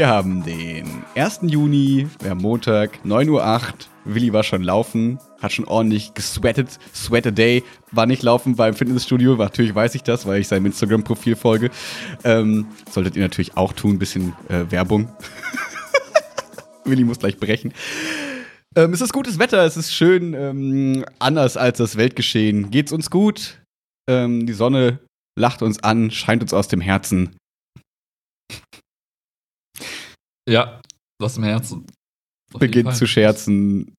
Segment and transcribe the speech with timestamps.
[0.00, 1.40] Wir haben den 1.
[1.42, 3.60] Juni, wir haben Montag, 9.08 Uhr.
[4.06, 6.78] Willi war schon laufen, hat schon ordentlich gesweatet.
[6.94, 9.36] Sweat a Day war nicht laufen beim Fitnessstudio.
[9.36, 11.70] Natürlich weiß ich das, weil ich seinem Instagram-Profil folge.
[12.24, 15.12] Ähm, solltet ihr natürlich auch tun, bisschen äh, Werbung.
[16.86, 17.74] Willi muss gleich brechen.
[18.76, 22.70] Ähm, es ist gutes Wetter, es ist schön, ähm, anders als das Weltgeschehen.
[22.70, 23.60] Geht's uns gut?
[24.08, 25.00] Ähm, die Sonne
[25.38, 27.36] lacht uns an, scheint uns aus dem Herzen.
[30.50, 30.80] Ja,
[31.22, 31.86] aus dem Herzen.
[32.52, 33.94] Auf Beginnt zu scherzen.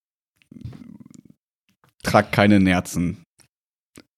[2.03, 3.23] Trag keine Nerzen.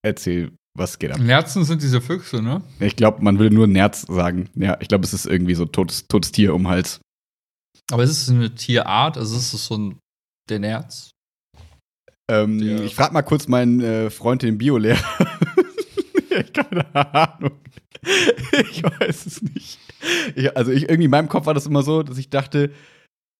[0.03, 1.19] Erzähl, was geht ab?
[1.19, 2.63] Nerzen sind diese Füchse, ne?
[2.79, 4.49] Ich glaube, man will nur Nerz sagen.
[4.55, 7.01] Ja, ich glaube, es ist irgendwie so totes, totes Tier um Hals.
[7.91, 9.17] Aber ist es eine Tierart?
[9.17, 9.99] Also ist es so ein
[10.49, 11.11] der Nerz?
[12.31, 14.97] Ähm, der ich frage mal kurz meinen äh, Freund, den Biolehrer.
[16.53, 17.59] keine Ahnung.
[18.71, 19.79] Ich weiß es nicht.
[20.35, 22.71] Ich, also ich, irgendwie in meinem Kopf war das immer so, dass ich dachte,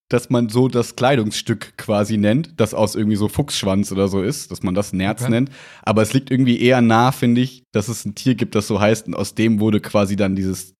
[0.09, 4.51] dass man so das Kleidungsstück quasi nennt, das aus irgendwie so Fuchsschwanz oder so ist,
[4.51, 5.31] dass man das Nerz okay.
[5.31, 5.51] nennt.
[5.81, 8.79] Aber es liegt irgendwie eher nah, finde ich, dass es ein Tier gibt, das so
[8.79, 10.75] heißt, und aus dem wurde quasi dann dieses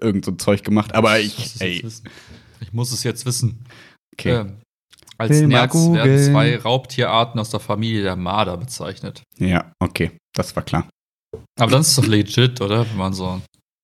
[0.00, 0.94] irgend so Zeug gemacht.
[0.94, 1.84] Aber ich, ey.
[2.60, 3.64] Ich muss es jetzt wissen.
[4.14, 4.36] Okay.
[4.36, 4.56] Ähm,
[5.18, 9.22] als Will Nerz werden zwei Raubtierarten aus der Familie der Marder bezeichnet.
[9.38, 10.88] Ja, okay, das war klar.
[11.58, 12.88] Aber dann ist es doch legit, oder?
[12.88, 13.40] Wenn man so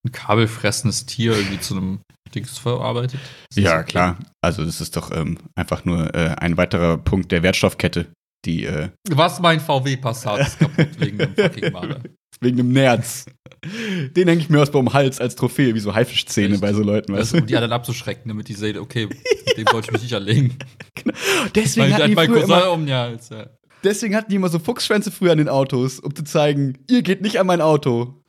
[0.07, 2.01] ein kabelfressendes Tier irgendwie zu einem
[2.35, 3.21] Dings verarbeitet.
[3.55, 3.85] Ja, okay?
[3.85, 4.19] klar.
[4.43, 8.07] Also das ist doch ähm, einfach nur äh, ein weiterer Punkt der Wertstoffkette,
[8.45, 8.65] die.
[8.65, 12.01] Äh Was mein VW Passat ist kaputt wegen dem fucking Marder.
[12.41, 13.25] Wegen dem Nerz.
[13.65, 16.61] Den hänge ich mir aus beim Hals als Trophäe, wie so Haifischzähne Echt?
[16.61, 17.13] bei so Leuten.
[17.13, 17.39] Weißt du?
[17.39, 19.09] Um die anderen abzuschrecken, damit die sehen, okay,
[19.57, 20.57] dem wollte ich mich nicht erlegen.
[20.95, 21.17] Genau.
[21.57, 23.49] Deswegen hatten die früher immer, um Hals, ja.
[23.83, 27.23] Deswegen hatten die immer so Fuchsschwänze früher an den Autos, um zu zeigen, ihr geht
[27.23, 28.23] nicht an mein Auto.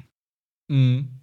[0.69, 1.18] Mhm.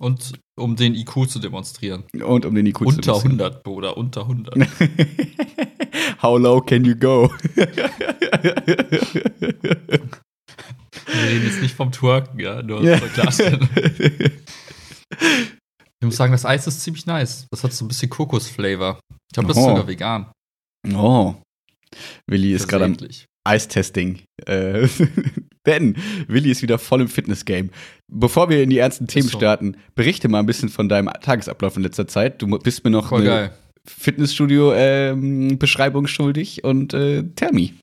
[0.00, 2.04] Und um den IQ zu demonstrieren.
[2.24, 3.32] Und um den IQ unter zu demonstrieren.
[3.32, 4.54] Unter 100, Bruder, unter 100.
[6.22, 7.30] How low can you go?
[11.12, 12.98] Wir reden jetzt nicht vom Twerken, ja, nur ja.
[12.98, 13.68] klarstellen.
[16.02, 17.46] Ich muss sagen, das Eis ist ziemlich nice.
[17.50, 19.00] Das hat so ein bisschen Kokos-Flavor.
[19.10, 19.60] Ich glaube, das oh.
[19.60, 20.32] ist sogar vegan.
[20.94, 21.34] Oh.
[22.26, 22.96] Willi ist gerade am
[23.44, 24.22] Eistesting.
[24.46, 24.88] Äh,
[25.66, 27.70] denn Willi ist wieder voll im Fitness-Game.
[28.08, 29.38] Bevor wir in die ernsten Themen so.
[29.38, 32.40] starten, berichte mal ein bisschen von deinem Tagesablauf in letzter Zeit.
[32.40, 33.52] Du bist mir noch Voll eine
[33.86, 37.74] Fitnessstudio-Beschreibung ähm, schuldig und äh, Termi.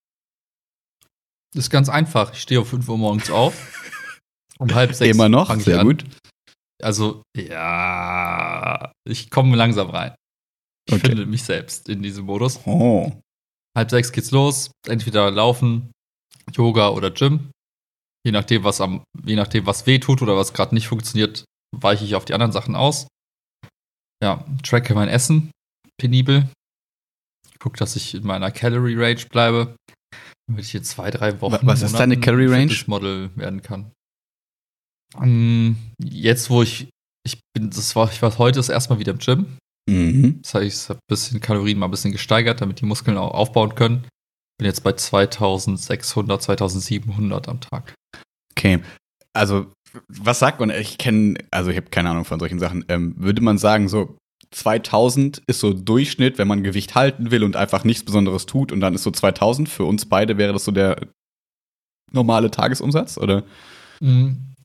[1.53, 2.33] Das ist ganz einfach.
[2.33, 3.53] Ich stehe um 5 Uhr morgens auf.
[4.59, 5.15] Um halb sechs.
[5.15, 6.03] Immer noch, sehr gut.
[6.81, 10.15] Also, ja, ich komme langsam rein.
[10.87, 11.09] Ich okay.
[11.09, 12.59] finde mich selbst in diesem Modus.
[12.65, 13.11] Oh.
[13.77, 14.71] Halb sechs geht's los.
[14.87, 15.91] Entweder laufen,
[16.55, 17.51] Yoga oder Gym.
[18.27, 22.03] Je nachdem, was am, je nachdem, was weh tut oder was gerade nicht funktioniert, weiche
[22.03, 23.07] ich auf die anderen Sachen aus.
[24.21, 25.49] Ja, tracke mein Essen
[25.97, 26.49] penibel.
[27.59, 29.77] Guck, dass ich in meiner Calorie Range bleibe.
[30.45, 31.65] Damit ich hier zwei, drei Wochen.
[31.65, 32.75] Was ist deine Calorie Range?
[32.87, 33.93] Model werden kann.
[35.15, 36.89] Um, jetzt, wo ich,
[37.25, 39.57] ich bin, das war, ich war heute das erste Mal wieder im Gym.
[39.89, 40.41] Mhm.
[40.41, 43.31] Das heißt, ich habe ein bisschen Kalorien mal ein bisschen gesteigert, damit die Muskeln auch
[43.31, 44.05] aufbauen können.
[44.57, 47.93] Bin jetzt bei 2600, 2700 am Tag.
[48.51, 48.79] Okay.
[49.33, 49.71] Also,
[50.07, 50.71] was sagt man?
[50.71, 52.85] Ich kenne, also ich habe keine Ahnung von solchen Sachen.
[52.87, 54.17] Ähm, würde man sagen, so
[54.51, 58.79] 2000 ist so Durchschnitt, wenn man Gewicht halten will und einfach nichts Besonderes tut und
[58.79, 59.69] dann ist so 2000.
[59.69, 61.07] Für uns beide wäre das so der
[62.11, 63.43] normale Tagesumsatz, oder?
[63.99, 64.55] Mhm.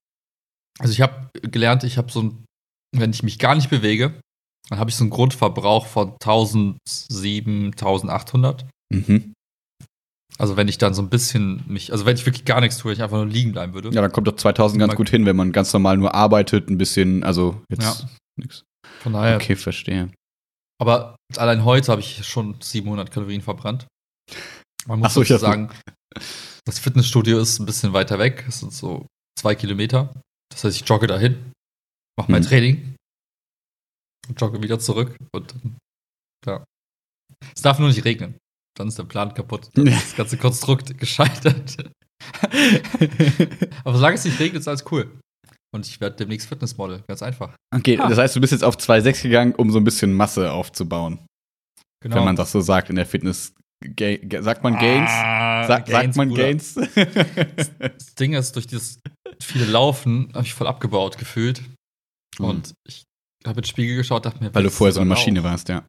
[0.78, 2.44] Also ich habe gelernt, ich habe so ein,
[2.97, 4.20] wenn ich mich gar nicht bewege,
[4.69, 8.66] dann habe ich so einen Grundverbrauch von 1007, 1800.
[8.91, 9.34] Mhm.
[10.38, 12.92] Also wenn ich dann so ein bisschen mich, also wenn ich wirklich gar nichts tue,
[12.92, 13.90] ich einfach nur liegen bleiben würde.
[13.90, 16.78] Ja, dann kommt doch 2000 ganz gut hin, wenn man ganz normal nur arbeitet, ein
[16.78, 18.08] bisschen, also jetzt ja.
[18.36, 18.64] nichts.
[19.00, 19.36] Von daher.
[19.36, 20.10] Okay, verstehe.
[20.80, 23.86] Aber allein heute habe ich schon 700 Kalorien verbrannt.
[24.86, 25.70] Man muss so, sagen,
[26.64, 28.44] das Fitnessstudio ist ein bisschen weiter weg.
[28.48, 29.06] Es sind so
[29.38, 30.12] zwei Kilometer.
[30.50, 31.52] Das heißt, ich jogge dahin,
[32.18, 32.46] mache mein mhm.
[32.46, 32.96] Training
[34.28, 35.16] und jogge wieder zurück.
[35.32, 35.54] Und
[36.46, 36.64] ja.
[37.54, 38.38] Es darf nur nicht regnen.
[38.74, 39.69] Dann ist der Plan kaputt.
[39.74, 41.77] Dann ist das ganze Konstrukt gescheitert.
[43.84, 45.10] Aber solange es nicht regnet, ist alles cool.
[45.74, 47.54] Und ich werde demnächst Fitnessmodel, ganz einfach.
[47.74, 48.09] Okay, ha.
[48.09, 51.19] das heißt, du bist jetzt auf 2,6 gegangen, um so ein bisschen Masse aufzubauen.
[52.03, 52.16] Genau.
[52.16, 53.54] Wenn man das so sagt in der Fitness.
[54.41, 55.10] Sagt man Gains?
[55.10, 56.42] Ah, Sag, Gains sagt man Bruder.
[56.45, 56.75] Gains?
[56.75, 59.01] das Ding ist, durch dieses
[59.42, 61.63] viele Laufen habe ich voll abgebaut gefühlt.
[62.39, 62.45] Mhm.
[62.45, 63.04] Und ich
[63.47, 65.45] habe ins Spiegel geschaut, dachte mir, weil du vorher so eine Maschine auch.
[65.45, 65.84] warst, ja.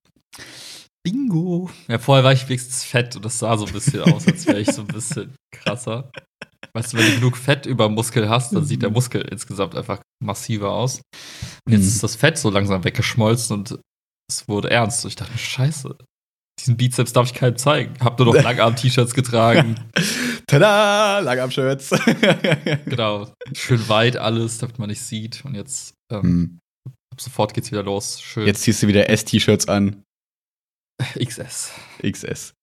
[1.03, 1.69] Bingo.
[1.87, 4.59] Ja, vorher war ich wenigstens fett und das sah so ein bisschen aus, als wäre
[4.59, 6.11] ich so ein bisschen krasser.
[6.73, 8.95] Weißt du, wenn du genug Fett über Muskel hast, dann sieht der mhm.
[8.95, 11.01] Muskel insgesamt einfach massiver aus.
[11.65, 11.87] Und jetzt mhm.
[11.87, 13.79] ist das Fett so langsam weggeschmolzen und
[14.29, 15.03] es wurde ernst.
[15.03, 15.95] Und ich dachte scheiße,
[16.59, 17.93] diesen Bizeps darf ich keinem zeigen.
[17.99, 19.75] Hab nur noch Langarm-T-Shirts getragen.
[20.47, 21.19] Tada!
[21.19, 21.89] Langarm-Shirts.
[22.85, 23.31] genau.
[23.53, 25.43] Schön weit alles, damit man nicht sieht.
[25.45, 26.59] Und jetzt ähm, Hm.
[27.11, 28.21] ab sofort geht's wieder los.
[28.21, 28.47] Schön.
[28.47, 30.02] Jetzt ziehst du wieder S-T-Shirts an.
[31.19, 31.71] XS.
[32.01, 32.53] XS.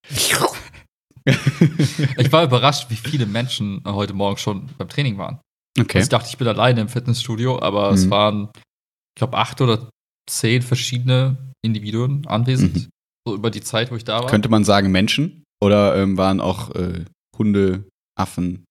[1.25, 5.41] Ich war überrascht, wie viele Menschen heute Morgen schon beim Training waren.
[5.79, 5.99] Okay.
[5.99, 8.11] Also ich dachte, ich bin alleine im Fitnessstudio, aber es Mhm.
[8.11, 9.89] waren, ich glaube, acht oder
[10.29, 12.75] zehn verschiedene Individuen anwesend.
[12.75, 12.89] Mhm.
[13.27, 14.27] So über die Zeit, wo ich da war.
[14.31, 15.45] Könnte man sagen Menschen?
[15.63, 17.05] Oder ähm, waren auch äh,
[17.37, 17.85] Hunde,
[18.19, 18.65] Affen?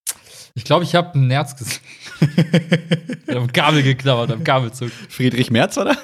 [0.56, 1.82] ich glaube, ich habe ein Nerz gesehen.
[3.30, 4.90] Ich habe Kabel geklammert, am Kabelzug.
[5.08, 5.96] Friedrich Merz, oder?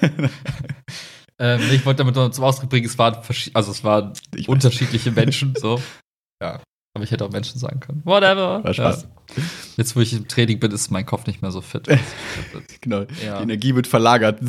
[1.40, 3.18] Ähm, ich wollte damit noch zum Ausdruck bringen, es waren,
[3.54, 4.54] also es waren Ich weiß.
[4.54, 5.82] unterschiedliche Menschen, so.
[6.42, 6.62] Ja.
[6.94, 8.02] Aber ich hätte auch Menschen sagen können.
[8.06, 8.64] Whatever.
[8.64, 9.04] War Spaß.
[9.36, 9.44] Ja.
[9.78, 11.88] Jetzt, wo ich im Training bin, ist mein Kopf nicht mehr so fit.
[12.82, 13.06] Genau.
[13.26, 13.38] Ja.
[13.38, 14.40] Die Energie wird verlagert.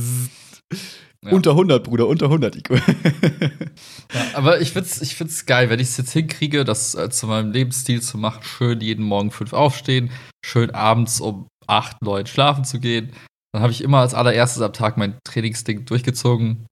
[1.24, 1.32] Ja.
[1.32, 2.70] Unter 100, Bruder, unter 100 IQ.
[2.70, 7.26] Ja, aber ich find's, ich find's geil, wenn ich es jetzt hinkriege, das äh, zu
[7.26, 10.10] meinem Lebensstil zu machen, schön jeden Morgen fünf aufstehen,
[10.44, 13.12] schön abends um acht, neun schlafen zu gehen.
[13.52, 16.66] Dann habe ich immer als allererstes am Tag mein Trainingsding durchgezogen.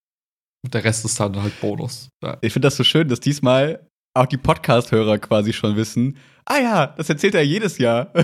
[0.64, 2.08] Und der Rest ist dann halt Bonus.
[2.22, 2.38] Ja.
[2.40, 6.16] Ich finde das so schön, dass diesmal auch die Podcast-Hörer quasi schon wissen,
[6.46, 8.12] ah ja, das erzählt er jedes Jahr.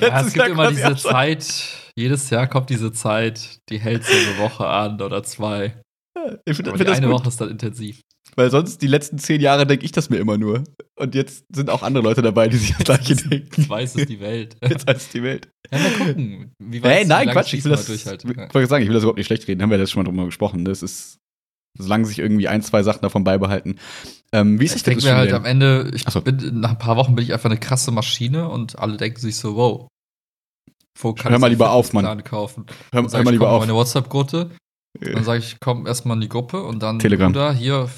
[0.00, 4.12] Ja, es gibt Jahr immer diese Zeit, jedes Jahr kommt diese Zeit, die hält so
[4.12, 5.80] eine Woche an oder zwei.
[6.44, 8.00] Ich finde Aber find die eine gut, Woche ist dann intensiv.
[8.36, 10.64] Weil sonst die letzten zehn Jahre denke ich das mir immer nur.
[10.96, 13.62] Und jetzt sind auch andere Leute dabei, die sich das gleiche denken.
[13.62, 14.56] Ich weiß, ist die Welt.
[14.68, 15.48] Jetzt als die Welt.
[15.72, 16.52] Ja, mal gucken.
[16.58, 19.26] Wie Hey, nein, Quatsch, ich will das, ich wollte sagen, ich will das überhaupt nicht
[19.26, 19.62] schlecht reden.
[19.62, 20.64] Haben wir das schon mal drüber gesprochen.
[20.64, 21.18] Das ist,
[21.76, 23.78] solange sich irgendwie ein, zwei Sachen davon beibehalten.
[24.32, 26.20] Ähm, wie ist Ich das denke mir halt am Ende, ich so.
[26.20, 29.36] bin, nach ein paar Wochen bin ich einfach eine krasse Maschine und alle denken sich
[29.36, 29.88] so, wow.
[30.98, 32.22] Wo kann Hör mal lieber auf, Mann.
[32.22, 32.66] Kaufen?
[32.92, 33.60] Hör, hör mal lieber auf.
[33.60, 34.50] meine WhatsApp-Gruppe.
[35.00, 37.32] Dann sage ich, komm erstmal in die Gruppe und dann Telegram.
[37.32, 37.90] Bruder, hier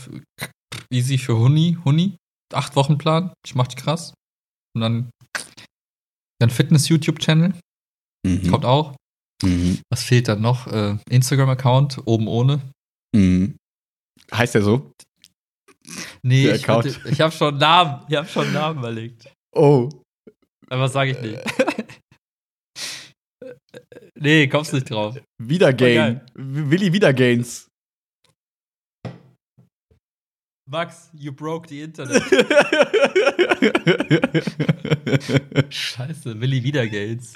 [0.90, 2.16] easy für Huni, Huni,
[2.54, 4.14] acht Wochen Plan, ich mach dich krass.
[4.74, 5.10] Und dann
[6.40, 7.54] dann Fitness-YouTube-Channel,
[8.26, 8.50] Mhm.
[8.50, 8.94] kommt auch.
[9.42, 9.80] Mhm.
[9.90, 10.66] Was fehlt dann noch?
[10.66, 12.60] Äh, Instagram-Account, oben ohne.
[13.14, 13.56] Mhm.
[14.32, 14.90] Heißt der so?
[16.22, 19.32] Nee, Der ich, wollte- ich habe schon Namen, ich habe schon Namen überlegt.
[19.54, 19.88] Oh.
[20.68, 21.38] Aber sage ich nicht.
[24.16, 25.16] Nee, kommst nicht drauf.
[25.38, 26.20] Wiedergain.
[26.34, 27.68] Willi Wiedergains.
[30.68, 32.22] Max, you broke the Internet.
[35.72, 37.34] Scheiße, Willi Wiedergates.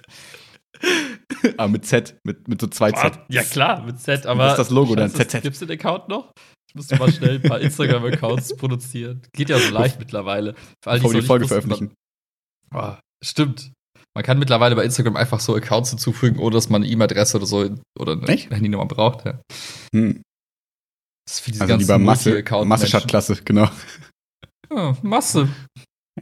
[1.56, 2.16] ah, mit Z.
[2.24, 3.20] Mit, mit so zwei Z.
[3.28, 4.44] Ja klar, mit Z, aber.
[4.44, 5.42] Das ist das Logo dann, ZZ.
[5.42, 6.32] Gibt's den Account noch?
[6.68, 9.22] Ich musste mal schnell ein paar Instagram-Accounts produzieren.
[9.32, 10.54] Geht ja so leicht mittlerweile.
[10.82, 11.94] Für all Bevor wir es die Folge veröffentlichen.
[12.72, 13.72] Ah, stimmt.
[14.14, 17.46] Man kann mittlerweile bei Instagram einfach so Accounts hinzufügen, ohne dass man eine E-Mail-Adresse oder
[17.46, 18.50] so oder eine Echt?
[18.50, 19.24] Handynummer braucht.
[19.24, 19.40] Ja.
[19.94, 20.22] Hm.
[21.26, 22.44] Das ist für diese Also ganzen lieber Masse.
[22.64, 23.70] Masse statt Klasse, genau.
[24.70, 25.48] Ja, Masse.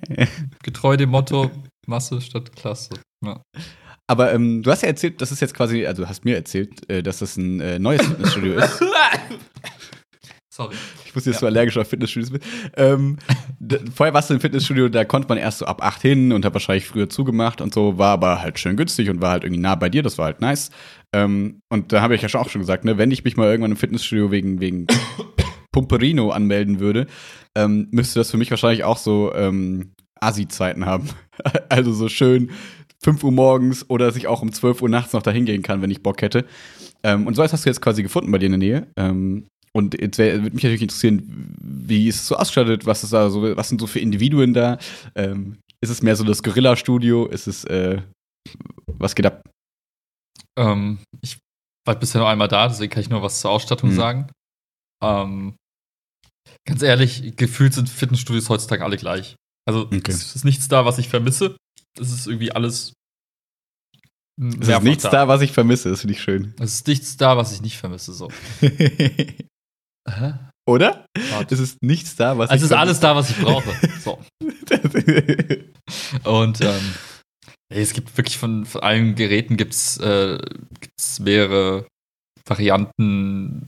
[0.62, 1.50] Getreu dem Motto
[1.86, 2.90] Masse statt Klasse.
[3.24, 3.42] Ja.
[4.06, 6.88] Aber ähm, du hast ja erzählt, das ist jetzt quasi, also du hast mir erzählt,
[6.90, 8.82] äh, dass das ein äh, neues Fitnessstudio ist.
[10.58, 10.74] Sorry.
[11.04, 11.42] Ich wusste, dass Ja.
[11.42, 12.44] du allergisch auf Fitnessstudios bist.
[12.76, 13.16] Ähm,
[13.94, 16.52] vorher warst du im Fitnessstudio, da konnte man erst so ab 8 hin und hat
[16.52, 19.76] wahrscheinlich früher zugemacht und so, war aber halt schön günstig und war halt irgendwie nah
[19.76, 20.70] bei dir, das war halt nice.
[21.14, 23.46] Ähm, und da habe ich ja schon auch schon gesagt, ne, wenn ich mich mal
[23.48, 24.88] irgendwann im Fitnessstudio wegen, wegen
[25.72, 27.06] Pumperino anmelden würde,
[27.54, 31.08] ähm, müsste das für mich wahrscheinlich auch so ähm, Asi-Zeiten haben.
[31.68, 32.50] also so schön
[33.04, 35.82] 5 Uhr morgens oder dass ich auch um 12 Uhr nachts noch dahin gehen kann,
[35.82, 36.44] wenn ich Bock hätte.
[37.04, 38.86] Ähm, und so etwas hast du jetzt quasi gefunden bei dir in der Nähe.
[38.96, 39.46] Ähm,
[39.78, 42.84] und jetzt wär, würde mich natürlich interessieren, wie ist es so ausgestattet?
[42.86, 44.78] Was ist da so, was sind so für Individuen da?
[45.14, 47.26] Ähm, ist es mehr so das Gorilla-Studio?
[47.26, 48.02] Ist es, äh,
[48.86, 49.48] was geht ab?
[50.58, 51.38] Ähm, ich
[51.86, 53.96] war bisher nur einmal da, deswegen kann ich nur was zur Ausstattung Hm.
[53.96, 54.30] sagen.
[55.02, 55.54] Ähm,
[56.66, 59.36] ganz ehrlich, gefühlt sind Fitnessstudios heutzutage alle gleich.
[59.66, 60.10] Also Okay.
[60.10, 61.56] es ist nichts da, was ich vermisse.
[61.98, 62.92] Es ist irgendwie alles.
[64.40, 65.26] Es ist nichts da.
[65.28, 66.54] was ich vermisse, das finde ich schön.
[66.60, 68.12] Es ist nichts da, was ich nicht vermisse.
[68.12, 68.28] So.
[70.66, 71.06] Oder?
[71.30, 71.54] Warte.
[71.54, 73.70] Es ist nichts da, was Also ich es ist alles da, was ich brauche.
[74.00, 74.18] So.
[76.30, 76.94] Und ähm,
[77.70, 80.38] es gibt wirklich von, von allen Geräten gibt's, äh,
[80.80, 81.86] gibt's mehrere
[82.46, 83.66] Varianten,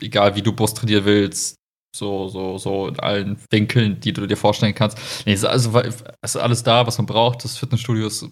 [0.00, 1.56] egal wie du Brust trainieren willst,
[1.94, 4.98] so, so, so in allen Winkeln, die du dir vorstellen kannst.
[5.26, 7.44] Nee, es ist also ist alles da, was man braucht.
[7.44, 8.28] Das Fitnessstudio ist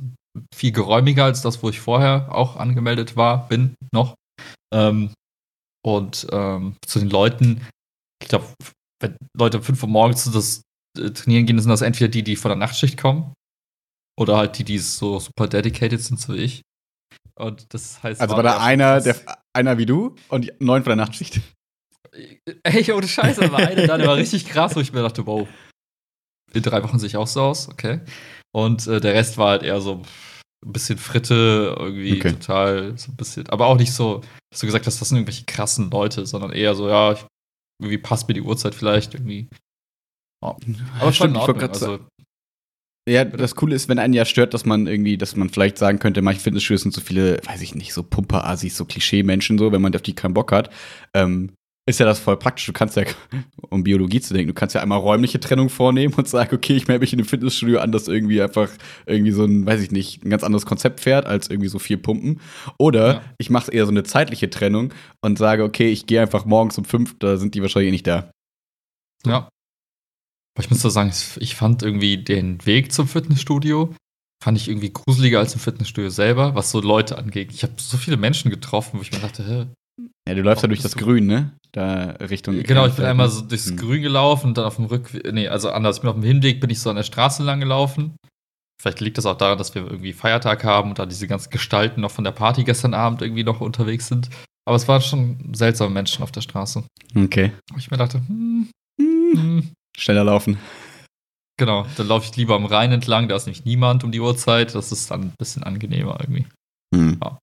[0.55, 4.15] viel geräumiger als das, wo ich vorher auch angemeldet war, bin noch.
[4.73, 5.11] Ähm,
[5.87, 7.65] und ähm, zu den Leuten,
[8.21, 8.47] ich glaube,
[9.01, 10.63] wenn Leute um 5 Uhr morgens zu das
[10.99, 13.33] äh, trainieren gehen, sind das entweder die, die von der Nachtschicht kommen
[14.19, 16.63] oder halt die, die so super dedicated sind, so wie ich.
[17.39, 19.17] Und das heißt, Also war da einer, der
[19.55, 21.41] einer wie du und neun von der Nachtschicht.
[22.65, 25.27] Ey, ohne Scheiße, da war eine da, der war richtig krass, wo ich mir dachte,
[25.27, 25.47] wow,
[26.53, 28.01] in drei Wochen sehe ich auch so aus, okay.
[28.53, 30.03] Und äh, der Rest war halt eher so
[30.67, 32.33] ein bisschen Fritte, irgendwie Okay.
[32.33, 35.45] total, so ein bisschen, aber auch nicht so, dass du gesagt hast, das sind irgendwelche
[35.45, 37.25] krassen Leute, sondern eher so, ja, ich,
[37.81, 39.49] irgendwie passt mir die Uhrzeit vielleicht irgendwie.
[40.45, 40.57] Ja.
[41.01, 41.99] Aber schon in Ordnung, also,
[43.09, 45.99] Ja, das Coole ist, wenn einen ja stört, dass man irgendwie, dass man vielleicht sagen
[46.01, 49.83] könnte, manche Fitnessstudios sind so viele, weiß ich nicht, so Pumper-Assis, so Klischee-Menschen, so, wenn
[49.83, 50.71] man auf die keinen Bock hat.
[51.15, 51.53] Ähm,
[51.89, 52.67] ist ja das voll praktisch.
[52.67, 53.05] Du kannst ja,
[53.71, 56.89] um Biologie zu denken, du kannst ja einmal räumliche Trennung vornehmen und sagen, okay, ich
[56.89, 58.71] melde mich in einem Fitnessstudio an, das irgendwie einfach
[59.07, 62.01] irgendwie so ein, weiß ich nicht, ein ganz anderes Konzept fährt, als irgendwie so vier
[62.03, 62.41] Pumpen.
[62.79, 63.23] Oder Ja.
[63.39, 66.85] ich mache eher so eine zeitliche Trennung und sage, okay, ich gehe einfach morgens um
[66.85, 68.31] fünf, da sind die wahrscheinlich eh nicht da.
[69.25, 69.49] ja.
[70.57, 73.95] Aber ich muss da sagen, ich fand irgendwie den Weg zum Fitnessstudio,
[74.43, 77.53] fand ich irgendwie gruseliger als im Fitnessstudio selber, was so Leute angeht.
[77.53, 79.67] Ich habe so viele Menschen getroffen, wo ich mir dachte, hä,
[80.29, 81.53] Ja, du läufst ja durch das Grün, ne?
[81.73, 82.63] Da Richtung.
[82.63, 83.77] Genau, ich bin einmal so durchs Hm.
[83.77, 86.61] Grün gelaufen und dann auf dem Rückweg, nee, also anders, ich bin auf dem Hinweg,
[86.61, 88.17] bin ich so an der Straße lang gelaufen.
[88.81, 92.03] Vielleicht liegt das auch daran, dass wir irgendwie Feiertag haben und da diese ganzen Gestalten
[92.03, 94.29] noch von der Party gestern Abend irgendwie noch unterwegs sind.
[94.67, 96.85] Aber es waren schon seltsame Menschen auf der Straße.
[97.15, 97.53] Okay.
[97.73, 99.33] Wo ich mir dachte, hm, Hm.
[99.35, 99.69] hm.
[99.97, 100.59] Schneller laufen.
[101.59, 104.75] genau, dann laufe ich lieber am Rhein entlang, da ist nämlich niemand um die Uhrzeit.
[104.75, 106.47] Das ist dann ein bisschen angenehmer irgendwie.
[106.95, 107.19] Hm.
[107.23, 107.39] Ja.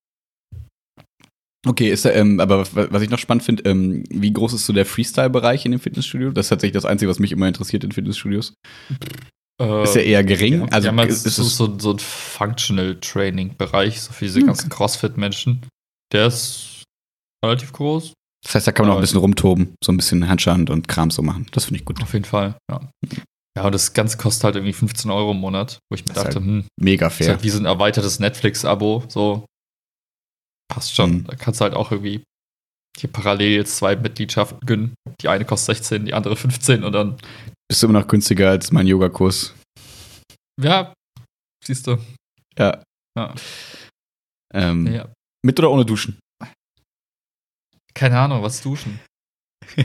[1.65, 4.73] Okay, ist er, ähm, aber was ich noch spannend finde, ähm, wie groß ist so
[4.73, 6.31] der Freestyle-Bereich in dem Fitnessstudio?
[6.31, 8.53] Das ist tatsächlich das Einzige, was mich immer interessiert in Fitnessstudios.
[9.61, 10.61] Äh, Ist er eher gering?
[10.61, 14.01] Ja, also ja, man, ist, ist ist so, es, so, so ein Functional Training Bereich,
[14.01, 14.47] so für diese Okay.
[14.47, 15.61] ganzen CrossFit-Menschen.
[16.11, 16.83] Der ist
[17.45, 20.69] relativ groß, das heißt, da kann man auch ein bisschen rumtoben, so ein bisschen Handstand
[20.69, 21.47] und Kram so machen.
[21.53, 22.01] Das finde ich gut.
[22.01, 22.55] auf jeden Fall.
[22.69, 22.81] Ja,
[23.57, 26.17] ja und das Ganze kostet halt irgendwie 15 Euro im Monat, wo ich mir Das
[26.17, 27.29] ist dachte, hm, Mega ist fair.
[27.29, 29.45] halt wie so ein erweitertes Netflix-Abo, so
[30.71, 31.11] passt schon.
[31.11, 31.23] Mhm.
[31.25, 32.23] Da kannst du halt auch irgendwie
[32.97, 34.93] hier parallel jetzt zwei Mitgliedschaften gönnen.
[35.21, 37.17] Die eine kostet 16, die andere 15 und dann,
[37.67, 39.55] Bist du immer noch günstiger als mein Yogakurs?
[40.61, 40.93] ja,
[41.65, 41.97] siehst du.
[42.57, 42.83] Ja.
[43.17, 43.33] Ja.
[44.53, 45.11] Ähm, ja.
[45.43, 46.19] Mit oder ohne Duschen?
[47.95, 48.99] Keine Ahnung, was duschen.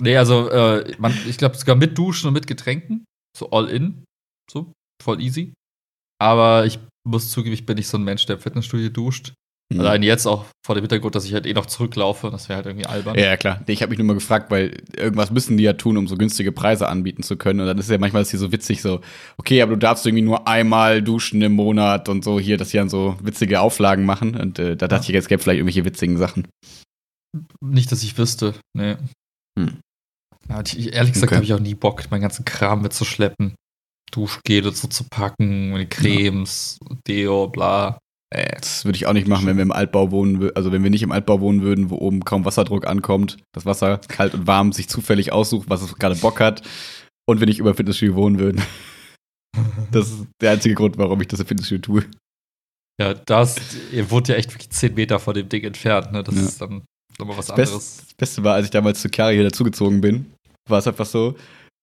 [0.00, 3.04] Nee, also äh, man, ich glaube sogar mit Duschen und mit Getränken.
[3.36, 4.04] So all in.
[4.50, 5.54] So, voll easy.
[6.20, 9.34] Aber ich muss zugeben, ich bin nicht so ein Mensch, der im Fitnessstudio duscht.
[9.74, 9.80] Hm.
[9.80, 12.30] Allein jetzt auch vor dem Hintergrund, dass ich halt eh noch zurücklaufe.
[12.30, 13.18] Das wäre halt irgendwie albern.
[13.18, 13.60] Ja, ja, klar.
[13.66, 16.52] Ich habe mich nur mal gefragt, weil irgendwas müssen die ja tun, um so günstige
[16.52, 17.60] Preise anbieten zu können.
[17.60, 19.00] Und dann ist ja manchmal ist hier so witzig, so,
[19.36, 22.78] okay, aber du darfst irgendwie nur einmal duschen im Monat und so hier, dass sie
[22.78, 24.36] dann so witzige Auflagen machen.
[24.36, 26.46] Und äh, da dachte ich, es gäbe vielleicht irgendwelche witzigen Sachen.
[27.60, 28.54] Nicht, dass ich wüsste.
[28.76, 28.96] Nee.
[29.58, 29.80] Hm.
[30.48, 31.36] Ja, ich, ehrlich gesagt Okay.
[31.36, 33.54] habe ich auch nie Bock, meinen ganzen Kram mitzuschleppen.
[34.12, 36.78] Duschgel so zu packen, meine Cremes,
[37.08, 37.98] Deo, bla.
[38.34, 38.56] Äh.
[38.60, 40.56] Das würde ich auch nicht machen, wenn wir im Altbau wohnen würden.
[40.56, 43.98] Also wenn wir nicht im Altbau wohnen würden, wo oben kaum Wasserdruck ankommt, das Wasser
[44.08, 46.62] kalt und warm sich zufällig aussucht, was es gerade Bock hat.
[47.26, 48.62] Und wir nicht über Fitnessstudio wohnen würden.
[49.92, 52.04] Das ist der einzige Grund, warum ich das im Fitnessstudio tue.
[53.00, 53.54] Ja, das,
[53.92, 56.24] ihr wohnt ja echt wirklich 10 Meter von dem Ding entfernt, ne?
[56.24, 56.42] Das Ja.
[56.42, 56.82] ist dann
[57.20, 57.96] nochmal was Das Best- anderes.
[57.98, 60.32] Das Beste war, als ich damals zu Chiara hier dazugezogen bin,
[60.68, 61.36] war es einfach so,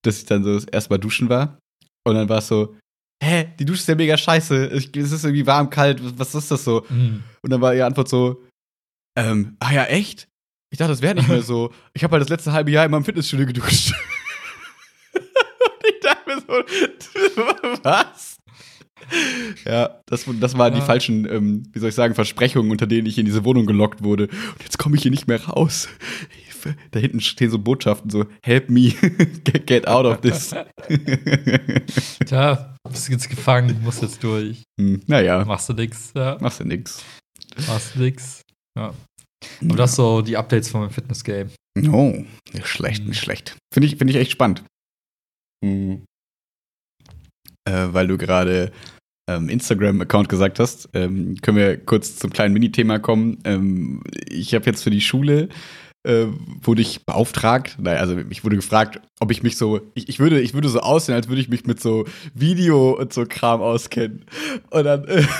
[0.04, 1.58] dass ich dann so das erste Mal duschen war.
[2.06, 2.76] Und dann war es so,
[3.22, 4.68] hä, die Dusche ist ja mega scheiße.
[4.74, 6.86] Ich- Es ist irgendwie warm, kalt, was, ist das so?
[6.90, 7.24] Mhm.
[7.42, 8.44] Und dann war ihre Antwort so,
[9.18, 10.28] ähm, ah ja, echt?
[10.72, 11.72] Ich dachte, das wäre nicht mehr so.
[11.94, 13.94] Ich habe halt das letzte halbe Jahr immer im Fitnessstudio geduscht.
[15.14, 18.38] Und ich dachte mir so, was?
[19.66, 20.86] Ja, das, das waren die Ja.
[20.86, 24.28] falschen, ähm, wie soll ich sagen, Versprechungen, unter denen ich in diese Wohnung gelockt wurde.
[24.28, 25.90] Und jetzt komme ich hier nicht mehr raus.
[26.92, 28.90] Da hinten stehen so Botschaften, so, help me,
[29.44, 30.50] get, get out of this.
[32.26, 34.64] Tja, bist jetzt gefangen, musst jetzt durch.
[34.80, 36.38] Hm, naja, Machst du nix, ja.
[36.40, 37.04] machst du nix.
[37.68, 38.42] Machst du nix.
[38.78, 38.94] Ja.
[39.64, 41.50] Aber das so die Updates von meinem Fitness-Game.
[41.92, 43.58] Oh, nicht schlecht, nicht schlecht.
[43.74, 44.64] Finde ich, finde ich echt spannend.
[45.64, 46.04] Mhm.
[47.68, 48.72] Äh, weil du gerade
[49.30, 53.40] ähm, Instagram-Account gesagt hast, ähm, können wir kurz zum kleinen Mini-Thema kommen.
[53.46, 55.50] Ähm, ich habe jetzt für die Schule
[56.04, 56.26] äh,
[56.62, 60.42] wurde ich beauftragt, nein, also ich wurde gefragt, ob ich mich so, ich, ich würde,
[60.42, 64.26] ich würde so aussehen, als würde ich mich mit so Video und so Kram auskennen.
[64.72, 65.24] Und dann äh,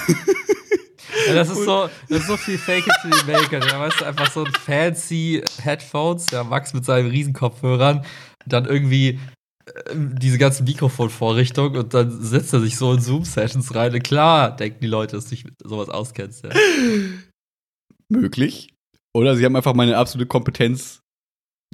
[1.28, 3.64] Ja, das ist so, das ist so viel Fake it till you make it.
[3.70, 8.06] Da weißt du, einfach so ein fancy Headphones, der Max mit seinen Riesenkopfhörern,
[8.46, 9.20] dann irgendwie
[9.66, 13.94] äh, diese ganzen Mikrofonvorrichtungen und dann setzt er sich so in Zoom-Sessions rein.
[13.94, 16.44] Und klar denken die Leute, dass du dich mit sowas auskennst.
[16.44, 16.50] Ja.
[18.10, 18.74] möglich.
[19.16, 21.00] Oder sie haben einfach meine absolute Kompetenz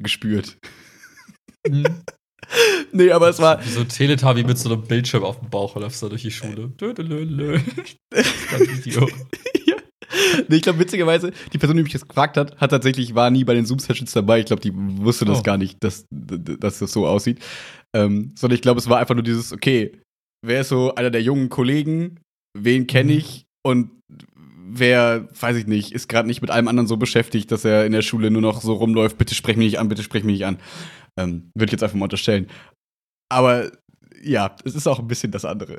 [0.02, 0.58] gespürt.
[1.68, 1.86] Mhm.
[2.94, 5.76] Nee, aber es war, Wie so ein Teletubby mit so einem Bildschirm auf dem Bauch
[5.76, 6.70] und läufst da durch die Schule.
[6.70, 7.60] Dö, dö, dö, dö.
[8.10, 9.10] Das ist kein Video.
[9.66, 9.76] ja.
[10.48, 13.44] nee, ich glaube, witzigerweise, die Person, die mich jetzt gefragt hat, hat tatsächlich, war nie
[13.44, 14.40] bei den Zoom-Sessions dabei.
[14.40, 15.44] Ich glaube, die wusste das Oh.
[15.44, 17.44] gar nicht, dass, dass das so aussieht.
[17.94, 20.00] Ähm, sondern ich glaube, es war einfach nur dieses, okay,
[20.46, 22.22] wer ist so einer der jungen Kollegen,
[22.58, 23.18] wen kenne Mhm.
[23.20, 23.92] ich und
[24.70, 27.92] wer, weiß ich nicht, ist gerade nicht mit allem anderen so beschäftigt, dass er in
[27.92, 30.46] der Schule nur noch so rumläuft, bitte sprech mich nicht an, bitte sprech mich nicht
[30.46, 30.58] an.
[31.18, 32.48] Ähm, Würde ich jetzt einfach mal unterstellen.
[33.30, 33.72] Aber
[34.24, 35.78] ja, es ist auch ein bisschen das andere.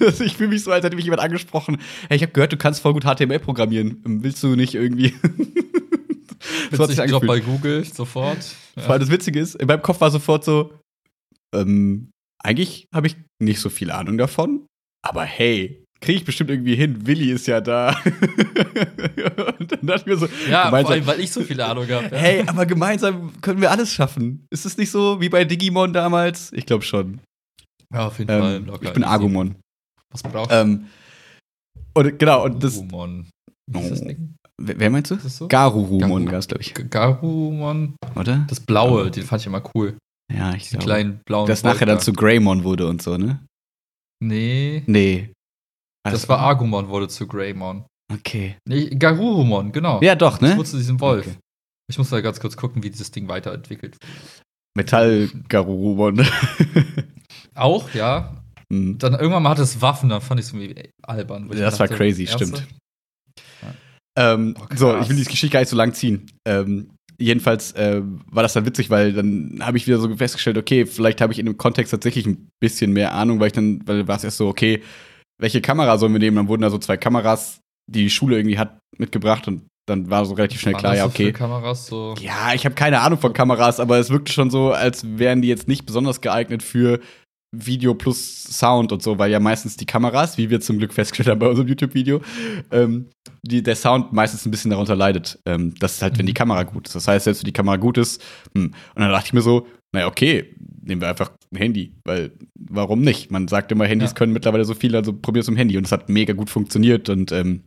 [0.00, 1.78] Also ich fühle mich so, als hätte mich jemand angesprochen.
[2.08, 4.02] Hey, ich habe gehört, du kannst voll gut HTML programmieren.
[4.06, 5.14] Ähm, Willst du nicht irgendwie.
[6.70, 7.40] so hat sich Job bei.
[7.40, 8.56] Google sofort.
[8.76, 8.82] Ja.
[8.82, 10.72] Vor allem das Witzige ist, in meinem Kopf war sofort so,
[11.54, 12.10] ähm,
[12.42, 14.66] eigentlich habe ich nicht so viel Ahnung davon,
[15.02, 17.06] aber hey, kriege ich bestimmt irgendwie hin.
[17.06, 17.96] Willi ist ja da.
[19.58, 22.04] Und dann dachte ich mir so, Ja, vor allem, weil ich so viel Ahnung habe.
[22.14, 22.16] Ja.
[22.16, 24.46] hey, aber gemeinsam können wir alles schaffen.
[24.50, 26.52] Ist es nicht so wie bei Digimon damals?
[26.52, 27.20] Ich glaube schon.
[27.92, 28.56] Ja, auf jeden Fall.
[28.56, 28.84] Ähm, locker.
[28.84, 29.04] ich bin.
[29.04, 29.56] Agumon.
[30.12, 30.86] Was brauchst Ähm,
[31.94, 32.78] und genau, und das.
[32.78, 33.26] Agumon.
[33.70, 34.00] Wie ist das.
[34.02, 34.34] Ding?
[34.62, 35.16] Wer meinst du?
[35.16, 35.48] So?
[35.48, 36.74] Garurumon Garu- gab es, glaube ich.
[36.74, 37.94] G- Garumon.
[38.14, 38.44] Oder?
[38.48, 39.08] Das Blaue, Oh.
[39.08, 39.96] den fand ich immer cool.
[40.32, 40.84] Ja, ich Die glaube.
[40.84, 41.46] kleinen blauen.
[41.48, 43.40] Das nachher dann zu Greymon wurde und so, ne?
[44.22, 44.82] Nee.
[44.86, 45.32] Nee.
[46.04, 47.84] Das war Agumon, wurde zu Greymon.
[48.12, 48.56] Okay.
[48.66, 50.00] Nee, Garurumon, genau.
[50.02, 50.56] Ja, doch, ne?
[50.56, 51.26] wurde zu diesem Wolf.
[51.26, 51.36] Okay.
[51.90, 53.96] Ich muss mal ganz kurz gucken, wie dieses Ding weiterentwickelt.
[54.76, 56.26] Metall-Garurumon.
[57.54, 58.36] Auch, ja.
[58.72, 58.98] Hm.
[58.98, 61.48] Dann irgendwann mal hat es Waffen, dann fand ich es irgendwie albern.
[61.52, 62.56] ich Das war dachte, crazy, ernsthaft?
[62.56, 62.74] stimmt.
[64.18, 66.30] Ähm, Oh, so, ich will die Geschichte gar nicht so lang ziehen.
[66.46, 70.86] Ähm, jedenfalls äh, war das dann witzig, weil dann habe ich wieder so festgestellt, okay,
[70.86, 74.08] vielleicht habe ich in dem Kontext tatsächlich ein bisschen mehr Ahnung, weil ich dann, weil
[74.08, 74.82] war es erst so, okay,
[75.40, 76.36] welche Kamera sollen wir nehmen?
[76.36, 80.24] Dann wurden da so zwei Kameras, die die Schule irgendwie hat, mitgebracht und dann war
[80.24, 81.32] so relativ schnell klar, ja, okay.
[81.32, 82.14] Kameras so.
[82.20, 85.48] Ja, ich habe keine Ahnung von Kameras, aber es wirkte schon so, als wären die
[85.48, 87.00] jetzt nicht besonders geeignet für
[87.52, 91.30] Video plus Sound und so, weil ja meistens die Kameras, wie wir zum Glück festgestellt
[91.30, 92.20] haben bei unserem YouTube-Video,
[92.70, 93.10] ähm,
[93.42, 95.40] die, der Sound meistens ein bisschen darunter leidet.
[95.46, 96.36] Ähm, das ist halt, wenn die Mhm.
[96.36, 96.94] Kamera gut ist.
[96.94, 98.22] Das heißt, selbst wenn die Kamera gut ist,
[98.56, 98.66] hm.
[98.66, 103.00] und dann dachte ich mir so, naja, okay, nehmen wir einfach ein Handy, weil warum
[103.02, 103.30] nicht?
[103.30, 104.14] Man sagt immer, Handys Ja.
[104.14, 107.32] können mittlerweile so viel, also probier's im Handy und es hat mega gut funktioniert und
[107.32, 107.64] ähm,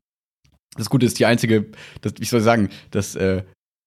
[0.75, 1.65] das Gute ist, die einzige,
[2.01, 3.43] das, wie soll ich sagen, das, äh,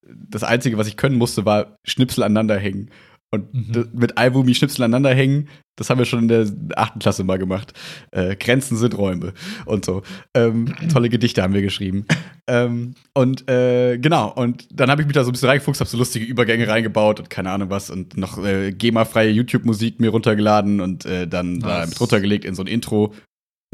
[0.06, 2.90] das Einzige, was ich können musste, war Schnipsel aneinander hängen.
[3.36, 3.88] Und Mhm.
[3.92, 6.46] mit iWumi Schnipsel aneinander hängen, das haben wir schon in der
[6.76, 7.72] achten Klasse mal gemacht.
[8.10, 9.34] Äh, Grenzen sind Räume
[9.66, 10.02] und so.
[10.34, 12.06] Ähm, tolle Gedichte haben wir geschrieben.
[12.48, 15.90] ähm, und äh, genau, und dann habe ich mich da so ein bisschen reingefuchst, habe
[15.90, 20.80] so lustige Übergänge reingebaut und keine Ahnung was und noch äh, GEMA-freie YouTube-Musik mir runtergeladen
[20.80, 21.90] und äh, dann da Nice.
[21.90, 23.14] mit runtergelegt in so ein Intro,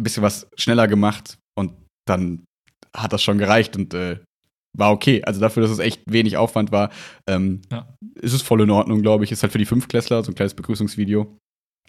[0.01, 1.73] ein bisschen was schneller gemacht und
[2.09, 2.43] dann
[2.97, 4.19] hat das schon gereicht und äh,
[4.77, 5.23] war okay.
[5.25, 6.91] Also dafür, dass es echt wenig Aufwand war,
[7.29, 7.87] ähm, Ja.
[8.15, 9.33] ist es voll in Ordnung, glaube ich.
[9.33, 11.37] Ist halt für die Fünftklässler so ein kleines Begrüßungsvideo.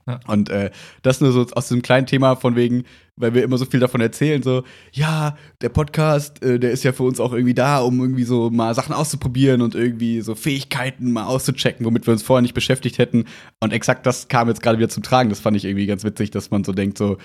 [0.06, 0.20] Ja.
[0.28, 0.70] Und äh,
[1.02, 2.84] das nur so aus diesem kleinen Thema von wegen,
[3.16, 6.92] weil wir immer so viel davon erzählen, so, ja, der Podcast, äh, der ist ja
[6.92, 11.14] für uns auch irgendwie da, um irgendwie so mal Sachen auszuprobieren und irgendwie so Fähigkeiten
[11.14, 13.26] mal auszuchecken, womit wir uns vorher nicht beschäftigt hätten.
[13.62, 15.30] Und exakt das kam jetzt gerade wieder zum Tragen.
[15.30, 17.18] Das fand ich irgendwie ganz witzig, dass man so denkt, so,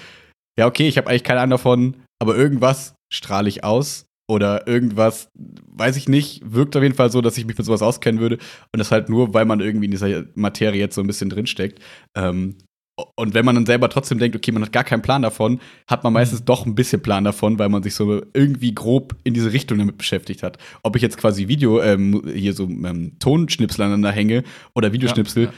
[0.57, 5.31] ja, okay, ich habe eigentlich keine Ahnung davon, aber irgendwas strahle ich aus oder irgendwas,
[5.35, 8.37] weiß ich nicht, wirkt auf jeden Fall so, dass ich mich mit sowas auskennen würde
[8.73, 11.81] und das halt nur, weil man irgendwie in dieser Materie jetzt so ein bisschen drinsteckt.
[12.15, 12.57] Ähm,
[13.15, 16.03] und wenn man dann selber trotzdem denkt, okay, man hat gar keinen Plan davon, hat
[16.05, 19.53] man meistens doch ein bisschen Plan davon, weil man sich so irgendwie grob in diese
[19.53, 20.59] Richtung damit beschäftigt hat.
[20.83, 24.43] Ob ich jetzt quasi Video, ähm, hier so ähm, Tonschnipsel aneinander hänge
[24.75, 25.57] oder Videoschnipsel, Ja, ja.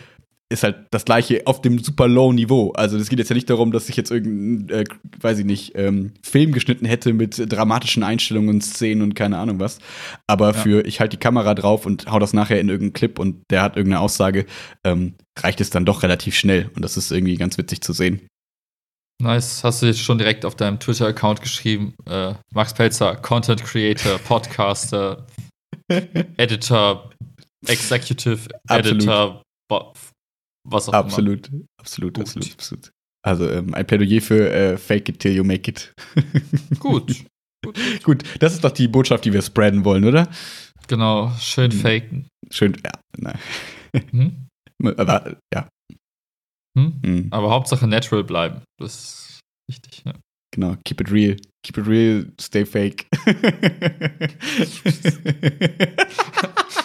[0.52, 2.72] Ist halt das gleiche auf dem super low Niveau.
[2.72, 4.84] Also es geht jetzt ja nicht darum, dass ich jetzt irgendeinen, äh,
[5.20, 9.78] weiß ich nicht, ähm, Film geschnitten hätte mit dramatischen Einstellungen, Szenen und keine Ahnung was.
[10.26, 10.52] Aber Ja.
[10.54, 13.62] für ich halte die Kamera drauf und hau das nachher in irgendeinen Clip und der
[13.62, 14.44] hat irgendeine Aussage,
[14.84, 16.68] ähm, reicht es dann doch relativ schnell.
[16.74, 18.26] Und das ist irgendwie ganz witzig zu sehen.
[19.22, 19.62] Nice.
[19.62, 21.94] Hast du jetzt schon direkt auf deinem Twitter-Account geschrieben?
[22.08, 25.26] Äh, Max Pelzer, Content Creator, Podcaster,
[26.38, 27.10] Editor,
[27.66, 28.96] Executive Absolut.
[29.02, 29.92] Editor, bo-
[30.64, 32.22] was auch absolut, absolut, Gut.
[32.24, 32.90] absolut, absolut.
[33.22, 35.92] Also ähm, ein Plädoyer für äh, Fake it till you make it.
[36.78, 37.24] immer.
[37.62, 38.02] Gut.
[38.02, 40.28] Gut, das ist doch die Botschaft, die wir spreaden wollen, oder?
[40.88, 41.30] Genau.
[41.38, 41.78] Schön Hm.
[41.80, 42.28] faken.
[42.50, 43.38] Schön, ja, nein.
[44.10, 44.46] Hm?
[44.96, 45.68] Aber, ja.
[46.78, 47.00] Hm?
[47.04, 47.28] Mhm.
[47.32, 48.62] Aber Hauptsache natural bleiben.
[48.78, 50.02] Das ist wichtig.
[50.06, 50.14] Ja.
[50.54, 51.36] Genau, keep it real.
[51.64, 53.06] Keep it real, stay fake.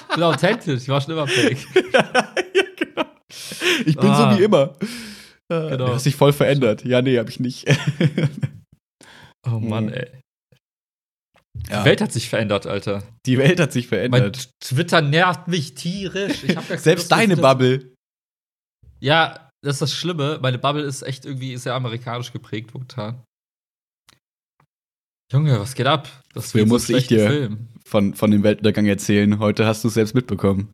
[0.08, 0.84] Ich bin authentisch.
[0.84, 1.58] Ich war schon immer fake.
[1.94, 2.34] ja.
[3.86, 4.34] Ich bin Ah.
[4.34, 4.76] so wie immer.
[5.50, 5.78] Äh, Genau.
[5.88, 6.84] Du hast dich voll verändert.
[6.86, 7.66] Ja, nee, hab ich nicht.
[9.48, 9.94] Oh Mann, Mhm.
[9.94, 10.08] ey.
[11.70, 13.04] Ja, Die Welt hat sich verändert, Alter.
[13.28, 14.50] die Welt hat sich Mein verändert.
[14.60, 16.42] Twitter nervt mich tierisch.
[16.78, 17.94] Selbst deine Bubble.
[19.00, 20.40] Ja, das ist das Schlimme.
[20.42, 23.24] Meine Bubble ist echt irgendwie sehr amerikanisch geprägt momentan.
[25.32, 26.08] Junge, was geht ab?
[26.34, 27.68] Das Früher musste so ich dir Film.
[27.86, 29.38] Von, von dem Weltuntergang erzählen.
[29.40, 30.72] Heute hast du es selbst mitbekommen.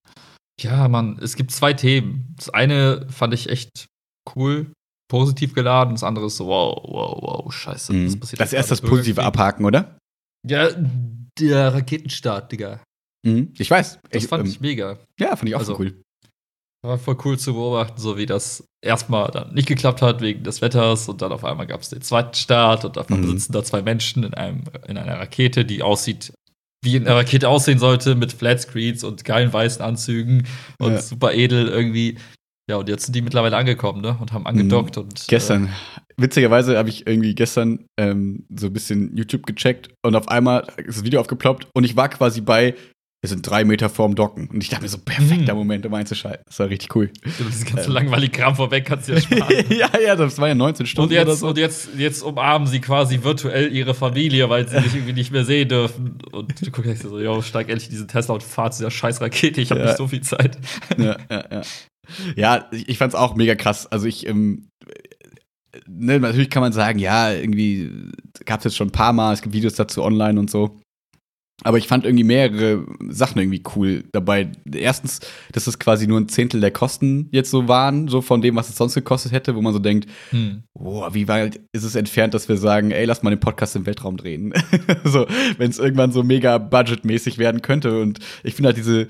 [0.59, 2.33] Ja, Mann, es gibt zwei Themen.
[2.37, 3.87] Das eine fand ich echt
[4.35, 4.71] cool,
[5.09, 5.93] positiv geladen.
[5.93, 7.93] Das andere ist so, wow, wow, wow, scheiße.
[7.93, 8.19] Mhm.
[8.37, 9.97] Das erste das Positive abhaken, oder?
[10.47, 10.69] Ja,
[11.39, 12.81] der Raketenstart, Digga.
[13.25, 13.53] Mhm.
[13.57, 13.99] Ich weiß.
[14.09, 14.97] Das ich, fand ähm, ich mega.
[15.19, 16.01] Ja, fand ich auch also, so cool.
[16.83, 20.61] War voll cool zu beobachten, so wie das erstmal dann nicht geklappt hat wegen des
[20.61, 23.29] Wetters und dann auf einmal gab es den zweiten Start und davon mhm.
[23.29, 26.33] sitzen da zwei Menschen in, einem, in einer Rakete, die aussieht,
[26.83, 30.47] wie eine Rakete aussehen sollte, mit Flatscreens und geilen weißen Anzügen
[30.79, 31.01] und ja.
[31.01, 32.17] super edel irgendwie.
[32.69, 34.17] Ja, und jetzt sind die mittlerweile angekommen, ne?
[34.19, 35.03] Und haben angedockt mhm.
[35.03, 35.25] und.
[35.27, 35.65] Gestern.
[35.65, 40.67] Äh, Witzigerweise habe ich irgendwie gestern ähm, so ein bisschen YouTube gecheckt und auf einmal
[40.77, 42.75] ist das Video aufgeploppt und ich war quasi bei
[43.21, 44.47] wir sind drei Meter vorm Docken.
[44.47, 45.59] Und ich dachte mir so, perfekter mhm.
[45.59, 46.43] Moment, um einzuschalten.
[46.47, 47.11] Das war richtig cool.
[47.37, 47.93] Du bist ganz ähm.
[47.93, 49.53] langweilig Kram vorweg, kannst du ja sparen.
[49.69, 51.09] ja, ja, das war ja 19 Stunden.
[51.09, 51.49] Und jetzt, so.
[51.49, 55.45] und jetzt, jetzt umarmen sie quasi virtuell ihre Familie, weil sie sich irgendwie nicht mehr
[55.45, 56.17] sehen dürfen.
[56.31, 59.61] Und du guckst so, yo, steig endlich diesen Tesla und fahr zu dieser scheiß Rakete,
[59.61, 59.87] ich habe ja.
[59.87, 60.57] nicht so viel Zeit.
[60.97, 61.61] ja, ja, ja.
[62.35, 63.85] Ja, ich fand's auch mega krass.
[63.87, 64.67] Also ich, ähm,
[65.87, 67.91] ne, natürlich kann man sagen, ja, irgendwie
[68.45, 70.79] gab's jetzt schon ein paar Mal, es gibt Videos dazu online und so.
[71.63, 74.51] Aber ich fand irgendwie mehrere Sachen irgendwie cool dabei.
[74.71, 75.19] Erstens,
[75.51, 78.69] dass es quasi nur ein Zehntel der Kosten jetzt so waren, so von dem, was
[78.69, 80.63] es sonst gekostet hätte, wo man so denkt, hm.
[80.73, 83.85] boah, wie weit ist es entfernt, dass wir sagen, ey, lass mal den Podcast im
[83.85, 84.53] Weltraum drehen.
[85.03, 88.01] so, wenn es irgendwann so mega budgetmäßig werden könnte.
[88.01, 89.07] Und ich finde halt diese,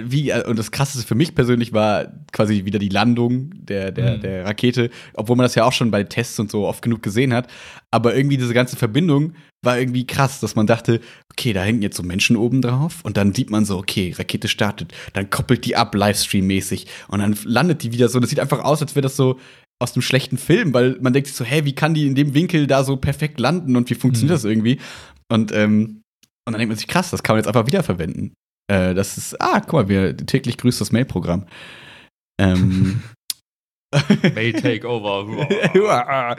[0.00, 4.20] wie, und das krasseste für mich persönlich war quasi wieder die Landung der, der, hm.
[4.20, 7.34] der Rakete, obwohl man das ja auch schon bei Tests und so oft genug gesehen
[7.34, 7.48] hat.
[7.90, 11.96] Aber irgendwie diese ganze Verbindung war irgendwie krass, dass man dachte, okay, da hängen jetzt
[11.96, 15.76] so Menschen oben drauf und dann sieht man so, okay, Rakete startet, dann koppelt die
[15.76, 18.18] ab, Livestream-mäßig und dann landet die wieder so.
[18.18, 19.38] Das sieht einfach aus, als wäre das so
[19.80, 22.34] aus einem schlechten Film, weil man denkt sich so, hä, wie kann die in dem
[22.34, 24.34] Winkel da so perfekt landen und wie funktioniert mhm.
[24.34, 24.78] das irgendwie?
[25.30, 26.02] Und, ähm,
[26.44, 28.34] und dann denkt man sich, krass, das kann man jetzt einfach wiederverwenden.
[28.70, 31.46] Äh, das ist, ah, guck mal, wir täglich grüßt das Mail-Programm.
[32.40, 33.02] Ähm.
[34.34, 35.48] Mail Takeover.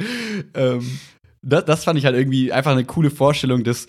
[0.55, 0.99] ähm,
[1.43, 3.87] das, das fand ich halt irgendwie einfach eine coole Vorstellung des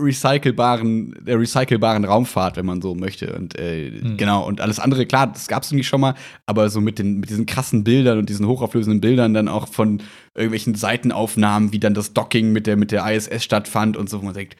[0.00, 3.34] recycelbaren, der recycelbaren Raumfahrt, wenn man so möchte.
[3.34, 4.16] Und äh, mhm.
[4.16, 6.14] genau, und alles andere, klar, das gab es irgendwie schon mal,
[6.46, 10.02] aber so mit, den, mit diesen krassen Bildern und diesen hochauflösenden Bildern dann auch von
[10.34, 14.24] irgendwelchen Seitenaufnahmen, wie dann das Docking mit der, mit der ISS stattfand und so, wo
[14.24, 14.56] man denkt,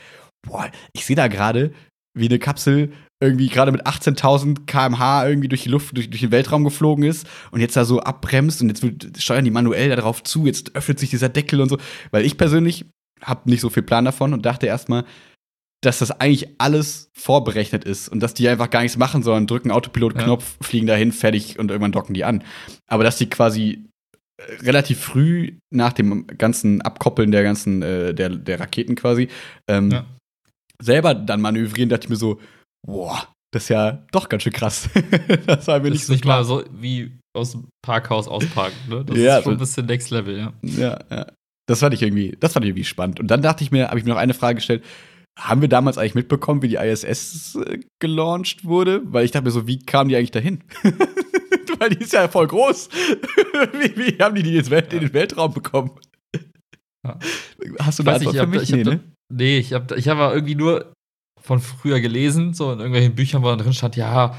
[0.47, 1.73] boah, ich sehe da gerade,
[2.15, 6.31] wie eine Kapsel irgendwie gerade mit 18.000 km/h irgendwie durch die Luft, durch, durch, den
[6.31, 10.47] Weltraum geflogen ist und jetzt da so abbremst und jetzt steuern die manuell darauf zu,
[10.47, 11.79] jetzt öffnet sich dieser Deckel und so.
[12.11, 12.85] Weil ich persönlich
[13.23, 15.05] habe nicht so viel Plan davon und dachte erstmal,
[15.83, 19.71] dass das eigentlich alles vorberechnet ist und dass die einfach gar nichts machen, sondern drücken
[19.71, 20.67] Autopilot-Knopf, ja.
[20.67, 22.45] fliegen dahin, fertig und irgendwann docken die an.
[22.87, 23.87] Aber dass die quasi
[24.37, 29.29] äh, relativ früh nach dem ganzen Abkoppeln der ganzen, äh, der, der Raketen quasi,
[29.69, 30.07] ähm, ja.
[30.83, 32.41] selber dann manövrieren, dachte ich mir so,
[32.87, 34.89] boah, das ist ja doch ganz schön krass.
[35.47, 36.39] das war mir das nicht so nicht klar.
[36.39, 39.05] mal so wie aus dem Parkhaus ausparken, ne?
[39.05, 40.53] Das ja, ist schon ein bisschen Next Level, ja.
[40.63, 41.27] Ja, ja.
[41.69, 43.21] Das fand ich irgendwie, das fand ich irgendwie spannend.
[43.21, 44.85] Und dann dachte ich mir, habe ich mir noch eine Frage gestellt.
[45.39, 49.03] Haben wir damals eigentlich mitbekommen, wie die ISS äh, gelauncht wurde?
[49.05, 50.63] Weil ich dachte mir so, wie kamen die eigentlich dahin?
[51.79, 52.89] Weil die ist ja voll groß.
[53.73, 54.99] wie, wie, haben die die jetzt Welt, ja.
[54.99, 55.91] in den Weltraum bekommen?
[57.07, 57.19] Ja.
[57.81, 58.63] Hast du da Antwort für mich?
[58.63, 59.01] Ich nee, ne?
[59.31, 60.93] nee, ich habe ich hab irgendwie nur
[61.47, 64.35] von früher gelesen, so in irgendwelchen Büchern, wo drin stand, ja,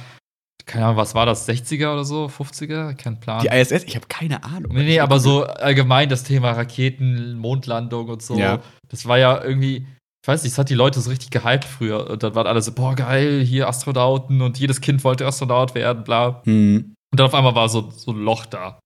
[0.65, 2.93] keine Ahnung, was war das, 60er oder so, 50er?
[2.95, 3.41] Kein Plan.
[3.41, 4.73] Die ISS, ich habe keine Ahnung.
[4.75, 8.37] Nee, nee, aber so allgemein das Thema Raketen, Mondlandung und so.
[8.37, 8.59] Ja.
[8.89, 9.87] Das war ja irgendwie,
[10.21, 12.09] ich weiß nicht, das hat die Leute so richtig gehypt früher.
[12.09, 16.03] Und dann waren alle so, boah, geil, hier Astronauten und jedes Kind wollte Astronaut werden,
[16.03, 16.41] bla.
[16.43, 16.95] Mhm.
[17.11, 18.77] Und dann auf einmal war so, so ein Loch da.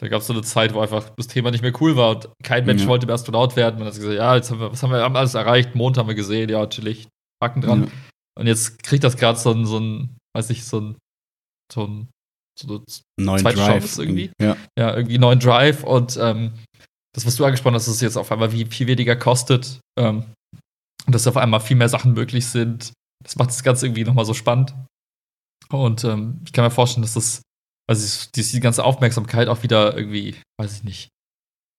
[0.00, 2.30] Da gab es so eine Zeit, wo einfach das Thema nicht mehr cool war und
[2.42, 2.88] kein Mensch ja.
[2.88, 3.78] wollte mehr Astronaut werden.
[3.78, 5.74] Man hat gesagt, ja, jetzt haben wir, was haben wir haben alles erreicht?
[5.74, 7.06] Mond haben wir gesehen, ja, chillig,
[7.42, 7.84] Haken dran.
[7.84, 7.90] Ja.
[8.38, 10.96] Und jetzt kriegt das gerade so ein, so ein, weiß ich, so ein
[11.72, 12.08] so ein
[12.58, 12.82] so
[13.18, 14.32] neuen Drive irgendwie.
[14.40, 14.56] Ja.
[14.78, 16.52] ja, irgendwie neuen Drive und ähm,
[17.14, 20.24] das, was du angesprochen hast, es jetzt auf einmal wie viel weniger kostet ähm,
[21.06, 22.92] und dass auf einmal viel mehr Sachen möglich sind.
[23.24, 24.74] Das macht das Ganze irgendwie nochmal so spannend.
[25.70, 27.42] Und ähm, ich kann mir vorstellen, dass das,
[27.88, 31.08] also die ganze Aufmerksamkeit auch wieder irgendwie, weiß ich nicht,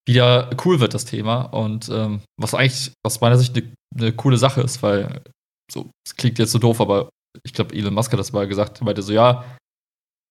[0.06, 1.42] wieder cool wird, das Thema.
[1.42, 5.22] Und ähm, was eigentlich aus meiner Sicht eine ne coole Sache ist, weil
[5.72, 7.08] so, es klingt jetzt so doof, aber
[7.44, 9.44] ich glaube, Elon Musk hat das mal gesagt, er meinte so, ja,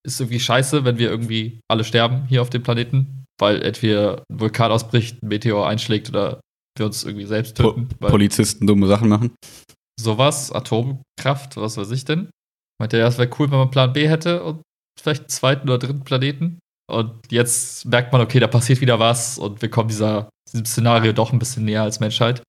[0.05, 4.39] ist irgendwie scheiße, wenn wir irgendwie alle sterben hier auf dem Planeten, weil entweder ein
[4.39, 6.41] Vulkan ausbricht, ein Meteor einschlägt oder
[6.77, 7.87] wir uns irgendwie selbst töten.
[7.99, 9.35] Po Polizisten dumme Sachen machen.
[9.99, 12.29] Sowas, Atomkraft, was weiß ich denn.
[12.79, 14.61] Meinte ja, es wäre cool, wenn man Plan B hätte und
[14.99, 16.59] vielleicht einen zweiten oder dritten Planeten.
[16.89, 21.13] Und jetzt merkt man, okay, da passiert wieder was und wir kommen dieser, diesem Szenario
[21.13, 22.41] doch ein bisschen näher als Menschheit.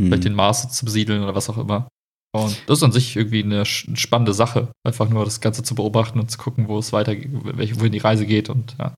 [0.00, 0.06] mhm.
[0.06, 1.88] vielleicht den Mars zu besiedeln oder was auch immer.
[2.34, 6.18] Und das ist an sich irgendwie eine spannende Sache, einfach nur das Ganze zu beobachten
[6.18, 8.92] und zu gucken, wo es weiter, wohin die Reise geht und ja.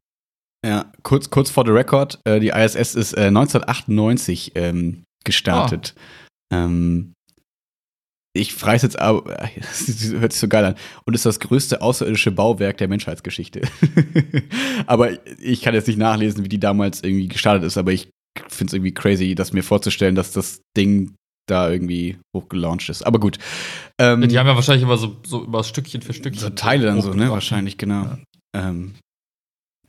[0.64, 5.94] Ja, kurz, kurz vor the record, äh, die ISS ist äh, 1998 ähm, gestartet.
[6.50, 6.56] Oh.
[6.56, 7.12] Ähm,
[8.34, 12.78] ich frage jetzt aber, hört sich so geil an, und ist das größte außerirdische Bauwerk
[12.78, 13.62] der Menschheitsgeschichte.
[14.86, 18.08] aber ich kann jetzt nicht nachlesen, wie die damals irgendwie gestartet ist, aber ich
[18.48, 21.14] finde es irgendwie crazy, das mir vorzustellen, dass das Ding
[21.46, 23.06] da irgendwie hochgelauncht ist.
[23.06, 23.38] Aber gut.
[24.00, 26.42] Ähm, die haben ja wahrscheinlich immer so, so über Stückchen für Stückchen.
[26.42, 27.30] So Teile dann so, ne?
[27.30, 28.04] Wahrscheinlich, genau.
[28.04, 28.18] Ja.
[28.54, 28.94] Ähm,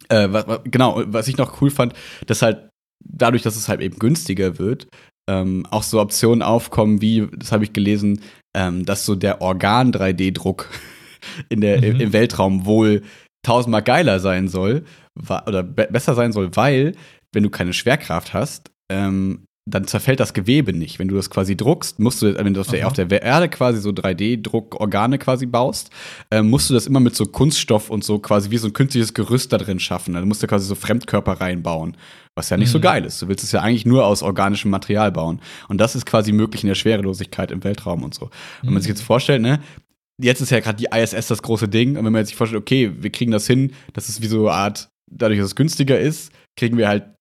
[0.09, 1.93] äh, was, was, genau, was ich noch cool fand,
[2.25, 2.69] dass halt
[3.03, 4.87] dadurch, dass es halt eben günstiger wird,
[5.29, 8.21] ähm, auch so Optionen aufkommen, wie, das habe ich gelesen,
[8.55, 10.69] ähm, dass so der Organ-3D-Druck
[11.49, 11.99] in der, mhm.
[11.99, 13.03] im Weltraum wohl
[13.45, 14.83] tausendmal geiler sein soll
[15.15, 16.95] oder be besser sein soll, weil,
[17.33, 20.97] wenn du keine Schwerkraft hast, ähm, dann zerfällt das Gewebe nicht.
[20.97, 23.81] Wenn du das quasi druckst, musst du, wenn du auf der, auf der Erde quasi
[23.81, 25.89] so 3D-Druckorgane quasi baust,
[26.31, 29.13] äh, musst du das immer mit so Kunststoff und so quasi wie so ein künstliches
[29.13, 30.15] Gerüst da drin schaffen.
[30.15, 31.97] Also musst du quasi so Fremdkörper reinbauen,
[32.33, 32.73] was ja nicht mhm.
[32.73, 33.21] so geil ist.
[33.21, 35.41] Du willst es ja eigentlich nur aus organischem Material bauen.
[35.67, 38.27] Und das ist quasi möglich in der Schwerelosigkeit im Weltraum und so.
[38.27, 38.67] Mhm.
[38.67, 39.59] Wenn man sich jetzt vorstellt, ne,
[40.17, 41.97] jetzt ist ja gerade die ISS das große Ding.
[41.97, 44.55] Und wenn man sich vorstellt, okay, wir kriegen das hin, das ist wie so eine
[44.57, 47.16] Art, dadurch, dass es günstiger ist, kriegen wir halt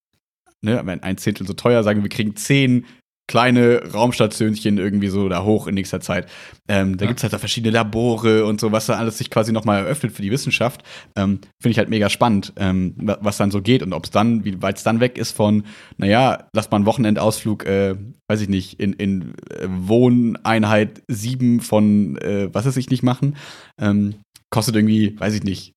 [0.63, 2.87] ne, ein Zehntel so teuer, sagen wir kriegen zehn
[3.29, 6.29] kleine Raumstationchen irgendwie so da hoch in nächster Zeit.
[6.69, 7.09] Ähm, da ja.
[7.09, 10.13] gibt es halt da verschiedene Labore und so, was da alles sich quasi nochmal eröffnet
[10.13, 10.83] für die Wissenschaft.
[11.17, 14.45] Ähm, Finde ich halt mega spannend, ähm, was dann so geht und ob es dann,
[14.45, 15.65] wie weit es dann weg ist von,
[15.97, 17.97] naja, lass mal einen Wochenendausflug, äh,
[18.29, 23.37] weiß ich nicht, in, in äh, Wohneinheit 7 von, äh, was weiß ich nicht machen.
[23.81, 24.15] Ähm,
[24.51, 25.73] kostet irgendwie, weiß ich nicht,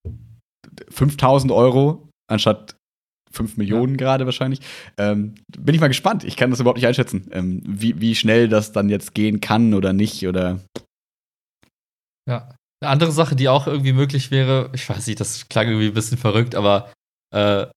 [0.89, 2.75] 5000 Euro anstatt
[3.31, 3.97] 5 Millionen ja.
[3.97, 4.59] gerade wahrscheinlich.
[4.97, 6.23] Ähm, bin ich mal gespannt.
[6.23, 9.73] Ich kann das überhaupt nicht einschätzen, ähm, wie, wie schnell das dann jetzt gehen kann
[9.73, 10.59] oder nicht oder.
[12.29, 12.55] Ja.
[12.81, 15.93] Eine andere Sache, die auch irgendwie möglich wäre, ich weiß nicht, das klang irgendwie ein
[15.93, 16.93] bisschen verrückt, aber
[17.35, 17.67] äh,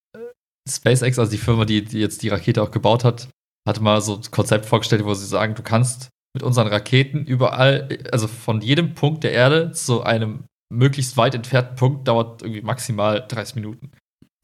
[0.69, 3.29] SpaceX, also die Firma, die, die jetzt die Rakete auch gebaut hat,
[3.69, 7.89] hatte mal so ein Konzept vorgestellt, wo sie sagen, du kannst mit unseren Raketen überall,
[8.13, 13.25] also von jedem Punkt der Erde zu einem möglichst weit entfernten Punkt dauert irgendwie maximal
[13.27, 13.93] 30 Minuten.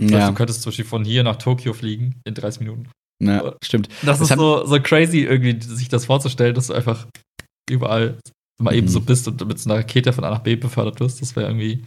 [0.00, 0.18] Das ja.
[0.18, 2.88] heißt, du könntest zum Beispiel von hier nach Tokio fliegen in 30 Minuten.
[3.20, 3.88] Ja, stimmt.
[4.02, 7.06] Das, das ist so, so crazy, irgendwie sich das vorzustellen, dass du einfach
[7.68, 8.18] überall
[8.60, 8.78] mal mhm.
[8.78, 11.20] eben so bist und mit so einer Rakete von A nach B befördert wirst.
[11.20, 11.84] Das wäre irgendwie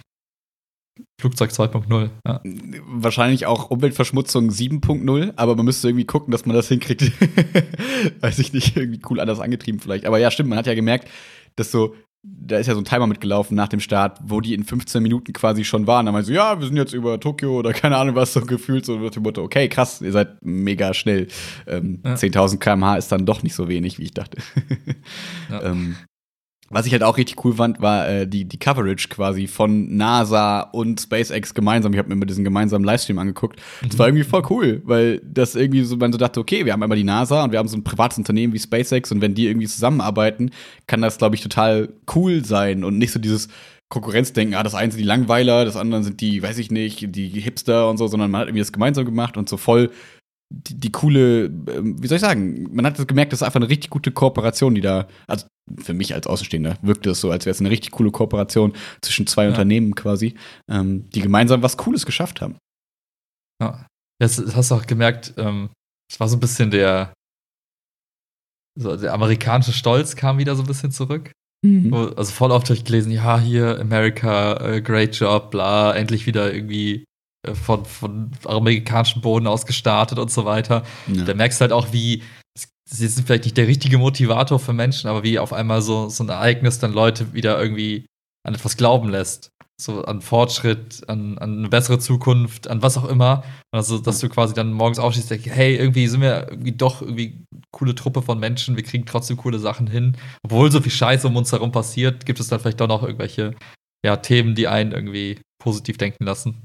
[1.19, 2.09] Flugzeug 2.0.
[2.27, 2.41] Ja.
[2.85, 7.03] Wahrscheinlich auch Umweltverschmutzung 7.0, aber man müsste irgendwie gucken, dass man das hinkriegt.
[8.21, 10.05] Weiß ich nicht, irgendwie cool anders angetrieben vielleicht.
[10.05, 11.07] Aber ja, stimmt, man hat ja gemerkt,
[11.55, 14.63] dass so da ist ja so ein Timer mitgelaufen nach dem Start, wo die in
[14.63, 16.05] 15 Minuten quasi schon waren.
[16.05, 18.85] Da meinte so, ja, wir sind jetzt über Tokio oder keine Ahnung was, so gefühlt
[18.85, 21.27] so mit dem Motto, okay, krass, ihr seid mega schnell.
[21.67, 22.13] Ähm, ja.
[22.13, 24.37] 10.000 km/h ist dann doch nicht so wenig, wie ich dachte.
[25.49, 25.63] Ja.
[25.71, 25.95] ähm,
[26.71, 30.61] was ich halt auch richtig cool fand, war äh, die, die Coverage quasi von NASA
[30.61, 31.93] und SpaceX gemeinsam.
[31.93, 33.59] Ich habe mir immer diesen gemeinsamen Livestream angeguckt.
[33.81, 33.89] Mhm.
[33.89, 36.81] Das war irgendwie voll cool, weil das irgendwie so, man so dachte, okay, wir haben
[36.81, 39.47] einmal die NASA und wir haben so ein privates Unternehmen wie SpaceX und wenn die
[39.47, 40.51] irgendwie zusammenarbeiten,
[40.87, 43.49] kann das, glaube ich, total cool sein und nicht so dieses
[43.89, 47.27] Konkurrenzdenken, ah, das eine sind die Langweiler, das andere sind die, weiß ich nicht, die
[47.27, 49.91] Hipster und so, sondern man hat irgendwie das gemeinsam gemacht und so voll
[50.51, 53.69] die, die coole, ähm, wie soll ich sagen, man hat gemerkt, das ist einfach eine
[53.69, 55.47] richtig gute Kooperation, die da, also
[55.79, 59.27] für mich als Außenstehender wirkte es so, als wäre es eine richtig coole Kooperation zwischen
[59.27, 59.49] zwei ja.
[59.49, 60.35] Unternehmen quasi,
[60.69, 62.57] ähm, die gemeinsam was Cooles geschafft haben.
[63.61, 63.85] Ja,
[64.21, 65.69] jetzt hast du auch gemerkt, ähm,
[66.11, 67.13] es war so ein bisschen der,
[68.77, 71.31] so der amerikanische Stolz kam wieder so ein bisschen zurück.
[71.63, 71.93] Mhm.
[71.93, 76.53] Also voll oft habe ich gelesen, ja, hier America, uh, great job, bla, endlich wieder
[76.53, 77.05] irgendwie äh,
[77.53, 80.83] von, von amerikanischem Boden aus gestartet und so weiter.
[81.07, 81.23] Ja.
[81.23, 82.21] Da merkst du halt auch, wie
[82.91, 86.23] sie sind vielleicht nicht der richtige Motivator für Menschen, aber wie auf einmal so, so
[86.23, 88.05] ein Ereignis dann Leute wieder irgendwie
[88.45, 89.49] an etwas glauben lässt.
[89.79, 93.43] So an Fortschritt, an, an eine bessere Zukunft, an was auch immer.
[93.71, 97.01] Also, dass du quasi dann morgens aufstehst und denkst, hey, irgendwie sind wir irgendwie doch
[97.01, 100.17] irgendwie coole Truppe von Menschen, wir kriegen trotzdem coole Sachen hin.
[100.43, 103.55] Obwohl so viel Scheiße um uns herum passiert, gibt es dann vielleicht doch noch irgendwelche
[104.05, 106.63] ja, Themen, die einen irgendwie positiv denken lassen.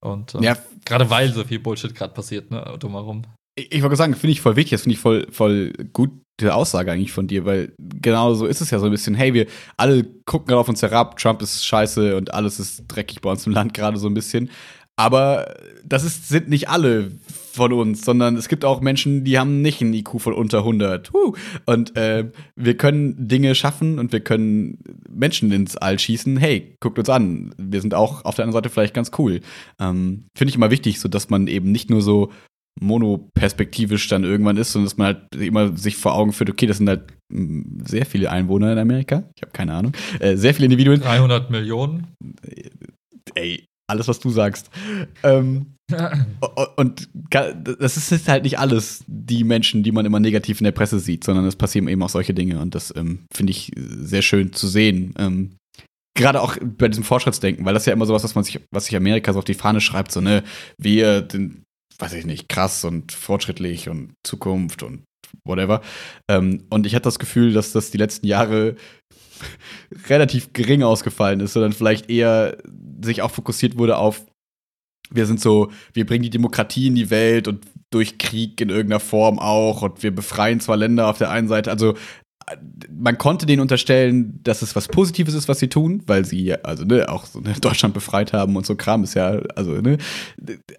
[0.00, 0.56] Und äh, ja.
[0.84, 3.22] gerade weil so viel Bullshit gerade passiert, ne, drumherum.
[3.58, 6.54] Ich, ich wollte sagen, finde ich voll wichtig, das finde ich voll, voll gut, diese
[6.54, 9.46] Aussage eigentlich von dir, weil genau so ist es ja so ein bisschen, hey, wir
[9.76, 13.46] alle gucken gerade auf uns herab, Trump ist scheiße und alles ist dreckig bei uns
[13.46, 14.50] im Land gerade so ein bisschen.
[14.96, 17.12] Aber das ist, sind nicht alle
[17.52, 21.10] von uns, sondern es gibt auch Menschen, die haben nicht einen IQ von unter 100.
[21.66, 26.36] Und äh, wir können Dinge schaffen und wir können Menschen ins All schießen.
[26.36, 27.54] Hey, guckt uns an.
[27.58, 29.40] Wir sind auch auf der anderen Seite vielleicht ganz cool.
[29.80, 32.30] Ähm, Finde ich immer wichtig, so dass man eben nicht nur so
[32.80, 36.78] monoperspektivisch dann irgendwann ist und dass man halt immer sich vor Augen führt, okay, das
[36.78, 39.24] sind halt mm, sehr viele Einwohner in Amerika.
[39.36, 39.92] Ich habe keine Ahnung.
[40.20, 41.00] Äh, sehr viele Individuen.
[41.00, 42.06] 300 Millionen.
[43.34, 44.70] Ey, alles, was du sagst.
[45.22, 45.74] Ähm,
[46.76, 50.98] und das ist halt nicht alles die Menschen, die man immer negativ in der Presse
[50.98, 54.52] sieht, sondern es passieren eben auch solche Dinge und das ähm, finde ich sehr schön
[54.52, 55.14] zu sehen.
[55.18, 55.56] Ähm,
[56.14, 58.96] Gerade auch bei diesem Fortschrittsdenken, weil das ja immer sowas, was man sich, was sich
[58.96, 60.42] Amerika so auf die Fahne schreibt, so, ne,
[60.76, 61.62] wir sind,
[61.98, 65.04] weiß ich nicht, krass und fortschrittlich und Zukunft und
[65.44, 65.80] whatever.
[66.28, 68.74] Ähm, und ich hatte das Gefühl, dass das die letzten Jahre
[70.08, 72.58] relativ gering ausgefallen ist, sondern vielleicht eher
[73.00, 74.26] sich auch fokussiert wurde auf,
[75.10, 79.00] wir sind so, wir bringen die Demokratie in die Welt und durch Krieg in irgendeiner
[79.00, 81.94] Form auch und wir befreien zwar Länder auf der einen Seite, also
[82.90, 86.84] man konnte denen unterstellen, dass es was Positives ist, was sie tun, weil sie also
[86.84, 89.98] ne, auch so, ne, Deutschland befreit haben und so Kram ist ja also ne,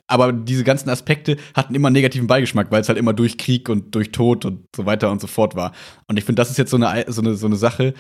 [0.07, 3.69] aber diese ganzen Aspekte hatten immer einen negativen Beigeschmack, weil es halt immer durch Krieg
[3.69, 5.73] und durch Tod und so weiter und so fort war.
[6.07, 7.93] Und ich finde, das ist jetzt so eine so eine so eine Sache,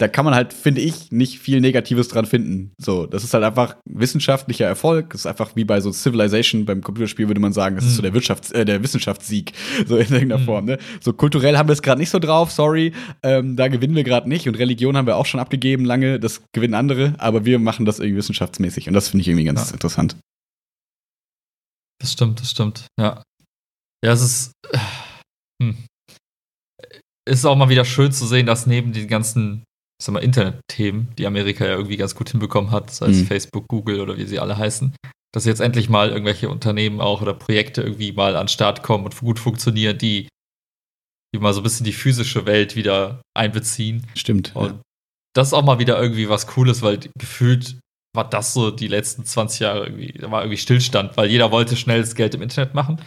[0.00, 2.72] da kann man halt, finde ich, nicht viel Negatives dran finden.
[2.78, 5.10] So, das ist halt einfach wissenschaftlicher Erfolg.
[5.10, 8.02] Das ist einfach wie bei so Civilization beim Computerspiel würde man sagen, das ist so
[8.02, 8.16] der mhm.
[8.16, 9.52] Wirtschafts-, äh, der Wissenschaftssieg,
[9.86, 10.44] so in irgendeiner mhm.
[10.46, 10.64] Form.
[10.64, 10.78] Ne?
[11.00, 14.26] So kulturell haben wir es gerade nicht so drauf, sorry, ähm, da gewinnen wir gerade
[14.26, 14.48] nicht.
[14.48, 17.98] Und Religion haben wir auch schon abgegeben lange, das gewinnen andere, aber wir machen das
[17.98, 19.74] irgendwie wissenschaftsmäßig und das finde ich irgendwie ganz ja.
[19.74, 20.16] interessant.
[22.00, 23.22] Das stimmt, das stimmt, ja.
[24.02, 24.52] Ja, es ist.
[24.72, 24.78] Äh,
[25.62, 25.76] hm.
[27.26, 29.62] Es ist auch mal wieder schön zu sehen, dass neben den ganzen
[30.00, 33.26] ich sag mal, Internetthemen, die Amerika ja irgendwie ganz gut hinbekommen hat, sei es mhm.
[33.26, 34.94] Facebook, Google oder wie sie alle heißen,
[35.34, 39.04] dass jetzt endlich mal irgendwelche Unternehmen auch oder Projekte irgendwie mal an den Start kommen
[39.04, 40.28] und gut funktionieren, die,
[41.34, 44.06] die mal so ein bisschen die physische Welt wieder einbeziehen.
[44.14, 44.56] Stimmt.
[44.56, 44.80] Und ja.
[45.34, 47.78] das ist auch mal wieder irgendwie was Cooles, weil gefühlt
[48.16, 51.76] war das so die letzten 20 Jahre irgendwie, da war irgendwie Stillstand, weil jeder wollte
[51.76, 53.02] schnelles Geld im Internet machen.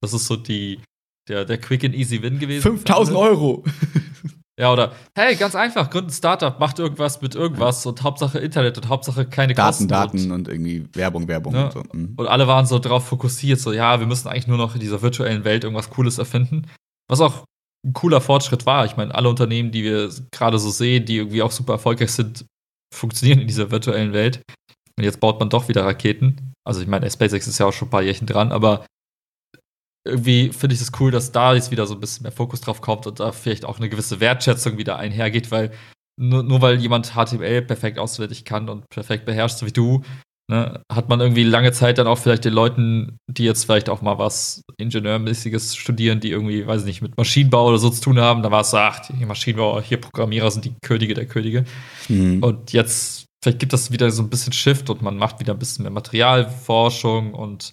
[0.00, 0.80] Das ist so die,
[1.28, 2.62] der, der Quick and Easy Win gewesen.
[2.62, 3.64] 5000 Euro!
[4.58, 8.76] Ja, oder hey, ganz einfach, gründet ein Startup, macht irgendwas mit irgendwas und Hauptsache Internet
[8.76, 9.88] und Hauptsache keine Daten, Kosten.
[9.88, 11.66] Daten und, und irgendwie Werbung, Werbung ja.
[11.66, 11.82] und so.
[11.92, 12.14] Mhm.
[12.16, 15.00] Und alle waren so drauf fokussiert, so ja, wir müssen eigentlich nur noch in dieser
[15.00, 16.66] virtuellen Welt irgendwas Cooles erfinden.
[17.08, 17.44] Was auch
[17.86, 18.84] ein cooler Fortschritt war.
[18.84, 22.44] Ich meine, alle Unternehmen, die wir gerade so sehen, die irgendwie auch super erfolgreich sind,
[22.92, 24.42] funktionieren in dieser virtuellen Welt.
[24.98, 26.52] Und jetzt baut man doch wieder Raketen.
[26.66, 28.84] Also ich meine, SpaceX ist ja auch schon ein paar Jährchen dran, aber
[30.08, 32.80] irgendwie finde ich es cool, dass da jetzt wieder so ein bisschen mehr Fokus drauf
[32.80, 35.70] kommt und da vielleicht auch eine gewisse Wertschätzung wieder einhergeht, weil
[36.18, 40.02] nur, nur weil jemand HTML perfekt auswendig kann und perfekt beherrscht, so wie du,
[40.50, 44.02] ne, hat man irgendwie lange Zeit dann auch vielleicht den Leuten, die jetzt vielleicht auch
[44.02, 48.18] mal was Ingenieurmäßiges studieren, die irgendwie, weiß ich nicht, mit Maschinenbau oder so zu tun
[48.18, 51.64] haben, da war es so, ach, die Maschinenbauer, hier Programmierer sind die Könige der Könige.
[52.08, 52.42] Mhm.
[52.42, 55.58] Und jetzt, vielleicht gibt das wieder so ein bisschen Shift und man macht wieder ein
[55.58, 57.72] bisschen mehr Materialforschung und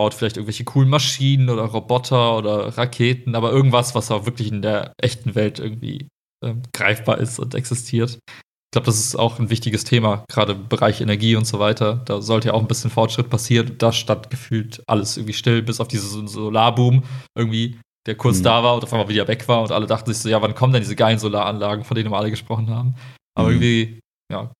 [0.00, 4.62] baut vielleicht irgendwelche coolen Maschinen oder Roboter oder Raketen, aber irgendwas, was auch wirklich in
[4.62, 6.08] der echten Welt irgendwie
[6.42, 8.12] ähm, greifbar ist und existiert.
[8.26, 12.00] Ich glaube, das ist auch ein wichtiges Thema, gerade im Bereich Energie und so weiter.
[12.06, 13.74] Da sollte ja auch ein bisschen Fortschritt passieren.
[13.76, 17.02] Da stand gefühlt alles irgendwie still, bis auf diesen Solarboom
[17.36, 18.44] irgendwie, der kurz mhm.
[18.44, 20.54] da war und auf einmal wieder weg war und alle dachten sich so, ja, wann
[20.54, 22.94] kommen denn diese geilen Solaranlagen, von denen wir alle gesprochen haben?
[23.34, 23.54] Aber mhm.
[23.54, 24.00] irgendwie,
[24.32, 24.50] ja,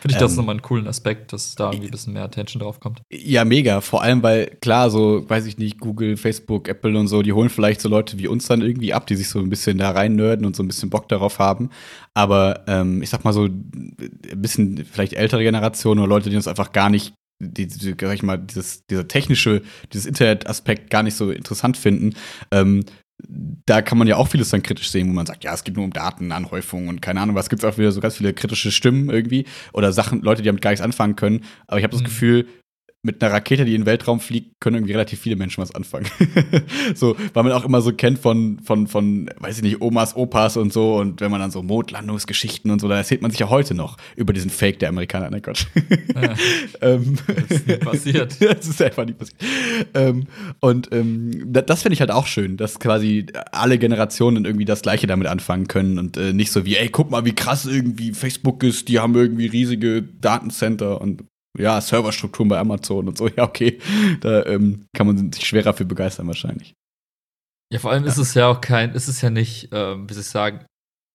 [0.00, 2.60] Finde ich das ähm, nochmal einen coolen Aspekt, dass da irgendwie ein bisschen mehr Attention
[2.60, 3.02] drauf kommt.
[3.12, 3.80] Ja, mega.
[3.80, 7.50] Vor allem, weil klar, so, weiß ich nicht, Google, Facebook, Apple und so, die holen
[7.50, 10.16] vielleicht so Leute wie uns dann irgendwie ab, die sich so ein bisschen da rein
[10.16, 11.70] nerden und so ein bisschen Bock darauf haben.
[12.14, 13.94] Aber ähm, ich sag mal so, ein
[14.36, 18.22] bisschen vielleicht ältere Generationen oder Leute, die uns einfach gar nicht die, die, sag ich
[18.22, 22.14] mal, dieses, dieser technische, dieses Internet-Aspekt gar nicht so interessant finden,
[22.50, 22.84] ähm,
[23.28, 25.76] da kann man ja auch vieles dann kritisch sehen, wo man sagt, ja, es geht
[25.76, 28.70] nur um Datenanhäufung und keine Ahnung, was gibt es auch wieder so ganz viele kritische
[28.70, 31.44] Stimmen irgendwie oder Sachen, Leute, die damit gar nichts anfangen können.
[31.66, 32.06] Aber ich habe das mhm.
[32.06, 32.46] Gefühl,
[33.02, 36.06] mit einer Rakete, die in den Weltraum fliegt, können irgendwie relativ viele Menschen was anfangen.
[36.94, 40.58] so, weil man auch immer so kennt von, von, von, weiß ich nicht, Omas, Opas
[40.58, 40.96] und so.
[40.96, 43.96] Und wenn man dann so Mondlandungsgeschichten und so, da erzählt man sich ja heute noch
[44.16, 45.30] über diesen Fake der Amerikaner.
[45.30, 45.66] Nein, Gott.
[46.14, 46.34] Ja,
[46.82, 48.36] ähm, das ist nicht passiert.
[48.40, 49.40] das ist einfach nicht passiert.
[49.94, 50.26] Ähm,
[50.60, 54.82] und ähm, das, das finde ich halt auch schön, dass quasi alle Generationen irgendwie das
[54.82, 58.12] Gleiche damit anfangen können und äh, nicht so wie, ey, guck mal, wie krass irgendwie
[58.12, 61.24] Facebook ist, die haben irgendwie riesige Datencenter und
[61.58, 63.78] ja, Serverstrukturen bei Amazon und so, ja, okay.
[64.20, 66.74] Da ähm, kann man sich schwerer für begeistern wahrscheinlich.
[67.72, 68.08] Ja, vor allem ja.
[68.08, 70.64] ist es ja auch kein, ist es ja nicht, ähm, wie soll ich sagen,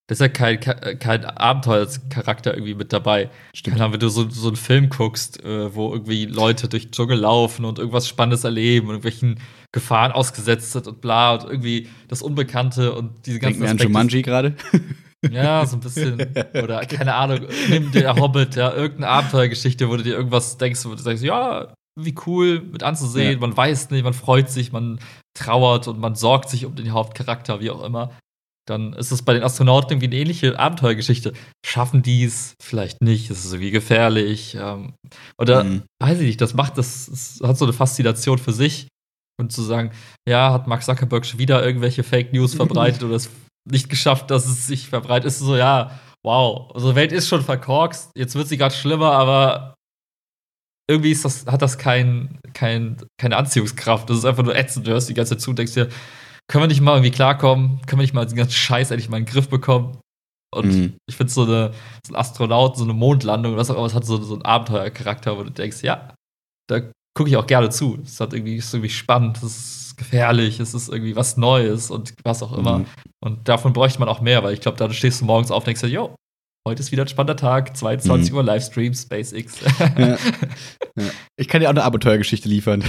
[0.08, 3.32] das ist ja kein, kein Abenteuercharakter irgendwie mit dabei.
[3.56, 3.78] Stimmt.
[3.78, 7.18] Keine wenn du so, so einen Film guckst, äh, wo irgendwie Leute durch den Dschungel
[7.18, 9.40] laufen und irgendwas Spannendes erleben und irgendwelchen
[9.72, 13.88] Gefahren ausgesetzt sind und bla und irgendwie das Unbekannte und diese ganzen Denk mir an
[13.88, 14.56] Jumanji gerade.
[15.32, 16.22] Ja, so ein bisschen.
[16.62, 20.90] Oder keine Ahnung, nimm der Hobbit, ja, irgendeine Abenteuergeschichte, wo du dir irgendwas denkst, wo
[20.90, 23.34] du sagst, ja, wie cool mit anzusehen.
[23.34, 23.40] Ja.
[23.40, 25.00] Man weiß nicht, man freut sich, man
[25.34, 28.12] trauert und man sorgt sich um den Hauptcharakter, wie auch immer.
[28.68, 31.34] Dann ist es bei den Astronauten irgendwie eine ähnliche Abenteuergeschichte.
[31.64, 32.56] Schaffen die es?
[32.62, 33.30] Vielleicht nicht.
[33.30, 34.58] Es ist irgendwie gefährlich.
[34.60, 34.96] Ähm,
[35.38, 35.84] oder mhm.
[36.02, 38.88] weiß ich nicht, das macht, das, das hat so eine Faszination für sich.
[39.38, 39.92] Und zu sagen,
[40.28, 43.30] ja, hat Mark Zuckerberg schon wieder irgendwelche Fake News verbreitet oder es
[43.66, 47.42] nicht geschafft, dass es sich verbreitet, ist so, ja, wow, unsere also Welt ist schon
[47.42, 49.76] verkorkst, jetzt wird sie gerade schlimmer, aber
[50.90, 54.10] irgendwie ist das, hat das kein, kein, keine Anziehungskraft.
[54.10, 54.86] Das ist einfach nur ätzend.
[54.86, 55.90] Du hörst die ganze Zeit zu und denkst dir,
[56.48, 57.82] können wir nicht mal irgendwie klarkommen?
[57.88, 59.98] Können wir nicht mal den ganzen Scheiß endlich mal in den Griff bekommen?
[60.54, 60.98] Und mhm.
[61.10, 61.74] ich finde so, eine,
[62.06, 65.38] so ein Astronaut, so eine Mondlandung, was auch immer, es hat so, so einen Abenteuercharakter,
[65.38, 66.14] wo du denkst, ja,
[66.70, 66.82] da
[67.16, 68.00] gucke ich auch gerne zu.
[68.04, 72.14] Es hat irgendwie, ist irgendwie spannend, es ist gefährlich, es ist irgendwie was Neues und
[72.24, 72.80] was auch immer.
[72.80, 72.86] Mhm.
[73.24, 75.68] Und davon bräuchte man auch mehr, weil ich glaube, da stehst du morgens auf und
[75.68, 76.16] denkst dir, yo,
[76.68, 78.38] heute ist wieder ein spannender Tag, 22 mhm.
[78.38, 79.60] Uhr Livestream, SpaceX.
[79.98, 80.18] Ja.
[80.98, 81.08] Ja.
[81.36, 82.82] Ich kann dir auch eine Abenteuergeschichte liefern.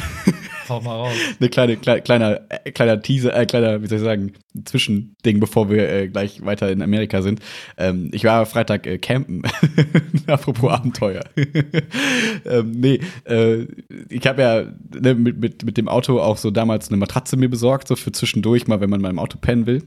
[0.69, 1.13] Hau mal raus.
[1.41, 4.33] Eine kleine, kleine, kleiner, äh, kleiner Teaser, äh, kleiner, wie soll ich sagen,
[4.65, 7.41] Zwischending, bevor wir äh, gleich weiter in Amerika sind.
[7.77, 9.43] Ähm, ich war Freitag äh, campen.
[10.27, 11.25] Apropos Abenteuer.
[12.47, 13.67] ähm, nee, äh,
[14.09, 14.65] ich habe ja
[14.99, 18.13] ne, mit, mit, mit dem Auto auch so damals eine Matratze mir besorgt, so für
[18.13, 19.83] zwischendurch mal, wenn man mal im Auto pennen will.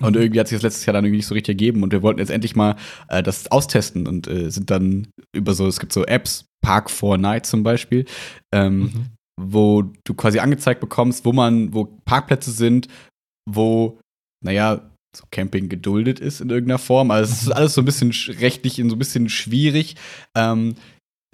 [0.00, 2.02] Und irgendwie hat sich das letztes Jahr dann irgendwie nicht so richtig ergeben und wir
[2.02, 2.76] wollten jetzt endlich mal
[3.08, 7.18] äh, das austesten und äh, sind dann über so, es gibt so Apps, Park 4
[7.18, 8.04] Night zum Beispiel,
[8.52, 9.06] ähm, mhm.
[9.40, 12.88] Wo du quasi angezeigt bekommst, wo man, wo Parkplätze sind,
[13.50, 13.98] wo,
[14.44, 17.10] naja, so Camping geduldet ist in irgendeiner Form.
[17.10, 17.52] Also es ist mhm.
[17.52, 19.96] alles so ein bisschen rechtlich so ein bisschen schwierig.
[20.36, 20.74] Ähm,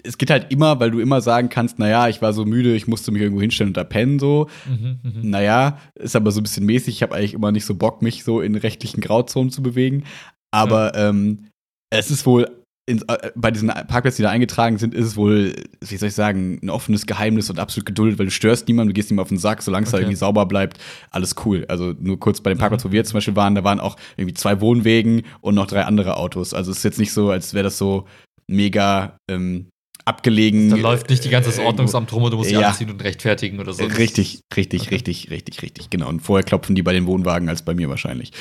[0.03, 2.87] es geht halt immer, weil du immer sagen kannst, naja, ich war so müde, ich
[2.87, 4.47] musste mich irgendwo hinstellen und da pennen so.
[4.67, 5.11] Mhm, mh.
[5.23, 6.95] Naja, ist aber so ein bisschen mäßig.
[6.95, 10.03] Ich habe eigentlich immer nicht so Bock, mich so in rechtlichen Grauzonen zu bewegen.
[10.51, 11.09] Aber ja.
[11.09, 11.47] ähm,
[11.91, 12.60] es ist wohl
[12.91, 16.15] in, äh, bei diesen Parkplätzen, die da eingetragen sind, ist es wohl, wie soll ich
[16.15, 19.29] sagen, ein offenes Geheimnis und absolut geduldet, weil du störst niemanden, du gehst ihm auf
[19.29, 19.97] den Sack, solange es okay.
[19.97, 20.77] da irgendwie sauber bleibt,
[21.09, 21.65] alles cool.
[21.67, 22.89] Also nur kurz bei dem Parkplatz, mhm.
[22.89, 26.17] wo wir zum Beispiel waren, da waren auch irgendwie zwei Wohnwegen und noch drei andere
[26.17, 26.53] Autos.
[26.53, 28.05] Also es ist jetzt nicht so, als wäre das so
[28.47, 29.67] mega ähm,
[30.05, 30.69] abgelegen.
[30.69, 32.67] Da läuft nicht die ganze äh, Ordnungsamt rum und du musst ja.
[32.67, 33.83] anziehen und rechtfertigen oder so.
[33.85, 34.95] Richtig, richtig, okay.
[34.95, 36.09] richtig, richtig, richtig, genau.
[36.09, 38.31] Und vorher klopfen die bei den Wohnwagen als bei mir wahrscheinlich.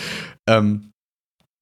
[0.49, 0.91] Ähm,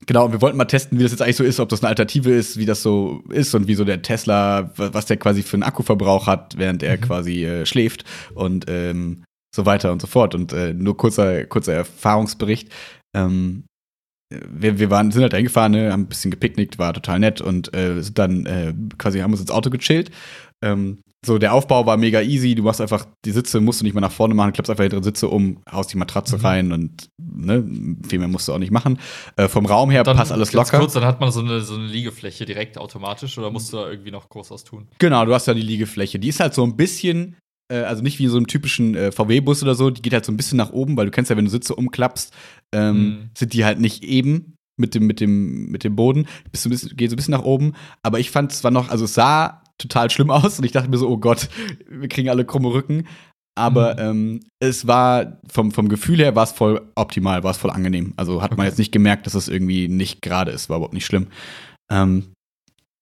[0.06, 1.88] genau, und wir wollten mal testen, wie das jetzt eigentlich so ist, ob das eine
[1.88, 5.54] Alternative ist, wie das so ist und wie so der Tesla, was der quasi für
[5.54, 7.00] einen Akkuverbrauch hat, während er mhm.
[7.00, 9.24] quasi äh, schläft und ähm,
[9.54, 10.34] so weiter und so fort.
[10.34, 12.70] Und äh, nur kurzer, kurzer Erfahrungsbericht.
[13.14, 13.64] Ähm,
[14.30, 17.74] wir, wir waren, sind halt eingefahren, ne, haben ein bisschen gepicknickt, war total nett und
[17.74, 20.10] äh, sind dann äh, quasi haben uns ins Auto gechillt.
[20.62, 22.54] Ähm, so, der Aufbau war mega easy.
[22.54, 25.02] Du machst einfach die Sitze, musst du nicht mal nach vorne machen, klappst einfach hintere
[25.02, 26.44] Sitze um, haust die Matratze mhm.
[26.44, 27.64] rein und ne,
[28.08, 28.98] viel mehr musst du auch nicht machen.
[29.36, 30.78] Äh, vom Raum her dann, passt alles locker.
[30.78, 33.90] Kurz, dann hat man so eine, so eine Liegefläche direkt automatisch oder musst du da
[33.90, 34.86] irgendwie noch groß was tun?
[34.98, 36.18] Genau, du hast ja die Liegefläche.
[36.20, 37.36] Die ist halt so ein bisschen
[37.70, 40.32] äh, also nicht wie so einem typischen äh, VW-Bus oder so, die geht halt so
[40.32, 42.32] ein bisschen nach oben, weil du kennst ja, wenn du Sitze umklappst,
[42.72, 43.30] ähm, mhm.
[43.36, 46.26] sind die halt nicht eben mit dem, mit dem, mit dem Boden.
[46.52, 47.74] Bist du, geht so ein bisschen nach oben.
[48.02, 50.90] Aber ich fand es war noch, also es sah total schlimm aus und ich dachte
[50.90, 51.48] mir so, oh Gott,
[51.88, 53.06] wir kriegen alle krumme Rücken.
[53.56, 54.00] Aber mhm.
[54.00, 58.14] ähm, es war vom, vom Gefühl her war es voll optimal, war es voll angenehm.
[58.16, 58.58] Also hat okay.
[58.58, 61.26] man jetzt nicht gemerkt, dass es irgendwie nicht gerade ist, war überhaupt nicht schlimm.
[61.90, 62.32] Ähm,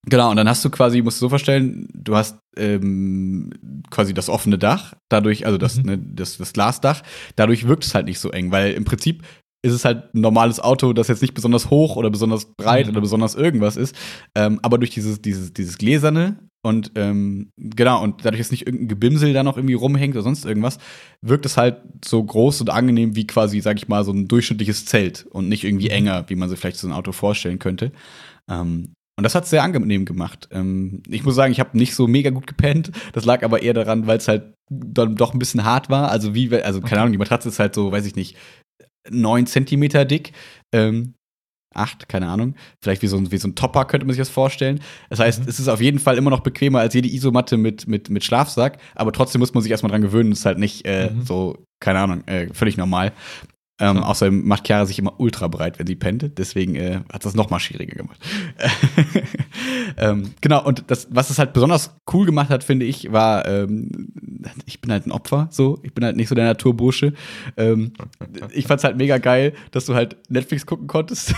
[0.08, 3.50] Genau, und dann hast du quasi, musst du so vorstellen, du hast ähm,
[3.90, 5.84] quasi das offene Dach, dadurch, also das, mhm.
[5.84, 7.02] ne, das, das Glasdach,
[7.34, 9.24] dadurch wirkt es halt nicht so eng, weil im Prinzip
[9.64, 12.92] ist es halt ein normales Auto, das jetzt nicht besonders hoch oder besonders breit mhm.
[12.92, 13.96] oder besonders irgendwas ist,
[14.36, 18.88] ähm, aber durch dieses, dieses, dieses Gläserne und ähm, genau, und dadurch, dass nicht irgendein
[18.88, 20.78] Gebimsel da noch irgendwie rumhängt oder sonst irgendwas,
[21.22, 24.84] wirkt es halt so groß und angenehm wie quasi, sag ich mal, so ein durchschnittliches
[24.84, 27.92] Zelt und nicht irgendwie enger, wie man sich vielleicht so ein Auto vorstellen könnte.
[28.50, 30.48] Ähm, und das hat es sehr angenehm gemacht.
[30.50, 32.90] Ähm, ich muss sagen, ich habe nicht so mega gut gepennt.
[33.12, 36.10] Das lag aber eher daran, weil es halt dann doch ein bisschen hart war.
[36.10, 38.36] Also wie, also keine Ahnung, die Matratze ist halt so, weiß ich nicht,
[39.08, 40.32] neun Zentimeter dick.
[40.74, 41.14] Ähm,
[41.76, 42.54] acht, keine Ahnung.
[42.80, 44.80] Vielleicht wie so, ein, wie so ein Topper könnte man sich das vorstellen.
[45.10, 45.48] Das heißt, mhm.
[45.48, 48.78] es ist auf jeden Fall immer noch bequemer als jede Isomatte mit, mit, mit Schlafsack,
[48.94, 50.30] aber trotzdem muss man sich erstmal dran gewöhnen.
[50.30, 51.22] Das ist halt nicht äh, mhm.
[51.22, 53.12] so, keine Ahnung, äh, völlig normal.
[53.78, 56.38] Ähm, außerdem macht Chiara sich immer ultra breit, wenn sie pennt.
[56.38, 58.18] Deswegen äh, hat das noch mal schwieriger gemacht.
[59.98, 64.12] ähm, genau, und das, was es halt besonders cool gemacht hat, finde ich, war, ähm,
[64.64, 65.78] ich bin halt ein Opfer, so.
[65.82, 67.12] Ich bin halt nicht so der Naturbursche.
[67.58, 67.92] Ähm,
[68.52, 71.34] ich fand's halt mega geil, dass du halt Netflix gucken konntest.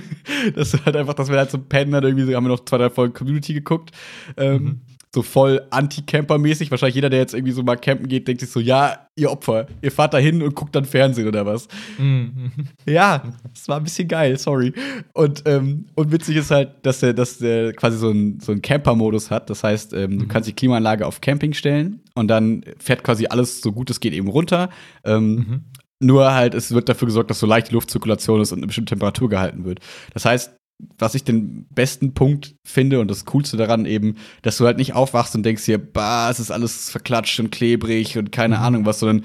[0.54, 2.64] dass du halt einfach, dass wir halt so pennen, dann irgendwie so, haben wir noch
[2.64, 3.90] zwei, drei Folgen Community geguckt.
[4.36, 4.80] Ähm, mhm
[5.14, 6.70] so voll anti-Camper-mäßig.
[6.70, 9.66] Wahrscheinlich jeder, der jetzt irgendwie so mal campen geht, denkt sich so, ja, ihr Opfer,
[9.82, 11.66] ihr fahrt da hin und guckt dann Fernsehen oder was.
[11.98, 12.52] Mhm.
[12.86, 14.72] Ja, es war ein bisschen geil, sorry.
[15.12, 19.30] Und, ähm, und witzig ist halt, dass der, dass der quasi so einen so Camper-Modus
[19.30, 19.50] hat.
[19.50, 23.60] Das heißt, ähm, du kannst die Klimaanlage auf Camping stellen und dann fährt quasi alles
[23.60, 24.70] so gut es geht eben runter.
[25.04, 25.64] Ähm, Mhm.
[26.02, 29.28] Nur halt, es wird dafür gesorgt, dass so leichte Luftzirkulation ist und eine bestimmte Temperatur
[29.28, 29.80] gehalten wird.
[30.14, 30.56] Das heißt,
[30.98, 34.94] was ich den besten Punkt finde und das Coolste daran eben, dass du halt nicht
[34.94, 38.62] aufwachst und denkst hier, bah, es ist alles verklatscht und klebrig und keine Mhm.
[38.62, 39.24] Ahnung was, sondern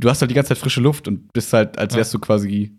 [0.00, 1.98] du hast halt die ganze Zeit frische Luft und bist halt, als Ja.
[1.98, 2.76] wärst du quasi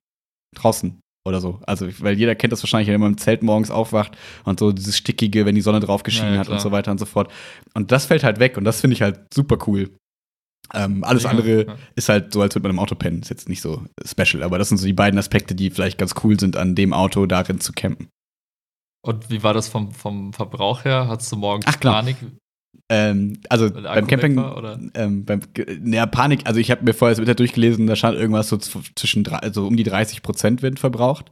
[0.56, 1.60] draußen oder so.
[1.66, 4.96] Also, weil jeder kennt das wahrscheinlich, wenn man im Zelt morgens aufwacht und so dieses
[4.98, 7.32] Stickige, wenn die Sonne drauf geschienen Ja, ja, hat und so weiter und so fort.
[7.74, 9.90] Und das fällt halt weg und das finde ich halt super cool.
[10.74, 11.76] Ähm, alles Ja, andere ja.
[11.96, 13.22] ist halt so, als würde man im Auto pennen.
[13.22, 16.14] Ist jetzt nicht so special, aber das sind so die beiden Aspekte, die vielleicht ganz
[16.24, 18.10] cool sind, an dem Auto darin zu campen.
[19.02, 21.08] Und wie war das vom, vom Verbrauch her?
[21.08, 21.96] Hattest du morgens Ach, klar.
[22.02, 22.18] Panik?
[22.88, 24.80] Ähm, also beim Camping, war, oder?
[24.94, 25.40] ähm, beim,
[25.82, 29.28] naja, Panik, also ich habe mir vorher das Wetter durchgelesen, da stand irgendwas so zwischen,
[29.28, 31.32] also um die 30 Prozent Wind verbraucht.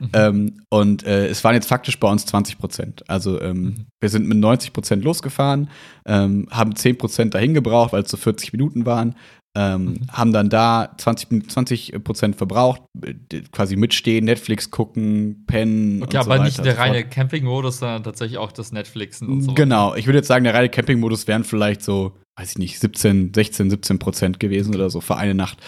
[0.00, 0.08] Mhm.
[0.14, 3.04] Ähm, und äh, es waren jetzt faktisch bei uns 20 Prozent.
[3.08, 3.86] Also ähm, Mhm.
[4.00, 5.68] wir sind mit 90 Prozent losgefahren,
[6.06, 9.14] ähm, haben 10 Prozent dahin gebraucht, weil es so 40 Minuten waren.
[9.56, 9.96] Ähm, Mhm.
[10.10, 13.14] Haben dann da 20, Min- 20 Prozent verbraucht, äh,
[13.52, 16.02] quasi mitstehen, Netflix gucken, pennen.
[16.02, 19.42] Okay, und so aber weiter nicht der reine Camping-Modus, sondern tatsächlich auch das Netflixen und
[19.42, 19.54] so.
[19.54, 23.32] Genau, ich würde jetzt sagen, der reine Campingmodus wären vielleicht so, weiß ich nicht, 17,
[23.32, 25.58] 16, 17 Prozent gewesen oder so für eine Nacht.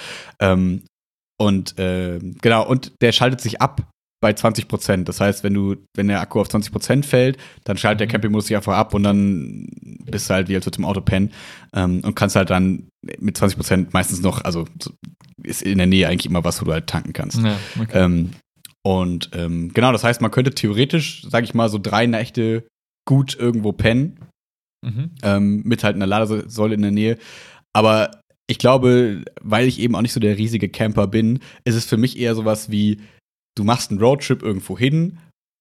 [0.40, 0.82] Ähm,
[1.38, 3.88] und ähm, genau, und der schaltet sich ab
[4.22, 5.08] bei 20 Prozent.
[5.08, 8.12] Das heißt, wenn du, wenn der Akku auf 20 Prozent fällt, dann schaltet der Mhm.
[8.12, 9.66] Campingmodus sich einfach ab und dann
[10.04, 11.32] bist du halt wie als würdest du im Auto pennen
[11.74, 12.88] ähm, und kannst halt dann
[13.20, 14.92] mit 20 Prozent meistens noch, also so-
[15.42, 17.38] ist in der Nähe eigentlich immer was, wo du halt tanken kannst.
[17.42, 18.04] Ja, okay.
[18.04, 18.30] Ähm,
[18.84, 22.66] und ähm, genau, das heißt, man könnte theoretisch, sag ich mal, so drei Nächte
[23.06, 24.18] gut irgendwo pennen,
[24.84, 25.10] mhm.
[25.22, 27.18] ähm, mit halt einer Ladesäule in der Nähe.
[27.74, 31.84] Aber ich glaube, weil ich eben auch nicht so der riesige Camper bin, ist es
[31.84, 32.98] für mich eher sowas wie,
[33.56, 35.18] du machst einen Roadtrip irgendwo hin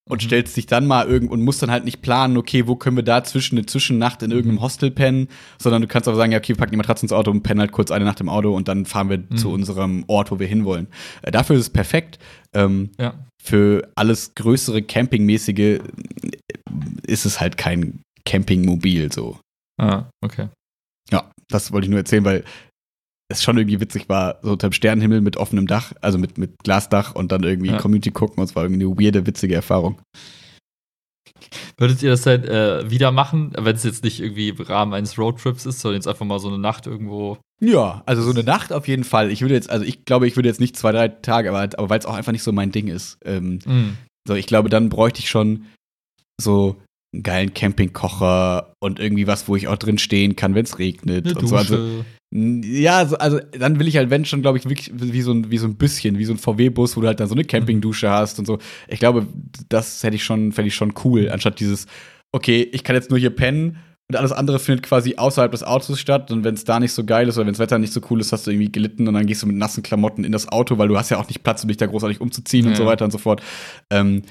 [0.08, 0.28] und Mhm.
[0.28, 3.04] stellst dich dann mal irgend und musst dann halt nicht planen, okay, wo können wir
[3.04, 4.62] da zwischen eine Zwischennacht in irgendeinem Mhm.
[4.62, 5.30] Hostel pennen,
[5.60, 7.60] sondern du kannst aber sagen, ja, okay, wir packen die Matratze ins Auto und pennen
[7.60, 9.38] halt kurz eine Nacht im Auto und dann fahren wir Mhm.
[9.38, 10.88] zu unserem Ort, wo wir hinwollen.
[11.24, 12.20] Äh, dafür ist es perfekt.
[12.54, 13.16] Ähm, Ja.
[13.42, 15.80] für alles größere Campingmäßige äh,
[17.08, 19.40] ist es halt kein Campingmobil so.
[19.80, 20.50] Ah, okay.
[21.12, 22.44] Ja, das wollte ich nur erzählen, weil
[23.28, 27.16] es schon irgendwie witzig war, so unterm Sternenhimmel mit offenem Dach, also mit, mit Glasdach
[27.16, 27.78] und dann irgendwie Ja.
[27.78, 30.00] Community gucken und es war irgendwie eine weirde, witzige Erfahrung.
[31.78, 35.18] Würdet ihr das denn äh, wieder machen, wenn es jetzt nicht irgendwie im Rahmen eines
[35.18, 37.38] Roadtrips ist, sondern jetzt einfach mal so eine Nacht irgendwo?
[37.62, 39.32] Ja, also so eine Nacht auf jeden Fall.
[39.32, 41.90] Ich würde jetzt, also ich glaube, ich würde jetzt nicht zwei, drei Tage, aber, aber
[41.90, 43.18] weil es auch einfach nicht so mein Ding ist.
[43.26, 43.98] Ähm, Mhm.
[44.28, 45.66] So, ich glaube, dann bräuchte ich schon
[46.42, 46.78] so
[47.14, 51.28] einen geilen Campingkocher und irgendwie was, wo ich auch drin stehen kann, wenn es regnet
[51.28, 51.56] Eine und so.
[51.56, 52.06] Also, Dusche.
[52.32, 55.52] Ja, so, also dann will ich halt, wenn schon, glaube ich, wirklich wie so ein,
[55.52, 58.10] wie so ein bisschen, wie so ein VW-Bus, wo du halt dann so eine Campingdusche
[58.10, 58.60] hast und so.
[58.88, 59.28] Ich glaube,
[59.70, 61.86] das hätte ich schon, fände ich schon cool, anstatt dieses,
[62.34, 63.78] okay, ich kann jetzt nur hier pennen
[64.10, 66.30] und alles andere findet quasi außerhalb des Autos statt.
[66.30, 68.20] Und wenn es da nicht so geil ist oder wenn das Wetter nicht so cool
[68.22, 70.78] ist, hast du irgendwie gelitten und dann gehst du mit nassen Klamotten in das Auto,
[70.78, 72.78] weil du hast ja auch nicht Platz, um dich da großartig umzuziehen und Ja.
[72.78, 73.42] so weiter und so fort.
[73.92, 74.22] Ähm,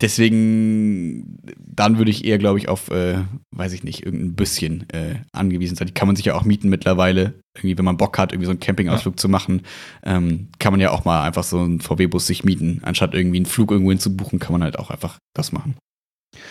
[0.00, 3.24] deswegen, dann würde ich eher, glaube ich, auf, äh,
[3.54, 5.86] weiß ich nicht, irgendein bisschen äh, angewiesen sein.
[5.88, 7.40] Die kann man sich ja auch mieten mittlerweile.
[7.56, 9.62] Irgendwie, wenn man Bock hat, irgendwie so einen Campingausflug zu machen,
[10.02, 12.80] ähm, kann man ja auch mal einfach so einen VW-Bus sich mieten.
[12.82, 15.76] Anstatt irgendwie einen Flug irgendwo hin zu buchen, kann man halt auch einfach das machen.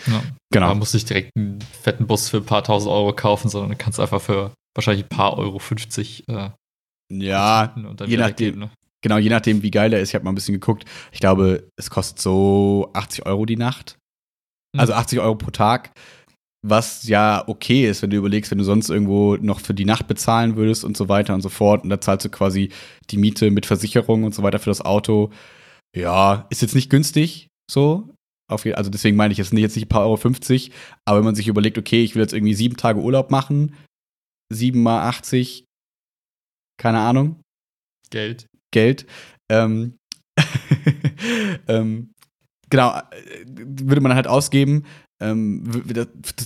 [0.06, 0.22] Ja.
[0.52, 0.68] Genau.
[0.68, 4.00] Man muss nicht direkt einen fetten Bus für ein paar tausend Euro kaufen, sondern kannst
[4.00, 6.50] einfach für wahrscheinlich ein paar Euro 50 äh,
[7.12, 8.46] Ja, mieten und dann je nachdem.
[8.46, 8.70] weggeben, ne?
[9.06, 10.08] Genau, je nachdem, wie geil der ist.
[10.08, 10.84] Ich habe mal ein bisschen geguckt.
[11.12, 13.98] Ich glaube, es kostet so 80 Euro die Nacht.
[14.74, 14.80] Mhm.
[14.80, 15.92] Also 80 Euro pro Tag.
[16.66, 20.08] Was ja okay ist, wenn du überlegst, wenn du sonst irgendwo noch für die Nacht
[20.08, 21.84] bezahlen würdest und so weiter und so fort.
[21.84, 22.72] Und da zahlst du quasi
[23.10, 25.30] die Miete mit Versicherung und so weiter für das Auto.
[25.94, 28.12] Ja, ist jetzt nicht günstig so.
[28.48, 30.72] Also deswegen meine ich jetzt nicht, jetzt nicht ein paar Euro 50,
[31.04, 33.74] aber wenn man sich überlegt, okay, ich will jetzt irgendwie sieben Tage Urlaub machen,
[34.52, 35.64] sieben mal 80,
[36.80, 37.40] keine Ahnung,
[38.10, 38.46] Geld.
[38.76, 39.06] Geld.
[39.48, 39.94] Ähm,
[41.68, 42.10] ähm,
[42.68, 43.02] genau, äh,
[43.46, 44.84] würde man halt ausgeben.
[45.18, 45.64] Ähm,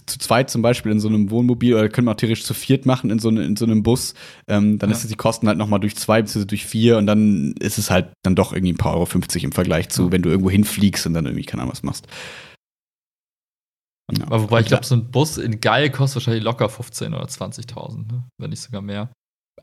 [0.07, 2.87] zu zweit zum Beispiel in so einem Wohnmobil oder können wir auch theoretisch zu viert
[2.87, 4.15] machen in so, ne, in so einem Bus.
[4.47, 4.97] Ähm, dann Ja.
[4.97, 6.45] ist es die Kosten halt nochmal durch zwei bzw.
[6.45, 9.51] durch vier und dann ist es halt dann doch irgendwie ein paar Euro 50 im
[9.51, 10.13] Vergleich zu, Ja.
[10.13, 12.07] wenn du irgendwo hinfliegst und dann irgendwie keine Ahnung was machst.
[14.17, 14.25] Ja.
[14.27, 18.07] Aber wobei ich glaube, so ein Bus in geil kostet wahrscheinlich locker 15.000 oder 20.000,
[18.13, 18.29] ne?
[18.39, 19.11] wenn nicht sogar mehr.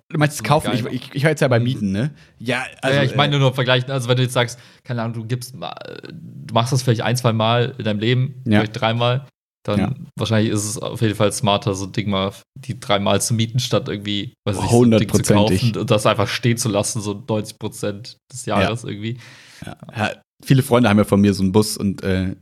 [0.10, 0.72] Du meinst kaufen?
[0.74, 1.66] Ich, ich, ich höre jetzt ja bei Mhm.
[1.66, 2.12] Mieten, ne?
[2.40, 5.14] Ja, Also, ja, ich meine äh, nur vergleichen, also wenn du jetzt sagst, keine Ahnung,
[5.14, 8.60] du gibst du machst das vielleicht ein, zwei Mal in deinem Leben, Ja.
[8.60, 9.28] vielleicht dreimal,
[9.64, 9.94] dann Ja.
[10.18, 13.60] wahrscheinlich ist es auf jeden Fall smarter, so ein Ding mal die dreimal zu mieten,
[13.60, 17.02] statt irgendwie, weiß ich, so ein Ding zu kaufen und das einfach stehen zu lassen,
[17.02, 19.18] so 90 Prozent des Jahres irgendwie.
[19.66, 19.76] Ja.
[19.96, 20.12] Ja,
[20.46, 22.36] viele Freunde haben ja von mir so einen Bus und äh,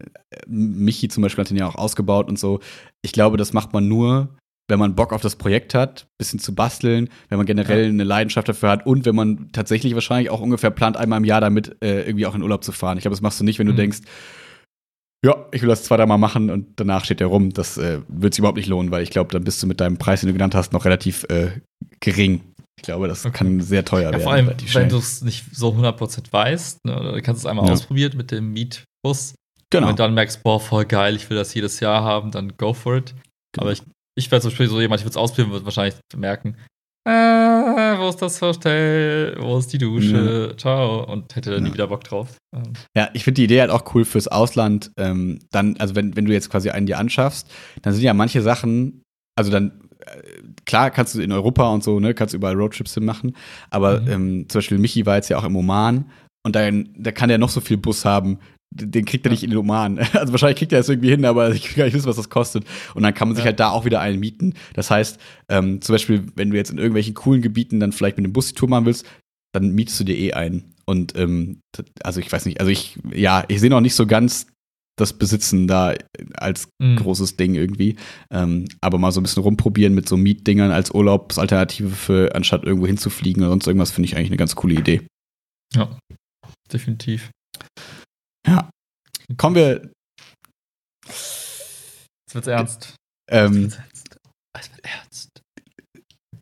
[0.48, 2.60] Michi zum Beispiel hat den ja auch ausgebaut und so.
[3.02, 4.36] Ich glaube, das macht man nur,
[4.68, 7.90] wenn man Bock auf das Projekt hat, bisschen zu basteln, wenn man generell Ja.
[7.90, 11.42] eine Leidenschaft dafür hat und wenn man tatsächlich wahrscheinlich auch ungefähr plant, einmal im Jahr
[11.42, 12.98] damit äh, irgendwie auch in Urlaub zu fahren.
[12.98, 13.78] Ich glaube, das machst du nicht, wenn du Mhm.
[13.78, 14.00] denkst,
[15.26, 17.52] ja, ich will das zwei, dreimal machen und danach steht der rum.
[17.52, 19.98] Das äh, wird sich überhaupt nicht lohnen, weil ich glaube, dann bist du mit deinem
[19.98, 21.62] Preis, den du genannt hast, noch relativ äh,
[22.00, 22.42] gering.
[22.78, 23.38] Ich glaube, das Okay.
[23.38, 24.22] kann sehr teuer Ja, werden.
[24.24, 27.66] vor allem, wenn du es nicht so 100% weißt, ne, oder du kannst es einmal
[27.66, 27.72] Ja.
[27.74, 29.34] ausprobiert mit dem Mietbus.
[29.72, 29.90] genau.
[29.90, 32.74] Und du dann merkst, boah, voll geil, ich will das jedes Jahr haben, dann go
[32.74, 33.16] for it.
[33.58, 33.82] Aber ich,
[34.16, 36.56] ich wäre zum Beispiel so jemand, ich würde es ausprobieren, würde wahrscheinlich merken,
[37.08, 37.12] äh,
[38.00, 41.74] wo ist das Hotel, wo ist die Dusche, ciao, und hätte dann nie Ja.
[41.76, 42.36] wieder Bock drauf.
[42.56, 42.64] Ähm,
[42.98, 44.92] Ja, ich finde die Idee halt auch cool fürs Ausland.
[44.98, 47.48] Ähm, dann, also wenn, wenn du jetzt quasi einen dir anschaffst,
[47.84, 49.04] dann sind ja manche Sachen,
[49.38, 52.96] also dann, äh, klar kannst du in Europa und so, ne, kannst du überall Roadtrips
[52.96, 53.36] hin machen,
[53.70, 54.08] aber Mhm.
[54.12, 56.10] ähm, zum Beispiel Michi war jetzt ja auch im Oman
[56.44, 58.40] und dann, da kann der noch so viel Bus haben,
[58.72, 59.98] den kriegt er nicht in den Oman.
[60.14, 62.30] Also wahrscheinlich kriegt er das irgendwie hin, aber ich will gar nicht wissen, was das
[62.30, 62.66] kostet.
[62.94, 63.50] Und dann kann man sich Ja.
[63.50, 64.54] halt da auch wieder einen mieten.
[64.74, 68.26] Das heißt, ähm, zum Beispiel, wenn du jetzt in irgendwelchen coolen Gebieten dann vielleicht mit
[68.26, 69.06] dem Bus die Tour machen willst,
[69.54, 70.74] dann mietest du dir eh einen.
[70.86, 71.60] Und ähm,
[72.04, 74.48] also ich weiß nicht, also ich, ja, ich sehe noch nicht so ganz
[74.98, 75.94] das Besitzen da
[76.36, 76.96] als Mhm.
[76.98, 77.96] großes Ding irgendwie.
[78.32, 82.88] Ähm, aber mal so ein bisschen rumprobieren mit so Mietdingern als Urlaubsalternative für, anstatt irgendwo
[82.88, 85.02] hinzufliegen oder sonst irgendwas, finde ich eigentlich eine ganz coole Idee.
[85.74, 85.98] Ja,
[86.72, 87.30] definitiv.
[88.48, 88.70] Ja.
[89.38, 89.92] Kommen wir,
[91.06, 92.96] Jetzt wird's ernst.
[93.30, 94.18] ähm, Jetzt wird's ernst.
[94.58, 95.30] Es wird ernst.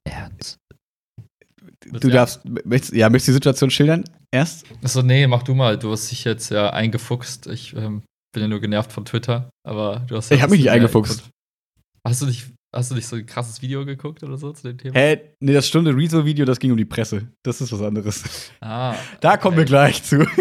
[0.05, 0.57] Ernst.
[1.85, 4.65] du darfst, möchtest, ja, möchtest du die Situation schildern erst?
[4.83, 5.77] Achso, nee, mach du mal.
[5.77, 7.47] Du hast dich jetzt ja eingefuchst.
[7.47, 10.59] Ich ähm, bin ja nur genervt von Twitter, aber du hast ja Ich hab mich
[10.59, 11.29] nicht eingefuchst.
[12.05, 14.77] Hast du nicht, hast du nicht so ein krasses Video geguckt oder so zu dem
[14.77, 14.95] Thema?
[14.97, 17.27] Hä, nee, das Stunde Rezo-Video, das ging um die Presse.
[17.43, 18.23] Das ist was anderes.
[18.61, 19.69] Ah, Da kommen wir okay.
[19.69, 20.25] gleich zu.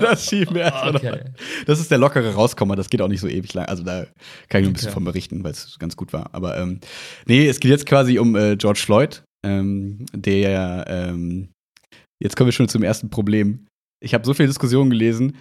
[0.00, 1.02] Das schieben wir erstmal noch.
[1.02, 1.24] Okay.
[1.66, 3.66] Das ist der lockere Rauskommer, das geht auch nicht so ewig lang.
[3.66, 4.06] Also da
[4.48, 4.94] kann ich nur ein bisschen Okay.
[4.94, 6.32] von berichten, weil es ganz gut war.
[6.34, 6.78] Aber ähm,
[7.26, 11.48] nee, es geht jetzt quasi um äh, George Floyd, ähm, der ähm,
[12.22, 13.66] jetzt kommen wir schon zum ersten Problem.
[14.00, 15.36] Ich habe so viele Diskussionen gelesen,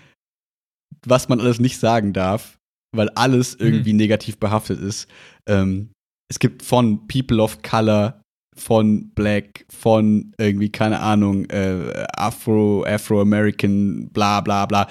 [1.06, 2.58] was man alles nicht sagen darf,
[2.96, 5.08] weil alles irgendwie negativ behaftet ist.
[5.48, 5.92] Ähm,
[6.30, 8.22] es gibt von People of Color,
[8.56, 14.88] von Black, von irgendwie, keine Ahnung, äh, Afro, Afro-American, bla bla bla.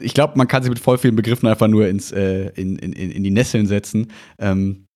[0.00, 2.92] Ich glaube, man kann sich mit voll vielen Begriffen einfach nur ins, äh, in, in,
[2.92, 4.08] in die Nesseln setzen.
[4.38, 4.86] Ähm,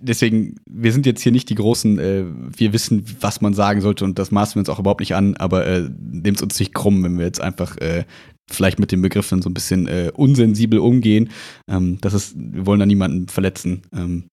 [0.00, 2.24] deswegen, wir sind jetzt hier nicht die großen, äh,
[2.56, 5.36] wir wissen, was man sagen sollte und das maßen wir uns auch überhaupt nicht an,
[5.36, 8.04] aber äh, nehmt uns nicht krumm, wenn wir jetzt einfach äh,
[8.48, 11.30] vielleicht mit den Begriffen so ein bisschen äh, unsensibel umgehen.
[11.68, 13.82] Ähm, das ist, wir wollen da niemanden verletzen.
[13.92, 14.24] Ähm,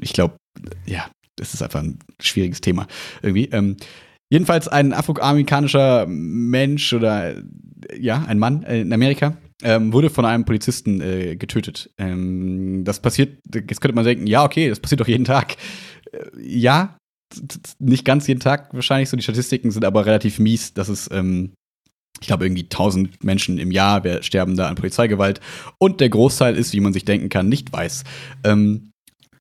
[0.00, 0.36] ich glaube,
[0.86, 2.86] ja, das ist einfach ein schwieriges Thema
[3.22, 3.46] irgendwie.
[3.52, 3.76] Ähm,
[4.30, 7.34] jedenfalls ein afroamerikanischer Mensch oder
[7.98, 11.90] ja, ein Mann in Amerika ähm, wurde von einem Polizisten äh, getötet.
[11.98, 15.56] Ähm, das passiert, jetzt könnte man denken, ja, okay, das passiert doch jeden Tag.
[16.12, 16.96] Äh, ja,
[17.78, 19.16] nicht ganz jeden Tag wahrscheinlich so.
[19.16, 20.74] Die Statistiken sind aber relativ mies.
[20.74, 21.52] Das ist, ähm,
[22.20, 25.40] ich glaube, irgendwie 1000 Menschen im Jahr sterben da an Polizeigewalt.
[25.78, 28.04] Und der Großteil ist, wie man sich denken kann, nicht weiß.
[28.44, 28.89] Ähm,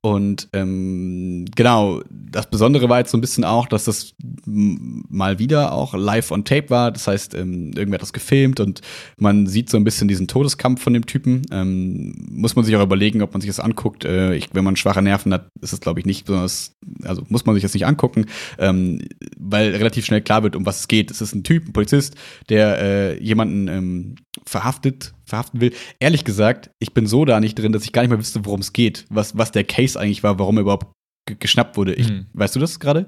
[0.02, 4.14] und ähm, genau, das Besondere war jetzt so ein bisschen auch, dass das
[4.46, 6.92] mal wieder auch live on tape war.
[6.92, 8.80] Das heißt, ähm, irgendwer hat das gefilmt und
[9.18, 11.42] man sieht so ein bisschen diesen Todeskampf von dem Typen.
[11.52, 14.06] Ähm, muss man sich auch überlegen, ob man sich das anguckt.
[14.06, 17.46] Äh, ich, wenn man schwache Nerven hat, ist es, glaube ich, nicht besonders, also muss
[17.46, 18.28] man sich das nicht angucken,
[18.58, 19.02] ähm,
[19.38, 21.12] weil relativ schnell klar wird, um was es geht.
[21.12, 22.16] Es ist ein Typ, ein Polizist,
[22.48, 25.74] der äh, jemanden ähm, verhaftet, verhaften will.
[26.00, 28.60] Ehrlich gesagt, ich bin so da nicht drin, dass ich gar nicht mehr wüsste, worum
[28.60, 30.88] es geht, was, was der Case eigentlich war, warum er überhaupt
[31.28, 31.94] ge- geschnappt wurde.
[31.94, 32.28] Ich, Hm.
[32.34, 33.06] Weißt du das gerade?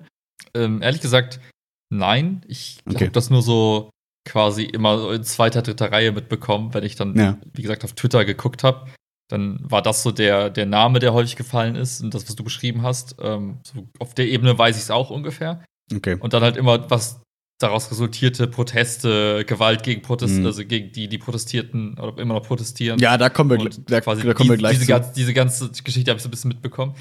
[0.54, 1.40] Ähm, ehrlich gesagt,
[1.94, 2.42] nein.
[2.48, 3.06] Ich Okay.
[3.06, 3.90] habe das nur so
[4.28, 7.38] quasi immer in zweiter, dritter Reihe mitbekommen, wenn ich dann, Ja.
[7.54, 8.88] wie gesagt, auf Twitter geguckt habe.
[9.30, 12.44] Dann war das so der, der Name, der häufig gefallen ist und das, was du
[12.44, 13.16] beschrieben hast.
[13.22, 15.64] Ähm, so auf der Ebene weiß ich es auch ungefähr.
[15.94, 16.18] Okay.
[16.20, 17.22] Und dann halt immer, was
[17.64, 20.46] daraus resultierte, Proteste, Gewalt gegen Protest, Mhm.
[20.46, 23.00] also gegen die, die protestierten oder immer noch protestieren.
[23.00, 24.92] Ja, da kommen wir, da, quasi da kommen wir gleich diese, zu.
[24.92, 26.94] ganz, diese ganze Geschichte habe ich so ein bisschen mitbekommen.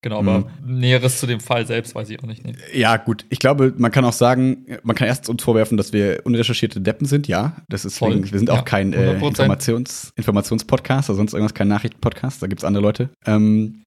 [0.00, 0.28] Genau, Mhm.
[0.28, 2.42] aber Näheres zu dem Fall selbst weiß ich auch nicht.
[2.72, 3.24] Ja, gut.
[3.30, 7.04] Ich glaube, man kann auch sagen, man kann erst uns vorwerfen, dass wir unrecherchierte Deppen
[7.06, 7.26] sind.
[7.26, 8.22] Ja, das ist Voll.
[8.30, 9.26] wir sind auch Ja, kein äh, 100%.
[9.26, 12.40] Informations, Informationspodcast oder sonst irgendwas, kein Nachrichtenpodcast.
[12.40, 13.10] Da gibt's andere Leute.
[13.26, 13.82] Ähm,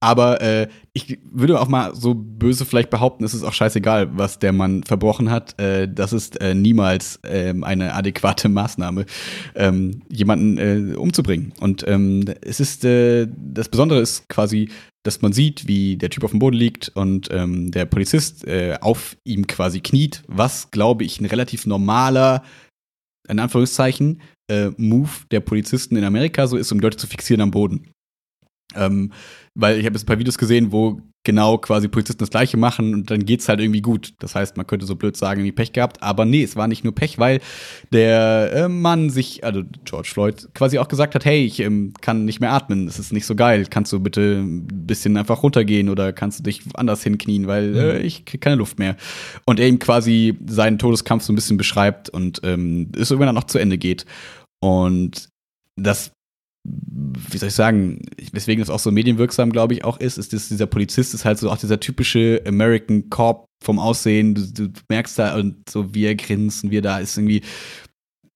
[0.00, 4.38] Aber äh, ich würde auch mal so böse vielleicht behaupten, es ist auch scheißegal, was
[4.38, 5.60] der Mann verbrochen hat.
[5.60, 9.04] Äh, das ist äh, niemals ähm, eine adäquate Maßnahme,
[9.54, 11.52] ähm, jemanden äh, umzubringen.
[11.60, 14.70] Und ähm, es ist, äh, das Besondere ist quasi,
[15.02, 18.78] dass man sieht, wie der Typ auf dem Boden liegt und ähm, der Polizist äh,
[18.80, 22.42] auf ihm quasi kniet, was, glaube ich, ein relativ normaler,
[23.28, 24.20] in Anführungszeichen,
[24.78, 27.92] Move der Polizisten in Amerika so ist, um Leute zu fixieren am Boden.
[28.76, 29.12] Ähm,
[29.54, 32.94] weil ich habe jetzt ein paar Videos gesehen, wo genau quasi Polizisten das Gleiche machen
[32.94, 34.14] und dann geht's halt irgendwie gut.
[34.20, 36.82] Das heißt, man könnte so blöd sagen, irgendwie Pech gehabt, aber nee, es war nicht
[36.82, 37.40] nur Pech, weil
[37.92, 42.24] der äh, Mann sich, also George Floyd, quasi auch gesagt hat, hey, ich ähm, kann
[42.24, 45.90] nicht mehr atmen, das ist nicht so geil, kannst du bitte ein bisschen einfach runtergehen
[45.90, 48.04] oder kannst du dich anders hinknien, weil äh, mhm.
[48.04, 48.96] ich krieg keine Luft mehr.
[49.44, 53.34] Und er ihm quasi seinen Todeskampf so ein bisschen beschreibt und ähm, es irgendwann dann
[53.34, 54.06] noch zu Ende geht.
[54.62, 55.28] Und
[55.76, 56.12] das
[56.64, 58.02] wie soll ich sagen,
[58.32, 61.38] weswegen das auch so medienwirksam, glaube ich, auch ist, ist, dass dieser Polizist ist halt
[61.38, 64.34] so auch dieser typische American Cop vom Aussehen.
[64.34, 67.42] Du, du merkst da und so, wie er grinst und wie er da ist irgendwie.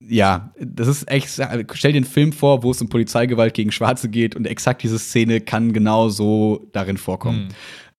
[0.00, 1.28] Ja, das ist echt.
[1.28, 4.98] Stell dir einen Film vor, wo es um Polizeigewalt gegen Schwarze geht und exakt diese
[4.98, 7.44] Szene kann genau so darin vorkommen.
[7.44, 7.54] Mhm.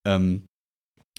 [0.05, 0.41] Ähm,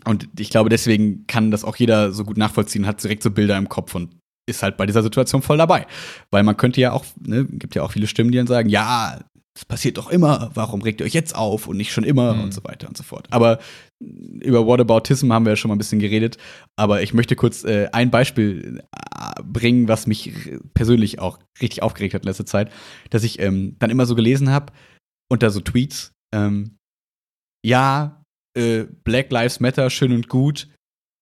[0.05, 3.57] und ich glaube, deswegen kann das auch jeder so gut nachvollziehen, hat direkt so Bilder
[3.57, 4.15] im Kopf und
[4.47, 5.87] ist halt bei dieser Situation voll dabei.
[6.31, 9.21] Weil man könnte ja auch, ne, gibt ja auch viele Stimmen, die dann sagen, ja,
[9.57, 12.43] das passiert doch immer, warum regt ihr euch jetzt auf und nicht schon immer mhm.
[12.43, 13.27] und so weiter und so fort.
[13.31, 13.59] Aber
[13.99, 16.37] über Whataboutism haben wir ja schon mal ein bisschen geredet,
[16.77, 20.31] aber ich möchte kurz äh, ein Beispiel äh, bringen, was mich
[20.75, 22.71] persönlich auch richtig aufgeregt hat in letzter Zeit,
[23.09, 24.75] dass ich ähm, dann immer so gelesen habe
[25.33, 26.77] unter so Tweets, ähm,
[27.65, 28.23] ja,
[28.59, 30.69] äh, Black Lives Matter, schön und gut,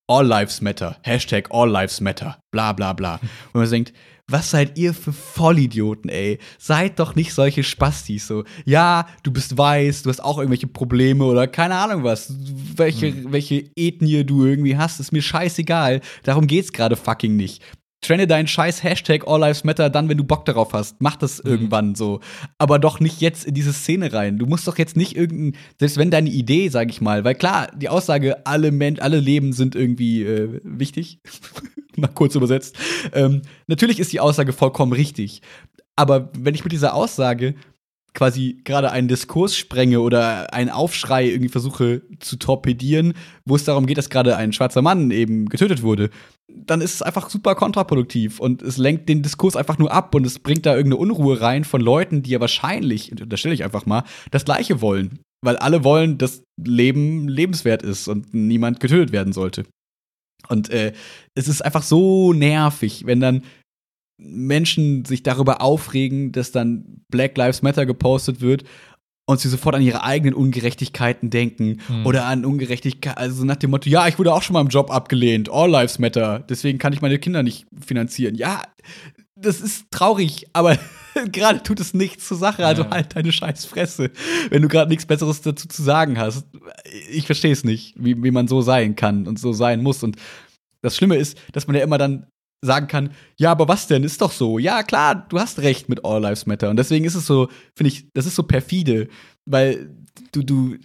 [0.07, 3.21] All Lives Matter, Hashtag All Lives Matter, bla bla bla.
[3.53, 3.93] Und man denkt,
[4.27, 6.39] was seid ihr für Vollidioten, ey?
[6.59, 8.45] Seid doch nicht solche Spastis so.
[8.65, 12.33] Ja, du bist weiß, du hast auch irgendwelche Probleme oder keine Ahnung was.
[12.77, 13.33] Welche, mhm.
[13.33, 16.01] welche Ethnie du irgendwie hast, ist mir scheißegal.
[16.23, 17.63] Darum geht's gerade fucking nicht
[18.05, 21.01] trenne deinen scheiß Hashtag All Lives Matter dann, wenn du Bock darauf hast.
[21.01, 21.51] Mach das mhm.
[21.51, 22.21] irgendwann so.
[22.59, 24.39] Aber doch nicht jetzt in diese Szene rein.
[24.39, 27.69] Du musst doch jetzt nicht irgendein, selbst wenn deine Idee, sag ich mal, weil klar,
[27.77, 31.21] die Aussage, alle, Men alle Leben sind irgendwie äh, wichtig,
[31.97, 32.77] mal kurz übersetzt.
[33.13, 35.43] Ähm, natürlich ist die Aussage vollkommen richtig.
[35.97, 37.55] Aber wenn ich mit dieser Aussage
[38.15, 43.87] quasi gerade einen Diskurs sprenge oder einen Aufschrei irgendwie versuche zu torpedieren, wo es darum
[43.87, 46.11] geht, dass gerade ein schwarzer Mann eben getötet wurde,
[46.53, 50.27] dann ist es einfach super kontraproduktiv und es lenkt den Diskurs einfach nur ab und
[50.27, 53.87] es bringt da irgendeine Unruhe rein von Leuten, die ja wahrscheinlich, da stelle ich einfach
[53.87, 55.21] mal, das Gleiche wollen.
[55.43, 59.65] Weil alle wollen, dass Leben lebenswert ist und niemand getötet werden sollte.
[60.49, 60.93] Und äh,
[61.35, 63.43] es ist einfach so nervig, wenn dann
[64.19, 68.65] Menschen sich darüber aufregen, dass dann Black Lives Matter gepostet wird
[69.27, 72.07] und sie sofort an ihre eigenen Ungerechtigkeiten denken mhm.
[72.07, 74.91] oder an Ungerechtigkeit, also nach dem Motto, ja, ich wurde auch schon mal im Job
[74.91, 78.35] abgelehnt, All Lives Matter, deswegen kann ich meine Kinder nicht finanzieren.
[78.35, 78.63] Ja,
[79.37, 80.79] das ist traurig, aber
[81.33, 82.91] gerade tut es nichts zur Sache, also ja.
[82.91, 84.11] halt deine scheiß Fresse,
[84.51, 86.47] wenn du gerade nichts Besseres dazu zu sagen hast.
[87.11, 90.17] Ich verstehe es nicht, wie, wie man so sein kann und so sein muss und
[90.83, 92.27] das Schlimme ist, dass man ja immer dann
[92.65, 94.05] sagen kann, ja, aber was denn?
[94.05, 94.59] Ist doch so.
[94.59, 96.71] Ja, klar, du hast recht mit All Lives Matter.
[96.71, 99.09] Und deswegen ist es so, finde ich, das ist so perfide,
[99.47, 99.91] weil
[100.33, 100.77] du, du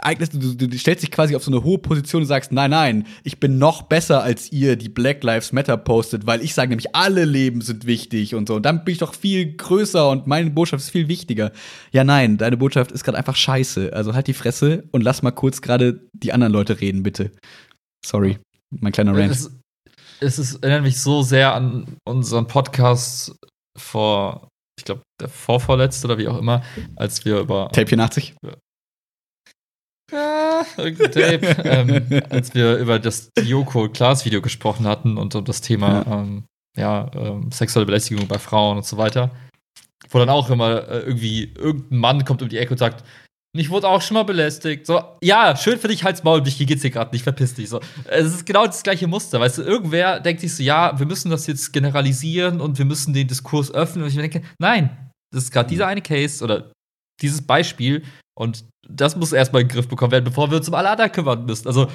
[0.00, 3.06] eignest, du, du stellst dich quasi auf so eine hohe Position und sagst, nein, nein,
[3.22, 6.94] ich bin noch besser als ihr, die Black Lives Matter postet, weil ich sage nämlich,
[6.94, 8.56] alle Leben sind wichtig und so.
[8.56, 11.52] Und dann bin ich doch viel größer und meine Botschaft ist viel wichtiger.
[11.92, 13.92] Ja, nein, deine Botschaft ist gerade einfach scheiße.
[13.92, 17.30] Also halt die Fresse und lass mal kurz gerade die anderen Leute reden, bitte.
[18.04, 18.38] Sorry,
[18.70, 19.32] mein kleiner Rant.
[19.32, 19.50] Es,
[20.20, 23.36] es ist, erinnert mich so sehr an unseren Podcast
[23.76, 24.48] vor,
[24.78, 26.62] ich glaube, der vorvorletzte oder wie auch immer,
[26.96, 27.68] als wir über.
[27.72, 28.34] Tape 84?
[30.12, 31.62] Ja, irgendein Tape.
[31.64, 36.20] ähm, als wir über das Yoko Class Video gesprochen hatten und um das Thema ja,
[36.20, 36.44] ähm,
[36.76, 39.30] ja ähm, sexuelle Belästigung bei Frauen und so weiter.
[40.10, 43.04] Wo dann auch immer äh, irgendwie irgendein Mann kommt um die Ecke und sagt,
[43.60, 44.86] ich wurde auch schon mal belästigt.
[44.86, 47.68] So, ja, schön für dich, halt's Maul, dich, geht's dir gerade nicht, verpiss dich.
[47.68, 51.06] So, es ist genau das gleiche Muster, weißt du, irgendwer denkt sich so, ja, wir
[51.06, 54.04] müssen das jetzt generalisieren und wir müssen den Diskurs öffnen.
[54.04, 56.72] Und ich denke, nein, das ist gerade dieser eine Case oder
[57.22, 58.02] dieses Beispiel
[58.36, 61.12] und das muss erstmal in den Griff bekommen werden, bevor wir uns um alle anderen
[61.12, 61.68] kümmern müssen.
[61.68, 61.88] Also,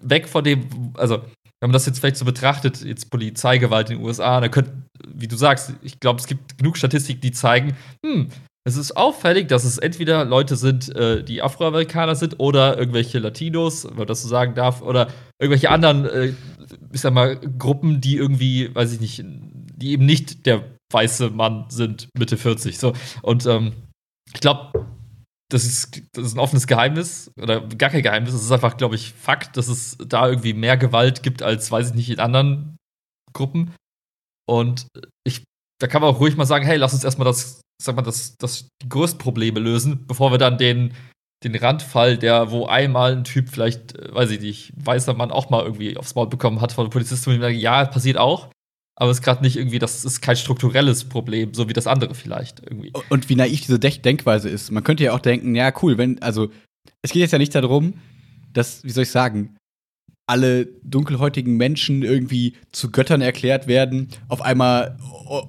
[0.00, 1.18] weg von dem, also,
[1.60, 4.72] wenn man das jetzt vielleicht so betrachtet, jetzt Polizeigewalt in den USA, da könnte,
[5.06, 8.28] wie du sagst, ich glaube, es gibt genug Statistiken, die zeigen, hm,
[8.68, 13.88] es ist auffällig, dass es entweder Leute sind, äh, die Afroamerikaner sind oder irgendwelche Latinos,
[13.88, 15.08] wenn man das so sagen darf, oder
[15.40, 16.34] irgendwelche anderen, äh,
[16.92, 21.66] ich sag mal, Gruppen, die irgendwie, weiß ich nicht, die eben nicht der weiße Mann
[21.70, 22.78] sind, Mitte 40.
[22.78, 22.92] So.
[23.22, 23.72] Und ähm,
[24.34, 24.86] ich glaube,
[25.50, 28.34] das ist, das ist ein offenes Geheimnis oder gar kein Geheimnis.
[28.34, 31.90] Es ist einfach, glaube ich, Fakt, dass es da irgendwie mehr Gewalt gibt als, weiß
[31.90, 32.76] ich nicht, in anderen
[33.32, 33.74] Gruppen.
[34.46, 34.88] Und
[35.24, 35.44] ich,
[35.80, 38.36] da kann man auch ruhig mal sagen, hey, lass uns erstmal das, sag mal, das,
[38.36, 40.94] das die größten Probleme lösen, bevor wir dann den,
[41.44, 45.50] den Randfall, der, wo einmal ein Typ vielleicht, äh, weiß ich nicht, weißer Mann auch
[45.50, 48.50] mal irgendwie aufs Maul bekommen hat von der Polizistin, und ja, passiert auch
[49.00, 52.16] aber es ist gerade nicht irgendwie, das ist kein strukturelles Problem, so wie das andere
[52.16, 52.92] vielleicht irgendwie.
[53.10, 54.72] Und wie naiv diese Denkweise ist.
[54.72, 56.50] Man könnte ja auch denken, ja, cool, wenn, also,
[57.02, 57.94] es geht jetzt ja nicht darum,
[58.52, 59.56] dass, wie soll ich sagen,
[60.26, 64.96] alle dunkelhäutigen Menschen irgendwie zu Göttern erklärt werden, auf einmal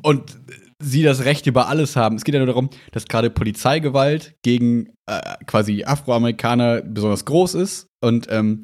[0.04, 0.38] und
[0.82, 2.16] sie das Recht über alles haben.
[2.16, 7.88] Es geht ja nur darum, dass gerade Polizeigewalt gegen äh, quasi Afroamerikaner besonders groß ist.
[8.02, 8.62] Und ähm,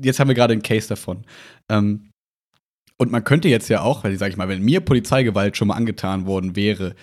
[0.00, 1.24] jetzt haben wir gerade einen Case davon.
[1.68, 2.10] Ähm,
[2.98, 5.74] und man könnte jetzt ja auch, weil sag ich mal, wenn mir Polizeigewalt schon mal
[5.74, 6.94] angetan worden wäre,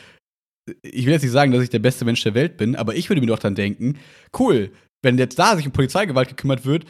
[0.83, 3.09] ich will jetzt nicht sagen, dass ich der beste Mensch der Welt bin, aber ich
[3.09, 3.97] würde mir doch dann denken,
[4.37, 4.71] cool,
[5.01, 6.85] wenn jetzt da sich um Polizeigewalt gekümmert wird,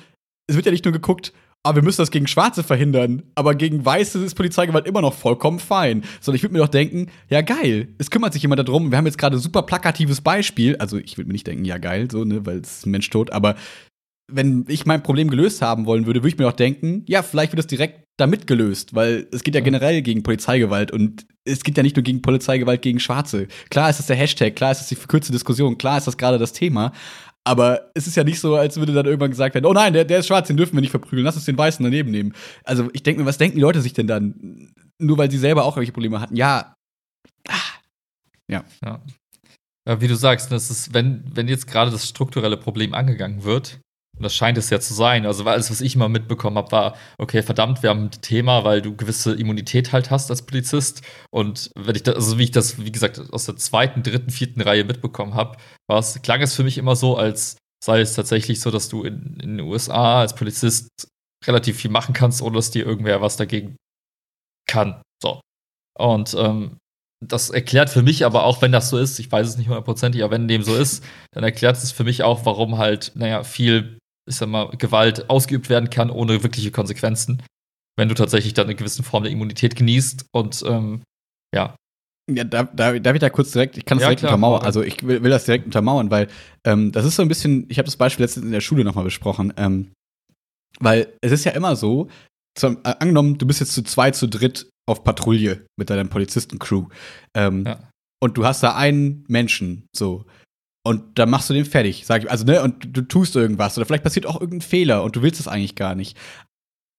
[0.48, 1.34] es wird ja nicht nur geguckt,
[1.68, 5.14] aber ah, wir müssen das gegen Schwarze verhindern, aber gegen Weiße ist Polizeigewalt immer noch
[5.14, 6.04] vollkommen fein.
[6.22, 8.90] Sondern ich würde mir doch denken, ja geil, es kümmert sich jemand darum.
[8.90, 10.78] Wir haben jetzt gerade ein super plakatives Beispiel.
[10.78, 13.10] Also ich würde mir nicht denken, ja geil, so, ne, weil es ist ein Mensch
[13.10, 13.56] tot, aber
[14.32, 17.52] wenn ich mein Problem gelöst haben wollen würde, würde ich mir auch denken, ja, vielleicht
[17.52, 21.78] wird es direkt damit gelöst, weil es geht ja generell gegen Polizeigewalt und es geht
[21.78, 23.48] ja nicht nur gegen Polizeigewalt gegen Schwarze.
[23.70, 26.38] Klar ist das der Hashtag, klar ist das die verkürzte Diskussion, klar ist das gerade
[26.38, 26.92] das Thema,
[27.48, 30.04] aber es ist ja nicht so, als würde dann irgendwann gesagt werden, oh nein, der,
[30.06, 32.34] der ist schwarz, den dürfen wir nicht verprügeln, lass uns den Weißen daneben nehmen.
[32.64, 34.74] Also ich denke mir, was denken die Leute sich denn dann?
[35.00, 36.36] Nur weil sie selber auch irgendwelche Probleme hatten.
[36.36, 36.76] Ja.
[37.48, 37.54] Ah.
[38.50, 38.66] Ja.
[38.84, 39.02] ja.
[39.88, 40.02] ja.
[40.02, 43.80] Wie du sagst, das ist, wenn, wenn jetzt gerade das strukturelle Problem angegangen wird,
[44.18, 45.26] und das scheint es ja zu sein.
[45.26, 48.82] Also alles, was ich immer mitbekommen habe, war, okay, verdammt, wir haben ein Thema, weil
[48.82, 51.04] du gewisse Immunität halt hast als Polizist.
[51.30, 54.62] Und wenn ich das, also wie ich das, wie gesagt, aus der zweiten, dritten, vierten
[54.62, 55.58] Reihe mitbekommen habe,
[56.24, 59.58] klang es für mich immer so, als sei es tatsächlich so, dass du in, in
[59.58, 60.90] den USA als Polizist
[61.46, 63.76] relativ viel machen kannst, ohne dass dir irgendwer was dagegen
[64.68, 65.02] kann.
[65.22, 65.42] So.
[65.98, 66.78] Und ähm,
[67.26, 70.24] das erklärt für mich aber auch, wenn das so ist, ich weiß es nicht hundertprozentig,
[70.24, 73.98] aber wenn dem so ist, dann erklärt es für mich auch, warum halt, naja, viel
[74.28, 77.42] ich sag mal, Gewalt ausgeübt werden kann, ohne wirkliche Konsequenzen.
[77.98, 81.02] Wenn du tatsächlich dann eine gewisse Form der Immunität genießt und ähm,
[81.54, 81.76] ja.
[82.30, 84.66] Ja, da, da, darf ich da kurz direkt, ich kann das ja, direkt klar, untermauern,
[84.66, 86.28] also ich will, will, das direkt untermauern, weil
[86.66, 89.06] ähm, das ist so ein bisschen, ich habe das Beispiel letztens in der Schule nochmal
[89.06, 89.92] besprochen, ähm,
[90.80, 92.10] weil es ist ja immer so,
[92.58, 96.88] zum, äh, angenommen, du bist jetzt zu zwei, zu dritt auf Patrouille mit deiner Polizistencrew
[97.34, 97.90] ähm, ja.
[98.22, 100.26] und du hast da einen Menschen, so,
[100.88, 103.86] und dann machst du den fertig, sag ich, also ne, und du tust irgendwas oder
[103.86, 106.18] vielleicht passiert auch irgendein Fehler und du willst es eigentlich gar nicht.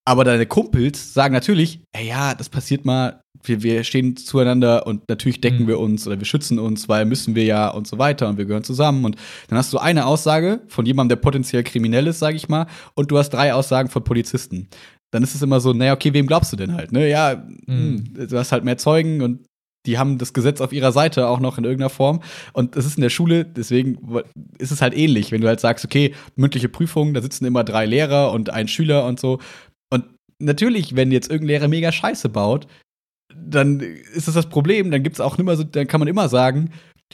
[0.07, 5.09] Aber deine Kumpels sagen natürlich, ey, ja, das passiert mal, wir, wir stehen zueinander und
[5.09, 5.69] natürlich decken mhm.
[5.69, 8.47] wir uns oder wir schützen uns, weil müssen wir ja und so weiter und wir
[8.47, 9.05] gehören zusammen.
[9.05, 9.17] Und
[9.49, 13.11] dann hast du eine Aussage von jemandem, der potenziell kriminell ist, sag ich mal, und
[13.11, 14.69] du hast drei Aussagen von Polizisten.
[15.11, 16.93] Dann ist es immer so, naja, okay, wem glaubst du denn halt?
[16.93, 17.09] Ne?
[17.09, 18.05] Ja, mhm.
[18.17, 19.48] Hm, du hast halt mehr Zeugen und
[19.89, 22.21] die haben das Gesetz auf ihrer Seite auch noch in irgendeiner Form.
[22.53, 23.99] Und es ist in der Schule, deswegen
[24.59, 27.87] ist es halt ähnlich, wenn du halt sagst, okay, mündliche Prüfung, da sitzen immer drei
[27.87, 29.41] Lehrer und ein Schüler und so.
[29.91, 30.05] Und
[30.39, 32.67] natürlich, wenn jetzt irgendein Lehrer mega Scheiße baut,
[33.35, 34.91] dann ist das das Problem.
[34.91, 36.71] Dann gibt's auch immer so, dann kann man immer sagen,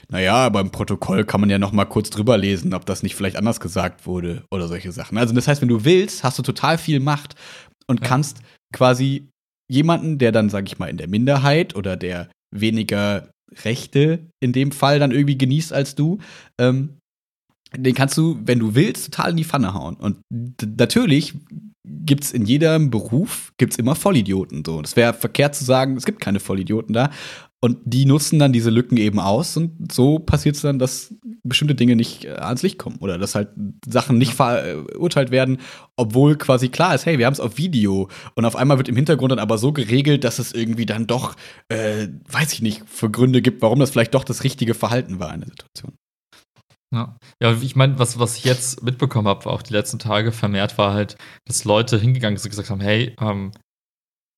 [0.09, 3.37] naja, beim Protokoll kann man ja noch mal kurz drüber lesen, ob das nicht vielleicht
[3.37, 5.17] anders gesagt wurde oder solche Sachen.
[5.17, 7.37] Also das heißt, wenn du willst, hast du total viel Macht
[7.87, 8.09] und ja.
[8.09, 8.39] kannst
[8.73, 9.29] quasi
[9.71, 13.31] jemanden, der dann, sag ich mal, in der Minderheit oder der weniger
[13.65, 16.19] Rechte in dem Fall dann irgendwie genießt als du,
[16.59, 16.99] ähm,
[17.77, 19.97] den kannst du, wenn du willst, total in die Pfanne hauen.
[19.97, 20.19] Und
[20.65, 21.35] natürlich
[21.85, 24.65] gibt's in jedem Beruf gibt's immer Vollidioten.
[24.65, 27.11] So, es wäre verkehrt zu sagen, es gibt keine Vollidioten da.
[27.65, 31.75] Und die nutzen dann diese Lücken eben aus und so passiert es dann, dass bestimmte
[31.75, 33.49] Dinge nicht äh, ans Licht kommen oder dass halt
[33.89, 35.57] Sachen nicht verurteilt werden,
[35.97, 38.11] obwohl quasi klar ist, hey, wir haben es auf Video.
[38.35, 41.37] Und auf einmal wird im Hintergrund dann aber so geregelt, dass es irgendwie dann doch,
[41.71, 45.33] äh, weiß ich nicht, für Gründe gibt, warum das vielleicht doch das richtige Verhalten war
[45.33, 45.95] in der Situation.
[46.93, 50.77] Ja, ja ich meine, was, was ich jetzt mitbekommen habe, auch die letzten Tage vermehrt,
[50.77, 53.53] war halt, dass Leute hingegangen sind und gesagt haben, hey, ähm,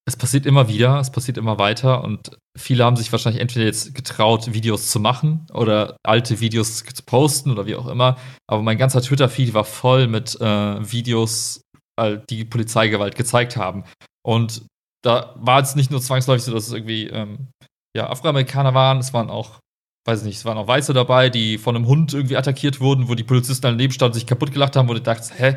[0.08, 3.92] es passiert immer wieder, es passiert immer weiter und viele haben sich wahrscheinlich entweder jetzt
[3.94, 8.16] getraut, Videos zu machen oder alte Videos zu posten oder wie auch immer.
[8.48, 11.62] Aber mein ganzer Twitter-Feed war voll mit äh, Videos,
[12.00, 13.82] äh, die Polizeigewalt gezeigt haben.
[14.24, 14.64] Und
[15.02, 17.48] da war es nicht nur zwangsläufig so, dass es irgendwie ähm,
[17.96, 19.58] ja, Afroamerikaner waren, es waren auch,
[20.06, 23.08] weiß ich nicht, es waren auch Weiße dabei, die von einem Hund irgendwie attackiert wurden,
[23.08, 25.56] wo die Polizisten daneben standen, sich kaputt gelacht haben, wo du dachtest, hä,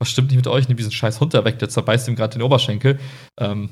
[0.00, 0.68] was stimmt nicht mit euch?
[0.68, 3.00] Nimm diesen scheiß Hund da weg, der zerbeißt ihm gerade den Oberschenkel.
[3.40, 3.70] Ähm,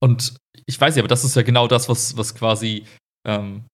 [0.00, 2.84] und ich weiß ja, aber das ist ja genau das, was, was quasi
[3.26, 3.64] ähm,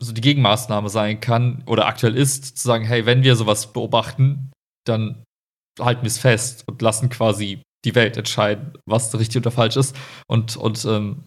[0.00, 4.50] so die Gegenmaßnahme sein kann oder aktuell ist, zu sagen, hey, wenn wir sowas beobachten,
[4.84, 5.22] dann
[5.80, 9.96] halten wir es fest und lassen quasi die Welt entscheiden, was richtig oder falsch ist
[10.26, 11.24] und, und ähm,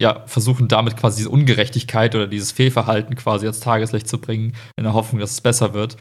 [0.00, 4.84] ja, versuchen damit quasi diese Ungerechtigkeit oder dieses Fehlverhalten quasi ans Tageslicht zu bringen, in
[4.84, 5.96] der Hoffnung, dass es besser wird.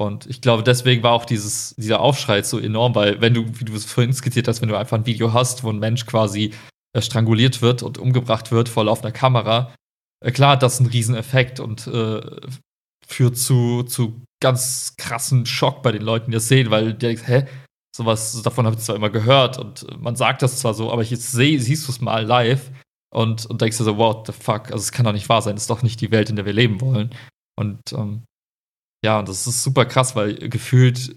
[0.00, 3.64] Und ich glaube, deswegen war auch dieses, dieser Aufschrei so enorm, weil wenn du, wie
[3.64, 6.52] du es vorhin skizziert hast, wenn du einfach ein Video hast, wo ein Mensch quasi
[6.94, 9.74] äh, stranguliert wird und umgebracht wird vor laufender Kamera,
[10.24, 12.20] äh, klar das einen Rieseneffekt und äh,
[13.06, 17.24] führt zu, zu ganz krassen Schock bei den Leuten, die das sehen, weil die denken,
[17.24, 17.46] hä,
[17.96, 21.32] sowas, davon habe ich zwar immer gehört und man sagt das zwar so, aber jetzt
[21.32, 22.70] seh, siehst du es mal live
[23.10, 25.56] und, und denkst dir so, what the fuck, also es kann doch nicht wahr sein,
[25.56, 27.10] das ist doch nicht die Welt, in der wir leben wollen.
[27.58, 28.22] Und ähm,
[29.04, 31.16] ja, und das ist super krass, weil gefühlt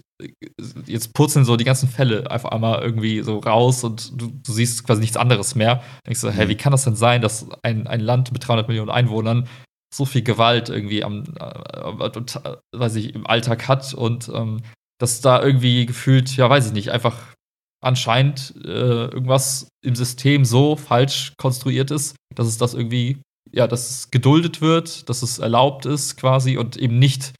[0.86, 4.86] jetzt purzeln so die ganzen Fälle einfach einmal irgendwie so raus und du, du siehst
[4.86, 5.82] quasi nichts anderes mehr.
[6.06, 6.48] Denkst du, hä, mhm.
[6.48, 9.48] wie kann das denn sein, dass ein, ein Land mit 300 Millionen Einwohnern
[9.92, 14.62] so viel Gewalt irgendwie am, äh, äh, weiß ich, im Alltag hat und ähm,
[14.98, 17.34] dass da irgendwie gefühlt, ja, weiß ich nicht, einfach
[17.82, 18.68] anscheinend äh,
[19.08, 23.20] irgendwas im System so falsch konstruiert ist, dass es das irgendwie,
[23.50, 27.32] ja, dass es geduldet wird, dass es erlaubt ist quasi und eben nicht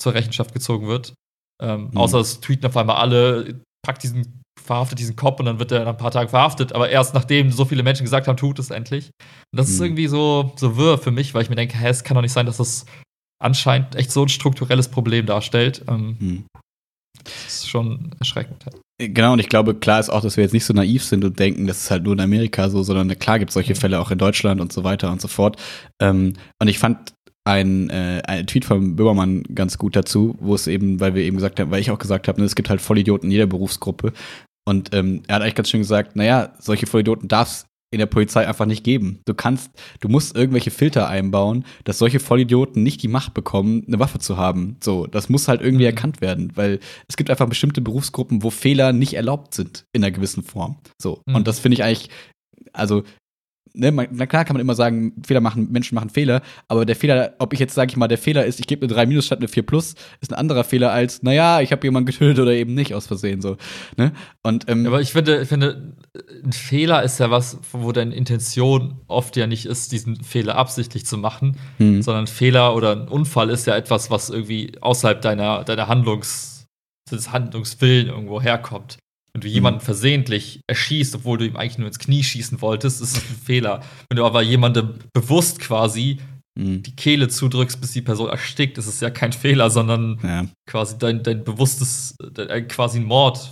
[0.00, 1.14] zur Rechenschaft gezogen wird.
[1.62, 1.96] Ähm, mhm.
[1.96, 5.84] Außer es tweeten auf einmal alle, packt diesen, verhaftet diesen Kopf und dann wird er
[5.84, 6.72] nach ein paar Tagen verhaftet.
[6.72, 9.10] Aber erst nachdem so viele Menschen gesagt haben, tut es endlich.
[9.52, 9.74] Und das mhm.
[9.74, 12.22] ist irgendwie so, so wirr für mich, weil ich mir denke, hä, es kann doch
[12.22, 12.86] nicht sein, dass das
[13.42, 15.84] anscheinend echt so ein strukturelles Problem darstellt.
[15.88, 16.44] Ähm, mhm.
[17.24, 18.64] Das ist schon erschreckend.
[18.98, 21.38] Genau, und ich glaube, klar ist auch, dass wir jetzt nicht so naiv sind und
[21.38, 23.78] denken, das ist halt nur in Amerika so, sondern klar gibt es solche mhm.
[23.78, 25.60] Fälle auch in Deutschland und so weiter und so fort.
[26.00, 27.12] Ähm, und ich fand
[27.44, 31.36] ein, äh, ein Tweet von Böhmermann ganz gut dazu, wo es eben, weil wir eben
[31.36, 34.12] gesagt haben, weil ich auch gesagt habe, ne, es gibt halt Vollidioten in jeder Berufsgruppe.
[34.68, 38.06] Und ähm, er hat eigentlich ganz schön gesagt, naja, solche Vollidioten darf es in der
[38.06, 39.20] Polizei einfach nicht geben.
[39.24, 39.70] Du kannst,
[40.00, 44.36] du musst irgendwelche Filter einbauen, dass solche Vollidioten nicht die Macht bekommen, eine Waffe zu
[44.36, 44.76] haben.
[44.82, 45.90] So, das muss halt irgendwie mhm.
[45.90, 46.78] erkannt werden, weil
[47.08, 50.78] es gibt einfach bestimmte Berufsgruppen, wo Fehler nicht erlaubt sind in einer gewissen Form.
[51.02, 51.36] So, mhm.
[51.36, 52.10] und das finde ich eigentlich,
[52.72, 53.02] also
[53.74, 56.96] ne, man, na klar kann man immer sagen, Fehler machen, Menschen machen Fehler, aber der
[56.96, 59.26] Fehler, ob ich jetzt sage ich mal, der Fehler ist, ich gebe eine 3 minus
[59.26, 62.52] statt eine 4 plus, ist ein anderer Fehler als, naja, ich habe jemanden getötet oder
[62.52, 63.56] eben nicht aus Versehen so.
[63.96, 64.12] Ne?
[64.42, 65.96] Und, ähm, aber ich finde, ich finde,
[66.44, 71.06] ein Fehler ist ja was, wo deine Intention oft ja nicht ist, diesen Fehler absichtlich
[71.06, 72.02] zu machen, hm.
[72.02, 76.50] sondern ein Fehler oder ein Unfall ist ja etwas, was irgendwie außerhalb deiner, deiner Handlungs,
[77.10, 78.98] des Handlungswillen irgendwo herkommt.
[79.32, 79.84] Wenn du jemanden mhm.
[79.84, 83.82] versehentlich erschießt, obwohl du ihm eigentlich nur ins Knie schießen wolltest, ist das ein Fehler.
[84.08, 86.18] Wenn du aber jemandem bewusst quasi
[86.58, 86.82] mhm.
[86.82, 90.46] die Kehle zudrückst, bis die Person erstickt, ist es ja kein Fehler, sondern ja.
[90.66, 93.50] quasi dein, dein bewusstes, dein, quasi ein Mord.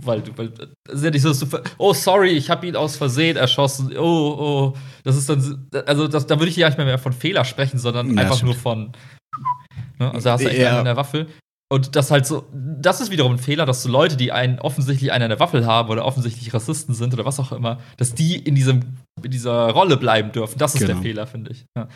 [0.00, 1.46] Weil du, weil, das ist ja nicht so, dass du,
[1.78, 3.96] oh, sorry, ich habe ihn aus Versehen erschossen.
[3.96, 7.44] Oh, oh, das ist dann, also das, da würde ich ja nicht mehr von Fehler
[7.44, 8.52] sprechen, sondern ja, einfach stimmt.
[8.52, 8.92] nur von,
[9.98, 10.12] ne?
[10.12, 10.70] also hast du echt ja.
[10.70, 11.26] einen in der Waffe.
[11.70, 15.12] Und das halt so, das ist wiederum ein Fehler, dass so Leute, die einen offensichtlich
[15.12, 18.36] eine an der Waffel haben oder offensichtlich Rassisten sind oder was auch immer, dass die
[18.36, 18.80] in diesem,
[19.22, 20.58] in dieser Rolle bleiben dürfen.
[20.58, 20.94] Das ist genau.
[20.94, 21.66] der Fehler, finde ich.
[21.76, 21.88] Ja.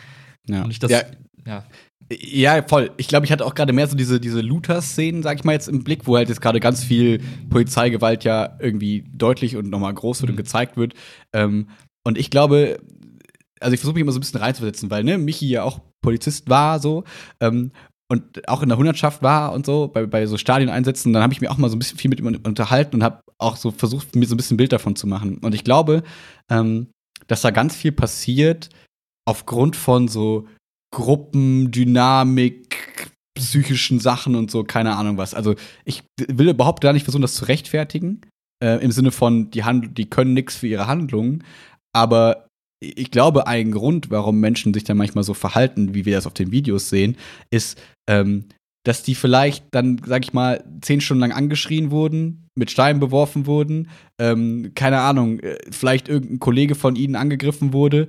[0.47, 0.67] ja.
[0.79, 1.01] Das, ja.
[1.47, 1.63] ja.
[2.11, 2.91] Ja, voll.
[2.97, 5.67] Ich glaube, ich hatte auch gerade mehr so diese, diese Looter-Szenen, sag ich mal jetzt
[5.67, 10.21] im Blick, wo halt jetzt gerade ganz viel Polizeigewalt ja irgendwie deutlich und nochmal groß
[10.21, 10.33] wird mhm.
[10.33, 10.93] und gezeigt wird.
[11.33, 11.69] Ähm,
[12.03, 12.79] und ich glaube,
[13.59, 16.49] also ich versuche mich immer so ein bisschen reinzuversetzen, weil, ne, Michi ja auch Polizist
[16.49, 17.05] war so.
[17.39, 17.71] Ähm,
[18.13, 21.41] und auch in der Hundertschaft war und so, bei, bei so Stadioneinsätzen, dann habe ich
[21.41, 24.15] mir auch mal so ein bisschen viel mit ihm unterhalten und habe auch so versucht,
[24.15, 25.39] mir so ein bisschen ein Bild davon zu machen.
[25.39, 26.03] Und ich glaube,
[26.49, 26.87] ähm,
[27.27, 28.69] dass da ganz viel passiert
[29.25, 30.47] aufgrund von so
[30.93, 35.33] Gruppendynamik, psychischen Sachen und so, keine Ahnung was.
[35.33, 35.55] Also
[35.85, 38.21] ich will überhaupt gar nicht versuchen, das zu rechtfertigen,
[38.63, 41.43] äh, im Sinne von, die, Hand die können nichts für ihre Handlungen,
[41.95, 42.47] aber
[42.83, 46.33] ich glaube, ein Grund, warum Menschen sich dann manchmal so verhalten, wie wir das auf
[46.33, 47.15] den Videos sehen,
[47.51, 48.45] ist, ähm,
[48.85, 53.45] dass die vielleicht dann, sag ich mal, zehn Stunden lang angeschrien wurden, mit Steinen beworfen
[53.45, 58.07] wurden, ähm, keine Ahnung, äh, vielleicht irgendein Kollege von ihnen angegriffen wurde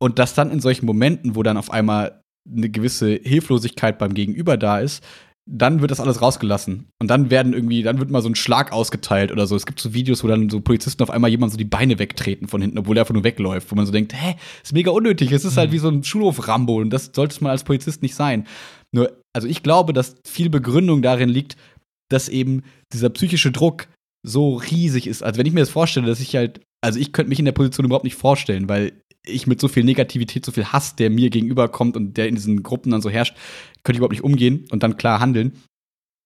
[0.00, 4.56] und dass dann in solchen Momenten, wo dann auf einmal eine gewisse Hilflosigkeit beim Gegenüber
[4.56, 5.02] da ist,
[5.46, 6.86] dann wird das alles rausgelassen.
[7.00, 9.56] Und dann werden irgendwie, dann wird mal so ein Schlag ausgeteilt oder so.
[9.56, 12.48] Es gibt so Videos, wo dann so Polizisten auf einmal jemand so die Beine wegtreten
[12.48, 15.32] von hinten, obwohl er einfach nur wegläuft, wo man so denkt, hä, ist mega unnötig.
[15.32, 15.74] Es ist halt mhm.
[15.74, 18.46] wie so ein Schulhof-Rambo und das sollte man als Polizist nicht sein.
[18.92, 21.56] Nur, also ich glaube, dass viel Begründung darin liegt,
[22.10, 23.88] dass eben dieser psychische Druck
[24.26, 25.22] so riesig ist.
[25.22, 27.52] Also wenn ich mir das vorstelle, dass ich halt, also ich könnte mich in der
[27.52, 28.92] Position überhaupt nicht vorstellen, weil
[29.26, 32.62] ich mit so viel Negativität, so viel Hass, der mir gegenüberkommt und der in diesen
[32.62, 33.36] Gruppen dann so herrscht,
[33.82, 35.52] könnte ich überhaupt nicht umgehen und dann klar handeln.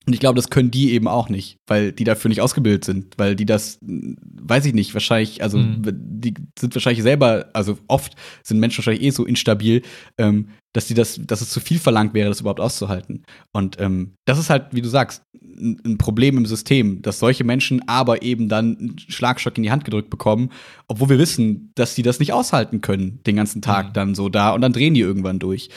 [0.08, 3.14] Und ich glaube, das können die eben auch nicht, weil die dafür nicht ausgebildet sind,
[3.18, 5.82] weil die das, weiß ich nicht, wahrscheinlich, also mhm.
[5.84, 9.82] die sind wahrscheinlich selber, also oft sind Menschen wahrscheinlich eh so instabil,
[10.16, 13.22] ähm, dass die das, dass es zu viel verlangt wäre, das überhaupt auszuhalten.
[13.52, 15.24] Und ähm, das ist halt, wie du sagst,
[15.60, 19.70] ein, ein Problem im System, dass solche Menschen aber eben dann einen Schlagstock in die
[19.70, 20.50] Hand gedrückt bekommen,
[20.86, 23.92] obwohl wir wissen, dass sie das nicht aushalten können, den ganzen Tag mhm.
[23.92, 25.70] dann so da und dann drehen die irgendwann durch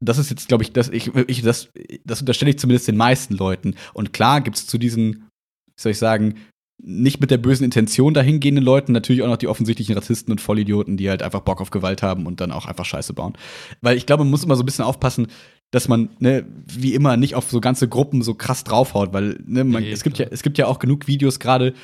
[0.00, 1.70] das ist jetzt, glaube ich, das, ich, ich, das,
[2.04, 3.74] das unterstelle ich zumindest den meisten Leuten.
[3.94, 5.28] Und klar gibt es zu diesen,
[5.66, 6.34] wie soll ich sagen,
[6.78, 10.98] nicht mit der bösen Intention dahingehenden Leuten natürlich auch noch die offensichtlichen Rassisten und Vollidioten,
[10.98, 13.32] die halt einfach Bock auf Gewalt haben und dann auch einfach Scheiße bauen.
[13.80, 15.28] Weil ich glaube, man muss immer so ein bisschen aufpassen,
[15.70, 19.64] dass man, ne, wie immer, nicht auf so ganze Gruppen so krass draufhaut, weil, ne,
[19.64, 21.74] man, nee, es gibt ja, es gibt ja auch genug Videos gerade,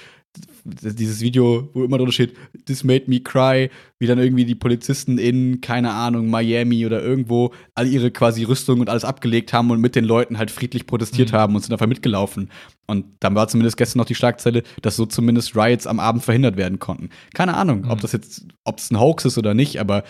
[0.64, 2.34] dieses Video, wo immer drunter steht,
[2.66, 3.68] this made me cry,
[3.98, 8.80] wie dann irgendwie die Polizisten in, keine Ahnung, Miami oder irgendwo all ihre quasi Rüstung
[8.80, 11.36] und alles abgelegt haben und mit den Leuten halt friedlich protestiert mhm.
[11.36, 12.50] haben und sind einfach mitgelaufen.
[12.86, 16.56] Und dann war zumindest gestern noch die Schlagzeile, dass so zumindest Riots am Abend verhindert
[16.56, 17.10] werden konnten.
[17.34, 17.90] Keine Ahnung, mhm.
[17.90, 20.04] ob das jetzt, ob es ein Hoax ist oder nicht, aber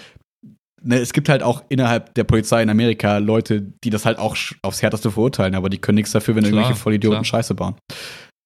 [0.83, 4.37] ne, es gibt halt auch innerhalb der Polizei in Amerika Leute, die das halt auch
[4.63, 7.25] aufs Härteste verurteilen, aber die können nichts dafür, wenn klar, irgendwelche Vollidioten klar.
[7.25, 7.77] Scheiße bauen.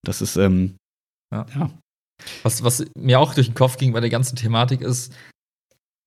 [0.05, 0.76] Das ist, ähm,
[1.32, 1.47] ja.
[1.55, 1.70] ja.
[2.43, 5.12] Was, was mir auch durch den Kopf ging bei der ganzen Thematik ist,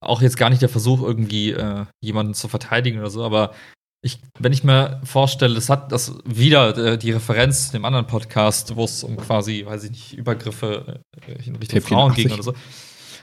[0.02, 3.54] auch jetzt gar nicht der Versuch, irgendwie äh, jemanden zu verteidigen oder so, aber
[4.02, 8.08] ich, wenn ich mir vorstelle, das hat das wieder äh, die Referenz zu dem anderen
[8.08, 12.44] Podcast, wo es um quasi, weiß ich nicht, Übergriffe äh, in Richtung Frauen ging oder
[12.44, 12.54] so.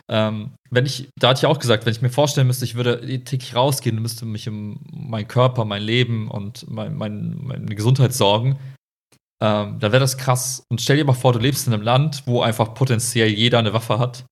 [0.09, 3.01] Ähm, wenn ich, da hatte ich auch gesagt, wenn ich mir vorstellen müsste, ich würde
[3.25, 8.59] täglich rausgehen, müsste mich um meinen Körper, mein Leben und mein, mein, meine Gesundheit sorgen,
[9.43, 10.65] ähm, dann wäre das krass.
[10.71, 13.73] Und stell dir mal vor, du lebst in einem Land, wo einfach potenziell jeder eine
[13.73, 14.25] Waffe hat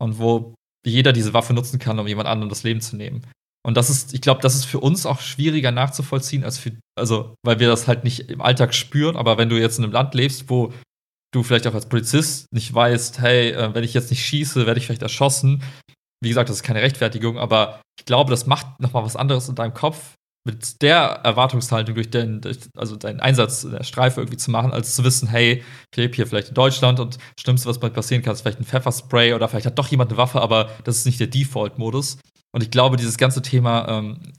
[0.00, 0.54] und wo
[0.86, 3.26] jeder diese Waffe nutzen kann, um jemand anderem das Leben zu nehmen.
[3.64, 7.36] Und das ist, ich glaube, das ist für uns auch schwieriger nachzuvollziehen als für, also,
[7.44, 10.14] weil wir das halt nicht im Alltag spüren, aber wenn du jetzt in einem Land
[10.14, 10.72] lebst, wo
[11.32, 14.78] du vielleicht auch als Polizist nicht weißt, hey, äh, wenn ich jetzt nicht schieße, werde
[14.78, 15.62] ich vielleicht erschossen.
[16.22, 19.56] Wie gesagt, das ist keine Rechtfertigung, aber ich glaube, das macht nochmal was anderes in
[19.56, 20.14] deinem Kopf,
[20.44, 22.40] mit der Erwartungshaltung durch den,
[22.76, 26.26] also deinen Einsatz der Streife irgendwie zu machen, als zu wissen, hey, ich lebe hier
[26.26, 29.66] vielleicht in Deutschland und das Schlimmste, was passieren kann, ist vielleicht ein Pfefferspray oder vielleicht
[29.66, 32.18] hat doch jemand eine Waffe, aber das ist nicht der Default-Modus.
[32.54, 34.32] Und ich glaube, dieses ganze Thema, ähm,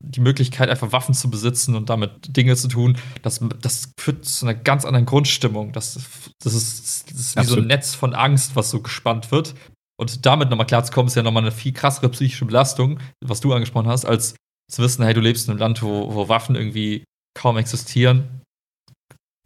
[0.00, 4.44] die Möglichkeit, einfach Waffen zu besitzen und damit Dinge zu tun, das, das führt zu
[4.44, 5.72] einer ganz anderen Grundstimmung.
[5.72, 5.94] Das,
[6.42, 9.54] das, ist, das ist wie so ein Netz von Angst, was so gespannt wird.
[9.98, 13.88] Und damit nochmal klarzukommen, ist ja nochmal eine viel krassere psychische Belastung, was du angesprochen
[13.88, 14.34] hast, als
[14.70, 17.04] zu wissen, hey, du lebst in einem Land, wo, wo Waffen irgendwie
[17.36, 18.42] kaum existieren.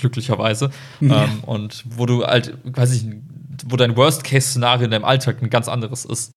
[0.00, 0.70] Glücklicherweise.
[1.00, 1.24] Ja.
[1.24, 3.06] Ähm, und wo du halt, weiß ich,
[3.66, 6.32] wo dein Worst-Case-Szenario in deinem Alltag ein ganz anderes ist.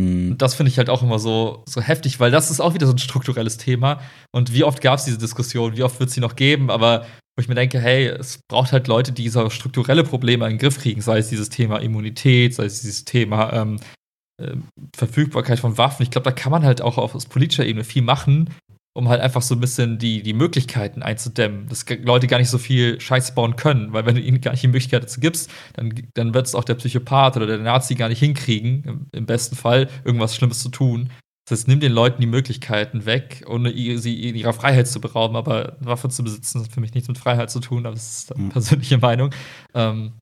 [0.00, 0.36] Mhm.
[0.38, 2.92] Das finde ich halt auch immer so, so heftig, weil das ist auch wieder so
[2.92, 4.00] ein strukturelles Thema.
[4.34, 7.06] Und wie oft gab es diese Diskussion, wie oft wird es sie noch geben, aber
[7.36, 10.58] wo ich mir denke, hey, es braucht halt Leute, die so strukturelle Probleme in den
[10.58, 13.80] Griff kriegen, sei es dieses Thema Immunität, sei es dieses Thema ähm, äh,
[14.94, 16.02] Verfügbarkeit von Waffen.
[16.02, 18.50] Ich glaube, da kann man halt auch auf politischer Ebene viel machen,
[18.94, 22.58] um halt einfach so ein bisschen die, die Möglichkeiten einzudämmen, dass Leute gar nicht so
[22.58, 25.94] viel Scheiß bauen können, weil wenn du ihnen gar nicht die Möglichkeit dazu gibst, dann,
[26.14, 29.56] dann wird es auch der Psychopath oder der Nazi gar nicht hinkriegen, im, im, besten
[29.56, 31.10] Fall, irgendwas Schlimmes zu tun.
[31.48, 35.36] Das heißt, nimm den Leuten die Möglichkeiten weg, ohne sie in ihrer Freiheit zu berauben,
[35.36, 38.18] aber eine Waffe zu besitzen, hat für mich nichts mit Freiheit zu tun, aber das
[38.18, 38.48] ist eine mhm.
[38.50, 39.34] persönliche Meinung.
[39.74, 40.12] Ähm,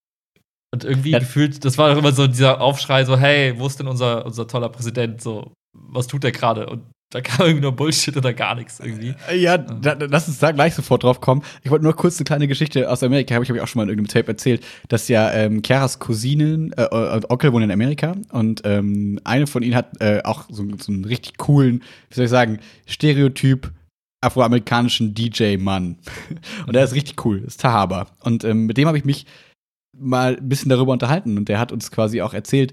[0.73, 1.19] und irgendwie ja.
[1.19, 4.47] gefühlt, das war doch immer so dieser Aufschrei, so, hey, wo ist denn unser, unser
[4.47, 5.21] toller Präsident?
[5.21, 6.67] So, was tut der gerade?
[6.67, 9.15] Und da kam irgendwie nur Bullshit oder gar nichts irgendwie.
[9.35, 11.43] Ja, da, lass uns da gleich sofort drauf kommen.
[11.65, 13.81] Ich wollte nur kurz eine kleine Geschichte aus Amerika, habe ich, hab ich auch schon
[13.81, 17.73] mal in irgendeinem Tape erzählt, dass ja ähm, Chiaras Cousinen, äh, äh, Onkel wohnen in
[17.73, 22.15] Amerika und ähm, eine von ihnen hat äh, auch so, so einen richtig coolen, wie
[22.15, 23.73] soll ich sagen, Stereotyp
[24.21, 25.97] afroamerikanischen DJ-Mann.
[26.67, 28.07] und der ist richtig cool, ist Tahaba.
[28.21, 29.27] Und ähm, mit dem habe ich mich
[29.97, 32.73] mal ein bisschen darüber unterhalten und der hat uns quasi auch erzählt,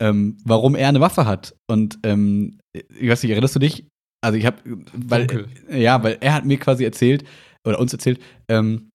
[0.00, 1.54] ähm, warum er eine Waffe hat.
[1.68, 3.86] Und ähm, ich weiß nicht, erinnerst du dich?
[4.24, 4.58] Also ich habe,
[4.92, 5.48] weil Dunkel.
[5.70, 7.24] ja, weil er hat mir quasi erzählt
[7.66, 8.90] oder uns erzählt, ähm,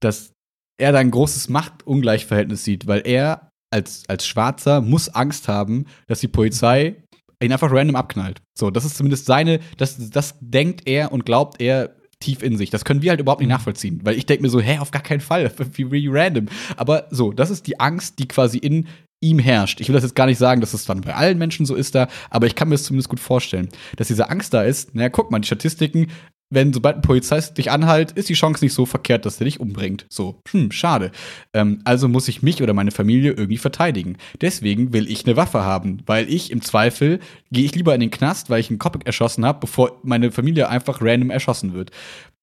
[0.00, 0.32] dass
[0.80, 6.20] er da ein großes Machtungleichverhältnis sieht, weil er als, als Schwarzer muss Angst haben, dass
[6.20, 7.02] die Polizei
[7.42, 8.42] ihn einfach random abknallt.
[8.58, 12.70] So, das ist zumindest seine, das, das denkt er und glaubt er tief in sich.
[12.70, 13.54] Das können wir halt überhaupt nicht mhm.
[13.54, 16.46] nachvollziehen, weil ich denke mir so, hä, auf gar keinen Fall, wie really random.
[16.76, 18.86] Aber so, das ist die Angst, die quasi in
[19.20, 19.80] ihm herrscht.
[19.80, 21.94] Ich will das jetzt gar nicht sagen, dass es dann bei allen Menschen so ist
[21.94, 24.94] da, aber ich kann mir das zumindest gut vorstellen, dass diese Angst da ist.
[24.94, 26.08] Naja, guck mal, die Statistiken,
[26.52, 29.60] wenn sobald ein Polizist dich anhalt, ist die Chance nicht so verkehrt, dass er dich
[29.60, 30.06] umbringt.
[30.08, 31.10] So, hm, schade.
[31.54, 34.16] Ähm, also muss ich mich oder meine Familie irgendwie verteidigen.
[34.40, 37.20] Deswegen will ich eine Waffe haben, weil ich im Zweifel
[37.50, 40.68] gehe ich lieber in den Knast, weil ich einen Kopf erschossen habe, bevor meine Familie
[40.68, 41.90] einfach random erschossen wird.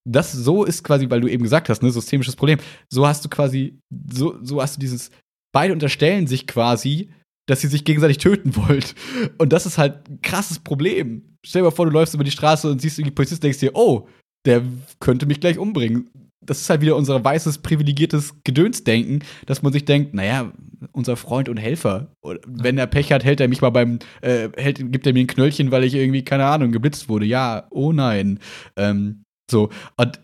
[0.05, 2.59] das so ist quasi, weil du eben gesagt hast, ne, systemisches Problem.
[2.89, 3.79] So hast du quasi,
[4.11, 5.11] so, so hast du dieses,
[5.53, 7.11] beide unterstellen sich quasi,
[7.47, 8.95] dass sie sich gegenseitig töten wollt.
[9.37, 11.28] Und das ist halt ein krasses Problem.
[11.45, 13.75] Stell dir mal vor, du läufst über die Straße und siehst irgendwie Polizisten denkst dir,
[13.75, 14.07] oh,
[14.45, 14.63] der
[14.99, 16.09] könnte mich gleich umbringen.
[16.45, 20.51] Das ist halt wieder unser weißes, privilegiertes Gedönsdenken, dass man sich denkt, naja,
[20.93, 22.11] unser Freund und Helfer.
[22.47, 25.27] wenn er Pech hat, hält er mich mal beim, äh, hält, gibt er mir ein
[25.27, 27.25] Knöllchen, weil ich irgendwie, keine Ahnung, geblitzt wurde.
[27.25, 28.39] Ja, oh nein.
[28.77, 29.69] Ähm, so.
[29.97, 30.19] Und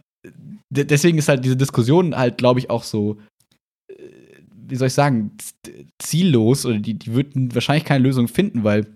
[0.69, 3.17] deswegen ist halt diese Diskussion halt, glaube ich, auch so,
[3.89, 3.93] äh,
[4.67, 5.31] wie soll ich sagen,
[6.01, 8.94] ziellos oder die, die würden wahrscheinlich keine Lösung finden, weil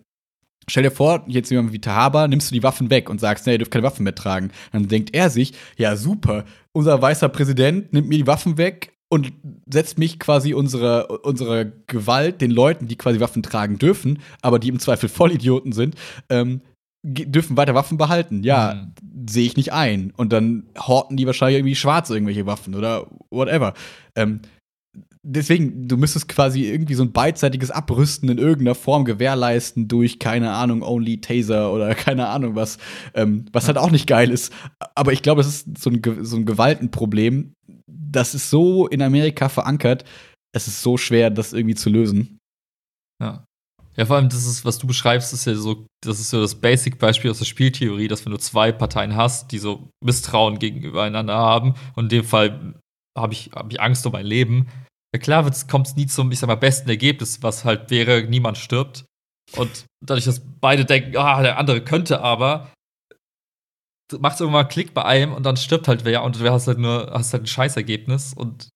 [0.69, 3.53] Stell dir vor, jetzt jemand wie Tahaba, nimmst du die Waffen weg und sagst, nee,
[3.53, 4.51] ihr dürft keine Waffen mehr tragen.
[4.71, 9.33] Dann denkt er sich, ja, super, unser weißer Präsident nimmt mir die Waffen weg und
[9.71, 14.69] setzt mich quasi unsere, unsere Gewalt den Leuten, die quasi Waffen tragen dürfen, aber die
[14.69, 15.95] im Zweifel Vollidioten sind,
[16.29, 16.61] ähm,
[17.03, 18.43] dürfen weiter Waffen behalten.
[18.43, 19.27] Ja, mhm.
[19.27, 20.13] sehe ich nicht ein.
[20.15, 23.73] Und dann horten die wahrscheinlich irgendwie schwarz irgendwelche Waffen oder whatever.
[24.15, 24.41] Ähm,
[25.23, 30.51] deswegen, du müsstest quasi irgendwie so ein beidseitiges Abrüsten in irgendeiner Form gewährleisten durch, keine
[30.51, 32.77] Ahnung, Only Taser oder keine Ahnung was,
[33.13, 34.53] ähm, was halt auch nicht geil ist.
[34.95, 37.53] Aber ich glaube, es ist so ein, so ein Gewaltenproblem.
[37.87, 40.03] Das ist so in Amerika verankert,
[40.51, 42.39] es ist so schwer, das irgendwie zu lösen.
[43.21, 43.45] Ja.
[43.95, 46.55] Ja, vor allem, das ist, was du beschreibst, ist ja so, das ist so das
[46.55, 51.73] Basic-Beispiel aus der Spieltheorie, dass wenn du zwei Parteien hast, die so Misstrauen gegenübereinander haben,
[51.95, 52.75] und in dem Fall
[53.17, 54.69] habe ich, hab ich Angst um mein Leben,
[55.13, 58.57] ja klar kommt es nie zum, ich sag mal, besten Ergebnis, was halt wäre, niemand
[58.57, 59.05] stirbt.
[59.55, 62.71] Und dadurch, dass beide denken, ah, der andere könnte aber,
[64.19, 66.67] macht es irgendwann mal Klick bei einem und dann stirbt halt wer und du hast
[66.67, 68.69] halt nur, hast halt ein Scheißergebnis und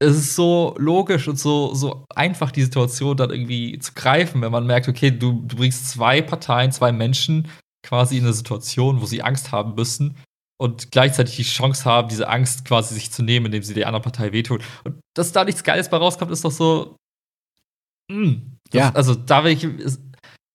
[0.00, 4.50] es ist so logisch und so, so einfach, die Situation dann irgendwie zu greifen, wenn
[4.50, 7.48] man merkt, okay, du, du bringst zwei Parteien, zwei Menschen
[7.84, 10.16] quasi in eine Situation, wo sie Angst haben müssen
[10.62, 14.04] und gleichzeitig die Chance haben, diese Angst quasi sich zu nehmen, indem sie der anderen
[14.04, 14.62] Partei wehtun.
[14.84, 16.96] Und dass da nichts Geiles bei rauskommt, ist doch so.
[18.08, 18.92] Mh, hm, das, ja.
[18.94, 19.66] Also da will ich.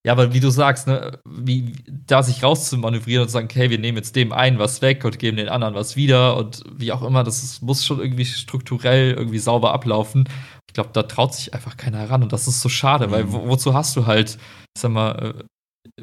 [0.05, 3.79] Ja, aber wie du sagst, ne, wie da sich rauszumanövrieren und zu sagen, okay, wir
[3.79, 7.03] nehmen jetzt dem einen was weg und geben den anderen was wieder und wie auch
[7.03, 10.29] immer, das ist, muss schon irgendwie strukturell irgendwie sauber ablaufen.
[10.69, 13.11] Ich glaube, da traut sich einfach keiner heran und das ist so schade, mhm.
[13.11, 14.37] weil wo, wozu hast du halt,
[14.75, 15.43] ich sag mal, äh,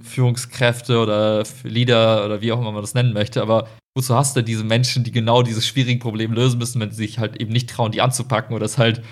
[0.00, 4.42] Führungskräfte oder Leader oder wie auch immer man das nennen möchte, aber wozu hast du
[4.42, 7.70] diese Menschen, die genau dieses schwierige Problem lösen müssen, wenn sie sich halt eben nicht
[7.70, 9.02] trauen, die anzupacken oder es halt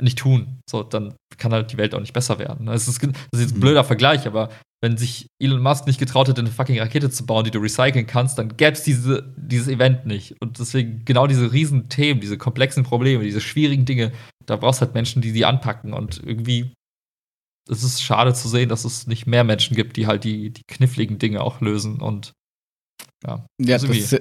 [0.00, 0.60] nicht tun?
[0.68, 2.66] So, dann kann halt die Welt auch nicht besser werden.
[2.66, 3.60] Das ist, das ist jetzt ein mhm.
[3.60, 4.50] blöder Vergleich, aber
[4.82, 8.06] wenn sich Elon Musk nicht getraut hätte, eine fucking Rakete zu bauen, die du recyceln
[8.06, 10.34] kannst, dann gäbe es diese, dieses Event nicht.
[10.40, 14.12] Und deswegen genau diese riesen Themen, diese komplexen Probleme, diese schwierigen Dinge,
[14.46, 15.92] da brauchst du halt Menschen, die sie anpacken.
[15.92, 16.72] Und irgendwie
[17.70, 20.62] es ist schade zu sehen, dass es nicht mehr Menschen gibt, die halt die, die
[20.66, 22.32] kniffligen Dinge auch lösen und
[23.24, 24.20] ja, ja das ist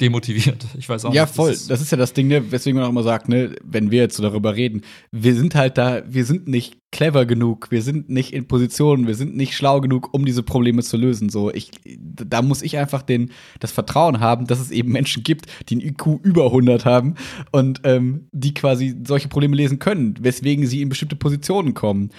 [0.00, 0.66] demotiviert.
[0.76, 1.30] Ich weiß auch ja, nicht.
[1.30, 1.50] Ja, voll.
[1.50, 3.90] Das ist, das ist, ja das Ding, ne, weswegen man auch immer sagt, ne, wenn
[3.90, 7.82] wir jetzt so darüber reden, wir sind halt da, wir sind nicht clever genug, wir
[7.82, 11.30] sind nicht in Position, wir sind nicht schlau genug, um diese Probleme zu lösen.
[11.30, 13.30] So, ich, da muss ich einfach den,
[13.60, 17.14] das Vertrauen haben, dass es eben Menschen gibt, die ein IQ über 100 haben
[17.50, 22.10] und ähm, die quasi solche Probleme lesen können, weswegen sie in bestimmte Positionen kommen.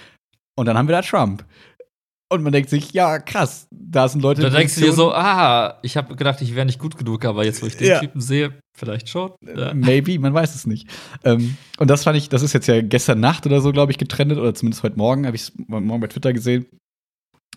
[0.56, 1.44] Und dann haben wir da Trump.
[2.30, 4.42] Und man denkt sich, ja, krass, da sind Leute.
[4.42, 7.44] Da denkst du dir so, ah, ich habe gedacht, ich wäre nicht gut genug, aber
[7.44, 8.00] jetzt, wo ich den ja.
[8.00, 9.32] Typen sehe, vielleicht schon.
[9.40, 9.74] Ja.
[9.74, 10.88] Maybe, man weiß es nicht.
[11.22, 13.98] Ähm, und das fand ich, das ist jetzt ja gestern Nacht oder so, glaube ich,
[13.98, 16.66] getrennt, oder zumindest heute Morgen, habe ich es morgen bei Twitter gesehen.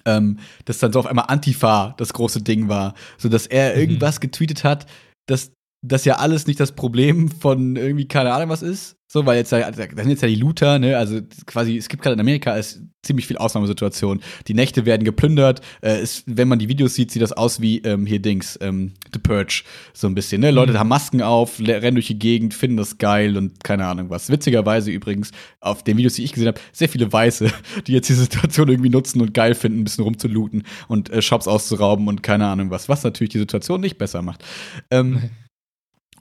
[0.05, 2.93] Ähm, dass dann so auf einmal Antifa das große Ding war.
[3.17, 3.81] So dass er mhm.
[3.81, 4.85] irgendwas getweetet hat,
[5.27, 5.51] dass
[5.85, 8.96] das ja alles nicht das Problem von irgendwie keine Ahnung was ist.
[9.09, 12.15] So, weil jetzt, da sind jetzt ja die Looter, ne, also quasi, es gibt gerade
[12.15, 14.21] in Amerika ist ziemlich viel Ausnahmesituation.
[14.47, 15.61] Die Nächte werden geplündert.
[15.81, 18.95] Äh, ist, wenn man die Videos sieht, sieht das aus wie ähm, hier Dings, ähm,
[19.13, 19.63] The Purge,
[19.93, 20.51] so ein bisschen, ne?
[20.51, 20.79] Leute mhm.
[20.79, 24.29] haben Masken auf, rennen durch die Gegend, finden das geil und keine Ahnung was.
[24.29, 25.31] Witzigerweise übrigens,
[25.61, 27.49] auf den Videos, die ich gesehen habe, sehr viele Weiße,
[27.87, 31.47] die jetzt die Situation irgendwie nutzen und geil finden, ein bisschen rumzulooten und äh, Shops
[31.47, 34.43] auszurauben und keine Ahnung was, was natürlich die Situation nicht besser macht.
[34.91, 35.29] Ähm,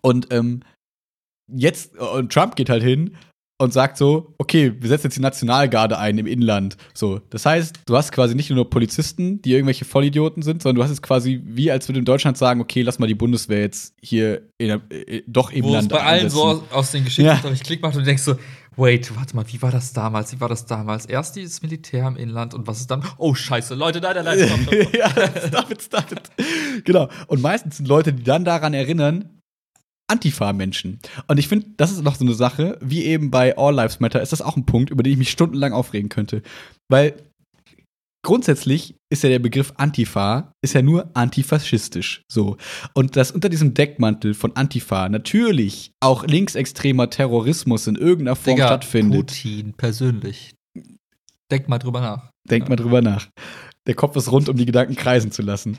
[0.02, 0.60] Und ähm,
[1.48, 3.16] jetzt, und Trump geht halt hin
[3.59, 6.77] und sagt so, okay, wir setzen jetzt die Nationalgarde ein im Inland.
[6.93, 10.85] So, das heißt, du hast quasi nicht nur Polizisten, die irgendwelche Vollidioten sind, sondern du
[10.85, 13.94] hast es quasi wie, als würde in Deutschland sagen, okay, lass mal die Bundeswehr jetzt
[14.02, 17.51] hier in, äh, doch im Wo Land bei allen so aus den Geschichten, ja.
[17.51, 18.36] ich Klick macht und du denkst so,
[18.77, 20.32] wait, warte mal, wie war das damals?
[20.32, 21.06] Wie war das damals?
[21.06, 23.05] Erst dieses Militär im Inland und was ist dann?
[23.16, 26.85] Oh, scheiße, Leute, nein, nein, nein, ja, stop it, stop it.
[26.85, 27.09] Genau.
[27.27, 29.35] Und meistens sind Leute, die dann daran erinnern,
[30.08, 30.98] Antifa-Menschen.
[31.26, 34.22] Und ich finde, das ist noch so eine Sache, wie eben bei All Lives Matter,
[34.22, 36.42] ist das auch ein Punkt, über den ich mich stundenlang aufregen könnte.
[36.88, 37.14] Weil
[38.24, 42.22] grundsätzlich ist ja der Begriff Antifa, ist ja nur antifaschistisch.
[42.30, 42.56] So.
[42.92, 48.66] Und dass unter diesem Deckmantel von Antifa natürlich auch linksextremer Terrorismus in irgendeiner Form Digga,
[48.66, 49.26] stattfindet.
[49.26, 50.54] Putin persönlich.
[51.50, 52.30] Denk mal drüber nach.
[52.48, 53.28] Denk mal drüber nach.
[53.86, 55.78] Der Kopf ist rund, um die Gedanken kreisen zu lassen.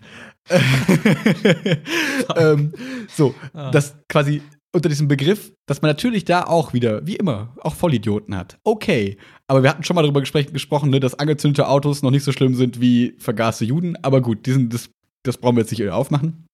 [2.36, 2.74] ähm,
[3.10, 3.72] so, Ah.
[3.72, 4.42] dass quasi
[4.74, 8.60] unter diesem Begriff, dass man natürlich da auch wieder, wie immer, auch Vollidioten hat.
[8.64, 9.18] Okay.
[9.48, 12.54] Aber wir hatten schon mal darüber gesprochen, ne, dass angezündete Autos noch nicht so schlimm
[12.56, 13.96] sind wie vergaßte Juden.
[14.04, 14.90] Aber gut, diesen, das,
[15.24, 16.46] das brauchen wir jetzt nicht aufmachen.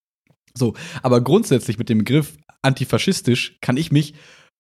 [0.56, 4.14] So, aber grundsätzlich mit dem Begriff antifaschistisch kann ich mich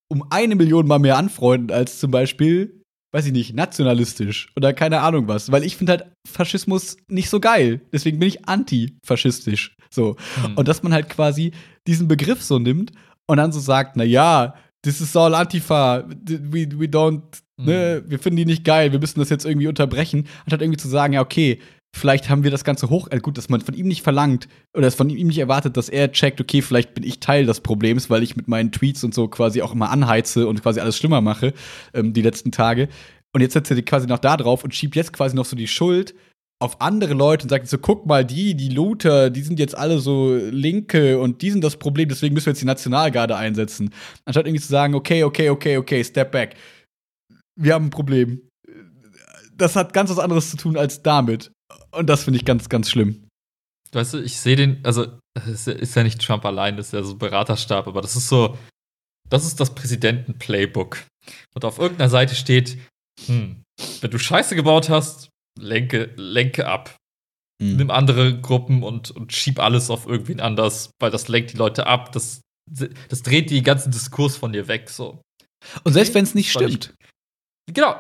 [0.10, 2.83] um eine Million mal mehr anfreunden als zum Beispiel,
[3.14, 5.52] weiß ich nicht, nationalistisch oder keine Ahnung was.
[5.52, 7.82] Weil ich finde halt Faschismus nicht so geil.
[7.94, 9.76] Deswegen bin ich antifaschistisch.
[9.90, 10.18] So.
[10.42, 10.58] Hm.
[10.58, 11.52] Und dass man halt quasi
[11.88, 12.92] diesen Begriff so nimmt
[13.28, 17.22] und dann so sagt, na ja, this is all Antifa, we, we don't,
[17.58, 20.90] ne, wir finden die nicht geil, wir müssen das jetzt irgendwie unterbrechen, anstatt irgendwie zu
[20.90, 21.60] sagen, ja, okay,
[21.96, 24.88] vielleicht haben wir das Ganze hoch, äh, gut, dass man von ihm nicht verlangt oder
[24.88, 28.10] es von ihm nicht erwartet, dass er checkt, okay, vielleicht bin ich Teil des Problems,
[28.10, 31.22] weil ich mit meinen Tweets und so quasi auch immer anheize und quasi alles schlimmer
[31.22, 31.54] mache,
[31.94, 32.90] ähm, die letzten Tage.
[33.34, 35.68] Und jetzt setzt er quasi noch da drauf und schiebt jetzt quasi noch so die
[35.68, 36.14] Schuld
[36.60, 40.00] auf andere Leute und sagt so, guck mal, die, die Looter, die sind jetzt alle
[40.00, 43.90] so Linke und die sind das Problem, deswegen müssen wir jetzt die Nationalgarde einsetzen.
[44.26, 46.56] Anstatt irgendwie zu sagen, okay, okay, okay, okay, step back.
[47.56, 48.42] Wir haben ein Problem.
[49.56, 51.53] Das hat ganz was anderes zu tun als damit.
[51.92, 53.28] Und das finde ich ganz, ganz schlimm.
[53.92, 57.04] Weißt du, ich sehe den, also es ist ja nicht Trump allein, das ist ja
[57.04, 58.58] so ein Beraterstab, aber das ist so,
[59.30, 61.04] das ist das Präsidenten-Playbook.
[61.54, 62.78] Und auf irgendeiner Seite steht,
[63.26, 63.62] hm,
[64.02, 65.30] wenn du Scheiße gebaut hast,
[65.60, 66.96] lenke, lenke ab.
[67.62, 71.86] Nimm andere Gruppen und, und schieb alles auf irgendwen anders, weil das lenkt die Leute
[71.88, 75.22] ab, das, das dreht die ganzen Diskurs von dir weg, so.
[75.84, 76.96] Und selbst wenn es nicht Weil ich- stimmt.
[77.72, 77.96] Genau,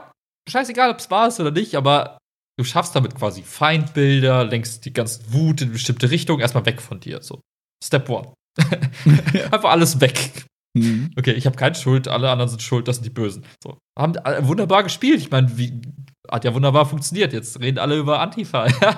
[0.49, 2.17] scheißegal, ob es wahr ist oder nicht, aber
[2.57, 6.81] du schaffst damit quasi Feindbilder, lenkst die ganze Wut in eine bestimmte Richtung, erstmal weg
[6.81, 7.21] von dir.
[7.21, 7.41] So.
[7.83, 8.33] Step one.
[9.51, 10.45] Einfach alles weg.
[10.75, 11.11] Mhm.
[11.17, 13.45] Okay, ich habe keine Schuld, alle anderen sind schuld, das sind die Bösen.
[13.63, 13.77] So.
[13.97, 15.19] Haben äh, wunderbar gespielt.
[15.19, 15.81] Ich meine, wie
[16.33, 17.31] hat ja wunderbar funktioniert.
[17.31, 18.65] Jetzt reden alle über Antifa.
[18.81, 18.97] Ja?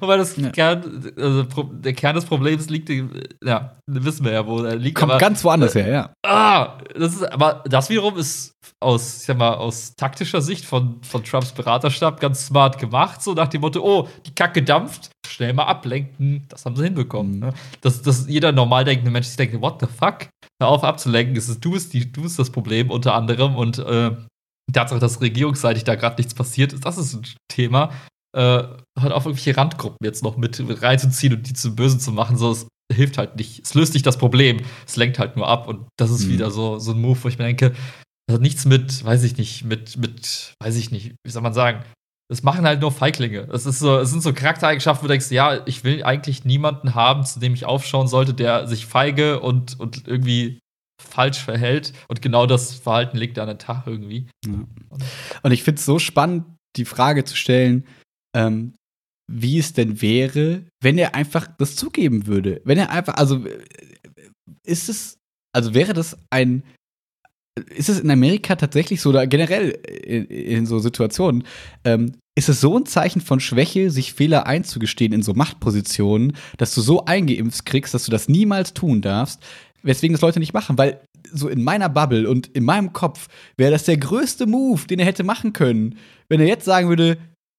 [0.00, 0.50] Weil das Ja.
[0.50, 1.42] Kern, also,
[1.72, 3.04] der Kern des Problems liegt, äh,
[3.44, 4.96] ja, wissen wir ja, wo er liegt.
[4.96, 6.12] Kommt aber- ganz woanders her, ja.
[6.24, 11.02] Ah, das ist, aber das wiederum ist aus, ich sag mal, aus taktischer Sicht von,
[11.02, 15.52] von Trumps Beraterstab ganz smart gemacht, so nach dem Motto, oh, die Kacke dampft, schnell
[15.52, 16.46] mal ablenken.
[16.48, 17.34] Das haben sie hinbekommen.
[17.34, 17.40] Mhm.
[17.40, 17.54] Ne?
[17.80, 20.28] Dass, dass jeder normal denkende Mensch sich denkt, what the fuck?
[20.62, 23.78] Hör auf abzulenken, es ist, du, bist die, du bist das Problem unter anderem und
[23.78, 24.12] äh,
[24.70, 27.90] die Tatsache, dass regierungsseitig da gerade nichts passiert ist, das ist ein Thema.
[28.36, 28.62] Äh,
[28.98, 32.52] halt auf irgendwelche Randgruppen jetzt noch mit, reinzuziehen und die zu Bösen zu machen, so,
[32.52, 33.60] es hilft halt nicht.
[33.64, 36.32] Es löst nicht das Problem, es lenkt halt nur ab und das ist Mhm.
[36.32, 37.74] wieder so, so ein Move, wo ich mir denke,
[38.28, 41.54] das hat nichts mit, weiß ich nicht, mit, mit, weiß ich nicht, wie soll man
[41.54, 41.84] sagen,
[42.30, 43.48] das machen halt nur Feiglinge.
[43.52, 46.94] Es ist so, es sind so Charaktereigenschaften, wo du denkst, ja, ich will eigentlich niemanden
[46.94, 50.60] haben, zu dem ich aufschauen sollte, der sich feige und, und irgendwie
[51.00, 51.92] falsch verhält.
[52.08, 54.26] Und genau das Verhalten legt er an den Tag irgendwie.
[55.42, 56.44] Und ich finde es so spannend,
[56.76, 57.84] die Frage zu stellen,
[58.36, 58.74] ähm,
[59.30, 62.60] wie es denn wäre, wenn er einfach das zugeben würde.
[62.64, 63.64] Wenn er einfach, also äh,
[64.64, 65.18] ist es,
[65.52, 66.64] also wäre das ein,
[67.74, 71.44] ist es in Amerika tatsächlich so oder generell in, in so Situationen,
[71.84, 76.74] ähm, ist es so ein Zeichen von Schwäche, sich Fehler einzugestehen in so Machtpositionen, dass
[76.74, 79.42] du so eingeimpft kriegst, dass du das niemals tun darfst,
[79.82, 81.00] weswegen das Leute nicht machen, weil
[81.32, 85.06] so in meiner Bubble und in meinem Kopf wäre das der größte Move, den er
[85.06, 85.96] hätte machen können,
[86.28, 87.18] wenn er jetzt sagen würde,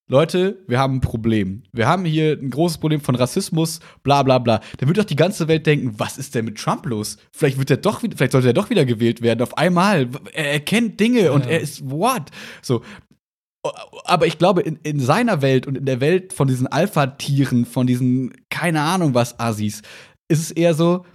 [0.09, 1.63] Leute, wir haben ein Problem.
[1.71, 4.59] Wir haben hier ein großes Problem von Rassismus, bla bla bla.
[4.77, 7.17] Dann würde doch die ganze Welt denken, was ist denn mit Trump los?
[7.33, 9.41] Vielleicht wird er doch wieder, vielleicht sollte er doch wieder gewählt werden.
[9.41, 10.09] Auf einmal.
[10.33, 11.51] Er erkennt Dinge und Ja.
[11.51, 12.23] er ist what?
[12.61, 12.81] So.
[14.03, 17.87] Aber ich glaube, in, in seiner Welt und in der Welt von diesen Alpha-Tieren, von
[17.87, 19.81] diesen, keine Ahnung was, Assis,
[20.27, 21.05] ist es eher so,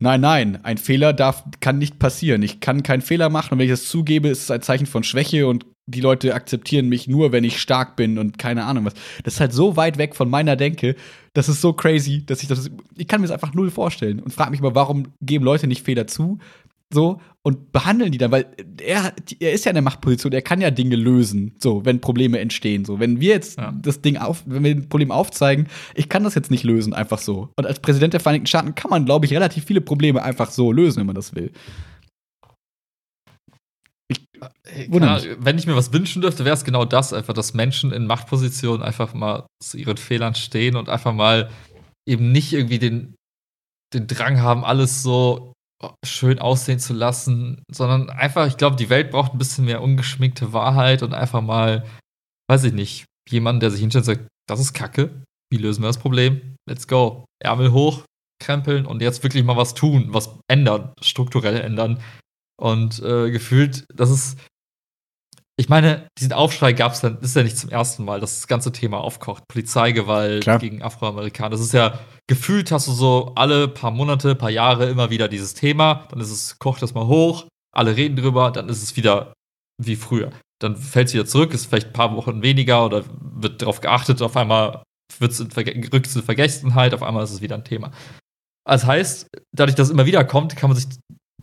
[0.00, 2.42] Nein, nein, ein Fehler darf, kann nicht passieren.
[2.42, 5.04] Ich kann keinen Fehler machen und wenn ich das zugebe, ist es ein Zeichen von
[5.04, 8.94] Schwäche und die Leute akzeptieren mich nur, wenn ich stark bin und keine Ahnung was.
[9.22, 10.96] Das ist halt so weit weg von meiner Denke,
[11.34, 14.32] das ist so crazy, dass ich das, ich kann mir das einfach null vorstellen und
[14.32, 16.38] frage mich mal, warum geben Leute nicht Fehler zu,
[16.92, 18.46] so, und behandeln die dann, weil
[18.80, 22.38] er, er ist ja in der Machtposition, er kann ja Dinge lösen, so, wenn Probleme
[22.38, 23.00] entstehen, so.
[23.00, 23.72] Wenn wir jetzt Ja.
[23.72, 27.18] das Ding auf, wenn wir ein Problem aufzeigen, ich kann das jetzt nicht lösen, einfach
[27.18, 27.50] so.
[27.56, 30.72] Und als Präsident der Vereinigten Staaten kann man, glaube ich, relativ viele Probleme einfach so
[30.72, 31.52] lösen, wenn man das will.
[34.88, 37.92] Wundert klar, wenn ich mir was wünschen dürfte, wäre es genau das, einfach, dass Menschen
[37.92, 41.50] in Machtpositionen einfach mal zu ihren Fehlern stehen und einfach mal
[42.06, 43.14] eben nicht irgendwie den,
[43.94, 45.53] den Drang haben, alles so
[46.04, 50.52] schön aussehen zu lassen, sondern einfach, ich glaube, die Welt braucht ein bisschen mehr ungeschminkte
[50.52, 51.84] Wahrheit und einfach mal,
[52.50, 55.22] weiß ich nicht, jemanden, der sich hinstellt und sagt, das ist Kacke.
[55.50, 56.56] Wie lösen wir das Problem?
[56.68, 57.24] Let's go.
[57.42, 58.04] Ärmel hoch,
[58.42, 62.00] krempeln und jetzt wirklich mal was tun, was ändern, strukturell ändern.
[62.60, 64.38] Und äh, gefühlt, das ist.
[65.56, 68.48] Ich meine, diesen Aufschrei gab es dann, ist ja nicht zum ersten Mal, dass das
[68.48, 69.44] ganze Thema aufkocht.
[69.46, 70.58] Polizeigewalt Klar.
[70.58, 71.50] gegen Afroamerikaner.
[71.50, 75.54] Das ist ja, gefühlt hast du so alle paar Monate, paar Jahre immer wieder dieses
[75.54, 76.06] Thema.
[76.10, 79.32] Dann ist es, kocht das mal hoch, alle reden drüber, dann ist es wieder
[79.82, 80.30] wie früher.
[80.60, 84.22] Dann fällt es wieder zurück, ist vielleicht ein paar Wochen weniger oder wird darauf geachtet,
[84.22, 84.82] auf einmal
[85.18, 87.90] wird's in Verge- rückt es in Vergessenheit, auf einmal ist es wieder ein Thema.
[88.66, 90.88] Das heißt, dadurch, dass es immer wieder kommt, kann man sich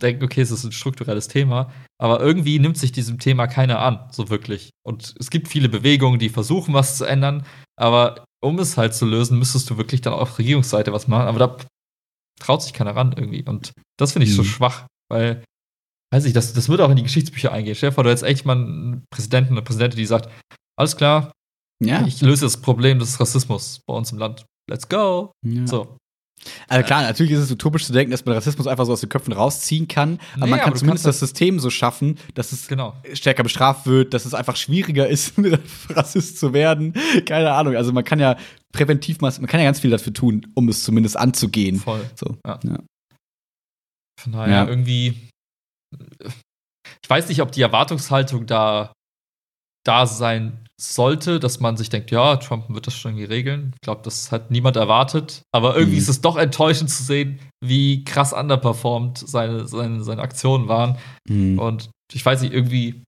[0.00, 4.08] denken, okay, es ist ein strukturelles Thema, aber irgendwie nimmt sich diesem Thema keiner an,
[4.10, 4.70] so wirklich.
[4.84, 7.46] Und es gibt viele Bewegungen, die versuchen, was zu ändern,
[7.76, 11.38] aber um es halt zu lösen, müsstest du wirklich dann auf Regierungsseite was machen, aber
[11.38, 11.56] da
[12.40, 13.44] traut sich keiner ran irgendwie.
[13.44, 14.46] Und das finde ich so Mhm.
[14.46, 15.44] schwach, weil,
[16.12, 17.74] weiß ich, das, das wird auch in die Geschichtsbücher eingehen.
[17.74, 20.28] Stell dir vor, du hättest echt mal einen Präsidenten, eine Präsidentin, die sagt,
[20.78, 21.32] alles klar,
[21.82, 22.04] Ja.
[22.06, 24.44] ich löse das Problem des Rassismus bei uns im Land.
[24.70, 25.32] Let's go.
[25.44, 25.66] ja.
[25.66, 25.96] So.
[26.68, 29.08] Also klar, natürlich ist es utopisch zu denken, dass man Rassismus einfach so aus den
[29.08, 30.18] Köpfen rausziehen kann.
[30.34, 32.96] Aber Nee, man aber kann du zumindest das System so schaffen, dass es Genau.
[33.12, 35.34] stärker bestraft wird, dass es einfach schwieriger ist,
[35.90, 36.94] Rassist zu werden.
[37.26, 37.76] Keine Ahnung.
[37.76, 38.36] Also man kann ja
[38.72, 41.78] präventiv, man kann ja ganz viel dafür tun, um es zumindest anzugehen.
[41.78, 42.04] Voll.
[42.16, 42.36] So.
[42.44, 42.58] Ja.
[42.64, 42.78] Ja.
[44.20, 44.66] Von daher Ja.
[44.68, 45.28] irgendwie.
[47.02, 48.92] Ich weiß nicht, ob die Erwartungshaltung da
[49.84, 53.70] da sein sollte, dass man sich denkt, ja, Trump wird das schon irgendwie regeln.
[53.74, 55.42] Ich glaube, das hat niemand erwartet.
[55.52, 56.02] Aber irgendwie Mhm.
[56.02, 60.98] ist es doch enttäuschend zu sehen, wie krass underperformed seine, seine, seine Aktionen waren.
[61.28, 61.58] Mhm.
[61.58, 63.02] Und ich weiß nicht, irgendwie,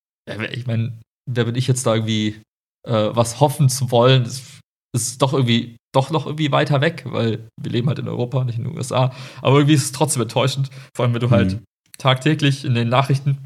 [0.52, 0.98] ich meine,
[1.28, 2.40] wer bin ich jetzt da irgendwie
[2.86, 4.60] äh, was hoffen zu wollen, ist,
[4.94, 8.59] ist doch irgendwie doch noch irgendwie weiter weg, weil wir leben halt in Europa, nicht
[8.59, 9.12] in den USA.
[9.42, 11.64] Aber irgendwie ist es trotzdem enttäuschend, vor allem wenn du halt Mhm.
[11.98, 13.38] tagtäglich in den Nachrichten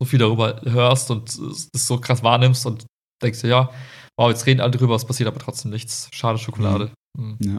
[0.00, 2.86] so viel darüber hörst und es so krass wahrnimmst und
[3.22, 3.70] denkst dir, ja,
[4.18, 6.08] wow, jetzt reden alle drüber, es passiert aber trotzdem nichts.
[6.12, 6.90] Schade Schokolade.
[7.18, 7.38] Mhm.
[7.40, 7.58] Ja.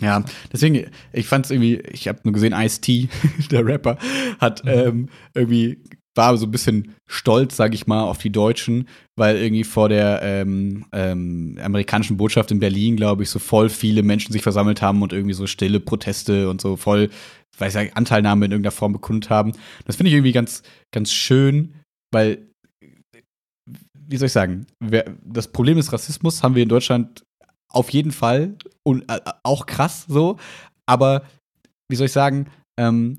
[0.00, 3.08] Ja, deswegen, ich fand es irgendwie, ich habe nur gesehen, Ice-T,
[3.50, 3.98] der Rapper,
[4.40, 4.70] hat Mhm.
[4.70, 5.84] ähm, irgendwie,
[6.16, 10.20] war so ein bisschen stolz, sag ich mal, auf die Deutschen, weil irgendwie vor der
[10.22, 15.02] ähm, ähm, amerikanischen Botschaft in Berlin, glaube ich, so voll viele Menschen sich versammelt haben
[15.02, 17.10] und irgendwie so stille Proteste und so voll,
[17.58, 19.52] weiß ich, Anteilnahme in irgendeiner Form bekundet haben.
[19.84, 21.74] Das finde ich irgendwie ganz, ganz schön,
[22.12, 22.46] weil,
[24.12, 24.66] wie soll ich sagen,
[25.24, 27.24] das Problem des Rassismus haben wir in Deutschland
[27.70, 30.38] auf jeden Fall und äh, auch krass so,
[30.86, 31.24] aber
[31.90, 32.48] wie soll ich sagen,
[32.78, 33.18] ähm,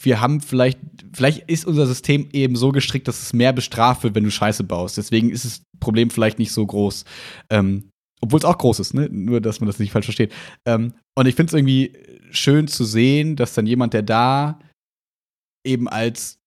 [0.00, 0.78] wir haben vielleicht,
[1.12, 4.64] vielleicht ist unser System eben so gestrickt, dass es mehr bestraft wird, wenn du Scheiße
[4.64, 4.96] baust.
[4.98, 7.04] Deswegen ist das Problem vielleicht nicht so groß.
[7.50, 9.08] Ähm, obwohl es auch groß ist, ne?
[9.10, 10.32] Nur, dass man das nicht falsch versteht.
[10.66, 11.92] Ähm, und ich finde es irgendwie
[12.30, 14.58] schön zu sehen, dass dann jemand, der da
[15.66, 16.38] eben als,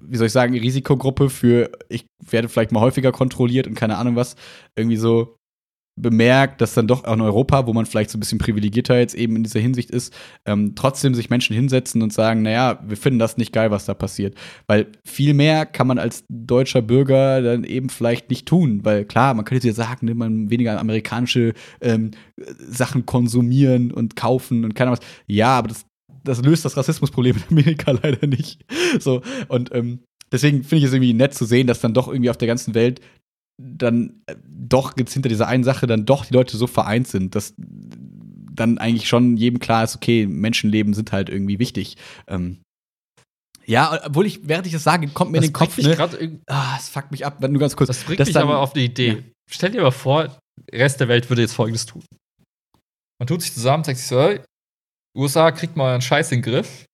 [0.00, 4.16] wie soll ich sagen, Risikogruppe für, ich werde vielleicht mal häufiger kontrolliert und keine Ahnung
[4.16, 4.36] was,
[4.76, 5.36] irgendwie so
[6.00, 9.14] bemerkt, dass dann doch auch in Europa, wo man vielleicht so ein bisschen privilegierter jetzt
[9.14, 10.14] eben in dieser Hinsicht ist,
[10.46, 13.92] ähm, trotzdem sich Menschen hinsetzen und sagen, naja, wir finden das nicht geil, was da
[13.92, 14.34] passiert.
[14.66, 18.80] Weil viel mehr kann man als deutscher Bürger dann eben vielleicht nicht tun.
[18.84, 22.12] Weil klar, man könnte ja sagen, ne, man weniger amerikanische ähm,
[22.58, 25.24] Sachen konsumieren und kaufen und keine Ahnung was.
[25.26, 25.84] Ja, aber das,
[26.24, 28.64] das löst das Rassismusproblem in Amerika leider nicht.
[29.00, 30.00] So, und ähm,
[30.30, 32.74] deswegen finde ich es irgendwie nett zu sehen, dass dann doch irgendwie auf der ganzen
[32.74, 33.00] Welt
[33.58, 37.34] dann äh, doch jetzt hinter dieser einen Sache dann doch die Leute so vereint sind,
[37.34, 41.96] dass dann eigentlich schon jedem klar ist, okay, Menschenleben sind halt irgendwie wichtig.
[42.28, 42.58] Ähm,
[43.64, 46.40] ja, obwohl ich, während ich das sage, kommt mir in den Kopf, ne?
[46.46, 47.88] Ah, es fuckt mich ab, wenn du ganz kurz.
[47.88, 49.08] Das bringt mich dann- aber auf die Idee.
[49.08, 49.16] Ja.
[49.50, 50.36] Stell dir mal vor,
[50.70, 52.02] der Rest der Welt würde jetzt folgendes tun.
[53.20, 54.36] Man tut sich zusammen, sagt sich so,
[55.16, 56.84] USA kriegt mal euren Scheiß in den Griff.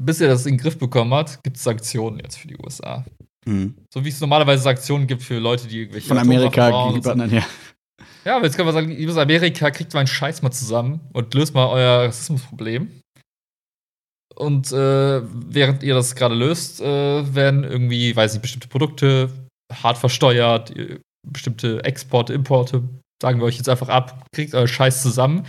[0.00, 3.04] Bis ihr das in den Griff bekommen habt, gibt es Sanktionen jetzt für die USA.
[3.46, 3.74] Hm.
[3.92, 7.44] So wie es normalerweise Sanktionen gibt für Leute, die irgendwelche Von Amerika gegenüber anderen, ja.
[8.24, 11.34] Ja, aber jetzt können wir sagen, liebes Amerika, kriegt mal einen Scheiß mal zusammen und
[11.34, 12.88] löst mal euer Rassismusproblem.
[14.34, 19.30] Und äh, während ihr das gerade löst, äh, werden irgendwie, weiß nicht, bestimmte Produkte
[19.72, 20.72] hart versteuert,
[21.26, 22.82] bestimmte Exporte, Importe,
[23.22, 25.46] sagen wir euch jetzt einfach ab, kriegt euer Scheiß zusammen.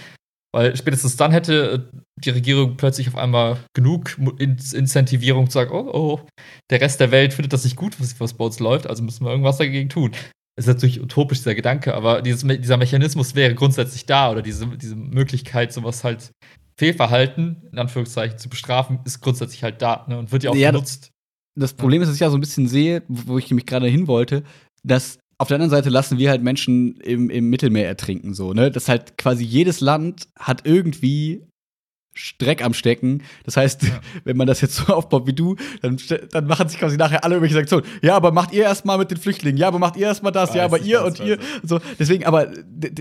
[0.56, 5.72] Weil spätestens dann hätte äh, die Regierung plötzlich auf einmal genug In Incentivierung zu sagen,
[5.74, 6.22] oh, oh,
[6.70, 9.26] der Rest der Welt findet das nicht gut, was, was bei uns läuft, also müssen
[9.26, 10.12] wir irgendwas dagegen tun.
[10.56, 14.66] Das ist natürlich utopisch, dieser Gedanke, aber dieses, dieser Mechanismus wäre grundsätzlich da oder diese,
[14.78, 16.32] diese Möglichkeit, sowas halt
[16.78, 20.72] Fehlverhalten, in Anführungszeichen, zu bestrafen, ist grundsätzlich halt da ne, und wird ja auch Ja,
[20.72, 21.12] genutzt.
[21.56, 24.08] Das Problem ist, dass ich ja so ein bisschen sehe, wo ich mich gerade hin
[24.08, 24.44] wollte,
[24.84, 28.72] dass auf der anderen Seite lassen wir halt Menschen im, im Mittelmeer ertrinken, so, ne?
[28.72, 31.42] Dass halt quasi jedes Land hat irgendwie
[32.38, 33.24] Dreck am Stecken.
[33.44, 33.90] Das heißt, ja.
[34.24, 35.98] wenn man das jetzt so aufbaut wie du, dann,
[36.32, 37.86] dann machen sich quasi nachher alle irgendwelche Sanktionen.
[38.02, 39.58] Ja, aber macht ihr erstmal mit den Flüchtlingen.
[39.58, 40.50] Ja, aber macht ihr erstmal das.
[40.50, 41.38] Weiß ja, aber ihr und ihr.
[41.64, 42.52] So, deswegen, aber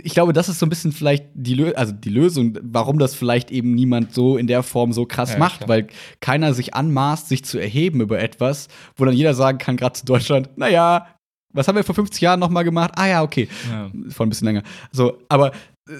[0.02, 3.14] ich glaube, das ist so ein bisschen vielleicht die, Lö also die Lösung, warum das
[3.14, 5.68] vielleicht eben niemand so in der Form so krass ja, macht, klar.
[5.68, 5.86] weil
[6.20, 10.04] keiner sich anmaßt, sich zu erheben über etwas, wo dann jeder sagen kann, gerade zu
[10.04, 11.06] Deutschland, naja,
[11.54, 12.92] was haben wir vor 50 Jahren nochmal gemacht?
[12.96, 13.48] Ah ja, okay.
[13.70, 13.90] Ja.
[14.10, 14.62] Vor ein bisschen länger.
[14.92, 15.52] So, aber
[15.88, 15.92] äh,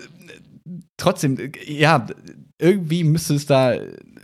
[0.97, 2.06] trotzdem, ja,
[2.59, 3.74] irgendwie müsste es da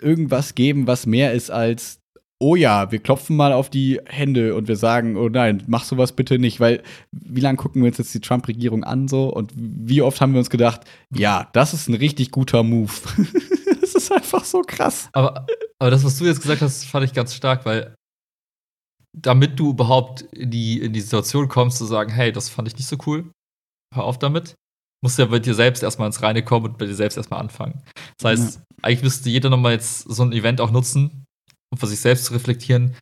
[0.02, 2.00] irgendwas geben, was mehr ist als
[2.42, 6.12] oh ja, wir klopfen mal auf die Hände und wir sagen, oh nein, mach sowas
[6.12, 6.82] bitte nicht, weil
[7.12, 10.38] wie lange gucken wir uns jetzt die Trump-Regierung an so und wie oft haben wir
[10.38, 10.80] uns gedacht,
[11.14, 12.92] ja, das ist ein richtig guter Move.
[13.80, 15.10] das ist einfach so krass.
[15.12, 15.46] Aber,
[15.78, 17.94] aber das, was du jetzt gesagt hast, fand ich ganz stark, weil
[19.16, 22.76] damit du überhaupt in die, in die Situation kommst, zu sagen, hey, das fand ich
[22.76, 23.30] nicht so cool,
[23.94, 24.54] hör auf damit,
[25.02, 27.40] musst du ja bei dir selbst erstmal ins Reine kommen und bei dir selbst erstmal
[27.40, 27.82] anfangen.
[28.18, 28.62] Das heißt, ja.
[28.82, 31.24] eigentlich müsste jeder nochmal jetzt so ein Event auch nutzen,
[31.72, 32.94] um für sich selbst zu reflektieren,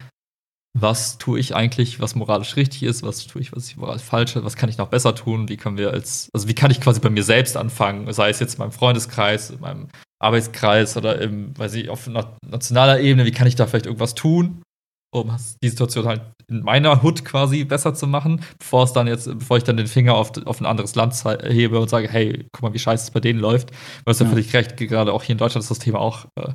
[0.79, 4.37] was tue ich eigentlich, was moralisch richtig ist, was tue ich, was ich moralisch falsch
[4.37, 6.81] ist, was kann ich noch besser tun, wie können wir als, also wie kann ich
[6.81, 9.89] quasi bei mir selbst anfangen, sei es jetzt in meinem Freundeskreis, in meinem
[10.21, 12.09] Arbeitskreis oder im, weiß ich, auf
[12.47, 14.63] nationaler Ebene, wie kann ich da vielleicht irgendwas tun,
[15.11, 19.27] um die Situation halt in meiner Hut quasi besser zu machen, bevor es dann jetzt,
[19.39, 22.63] bevor ich dann den Finger auf, auf ein anderes Land hebe und sage, hey, guck
[22.63, 23.71] mal, wie scheiße es bei denen läuft.
[24.05, 26.53] Weil es ja völlig recht, gerade auch hier in Deutschland ist das Thema auch, äh,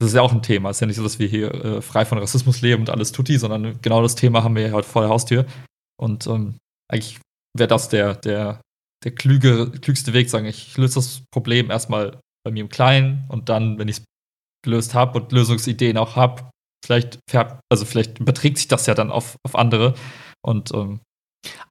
[0.00, 0.70] das ist ja auch ein Thema.
[0.70, 3.12] Es ist ja nicht so, dass wir hier äh, frei von Rassismus leben und alles
[3.12, 5.46] tutti, sondern genau das Thema haben wir ja heute vor der Haustür.
[6.00, 6.56] Und ähm,
[6.90, 7.18] eigentlich
[7.56, 8.60] wäre das der, der,
[9.04, 13.48] der klüge, klügste Weg, sagen, ich löse das Problem erstmal bei mir im Kleinen und
[13.48, 14.04] dann, wenn ich es
[14.64, 16.50] gelöst habe und Lösungsideen auch habe,
[16.84, 17.18] vielleicht,
[17.68, 19.94] also vielleicht überträgt sich das ja dann auf, auf andere.
[20.42, 21.00] Und ähm,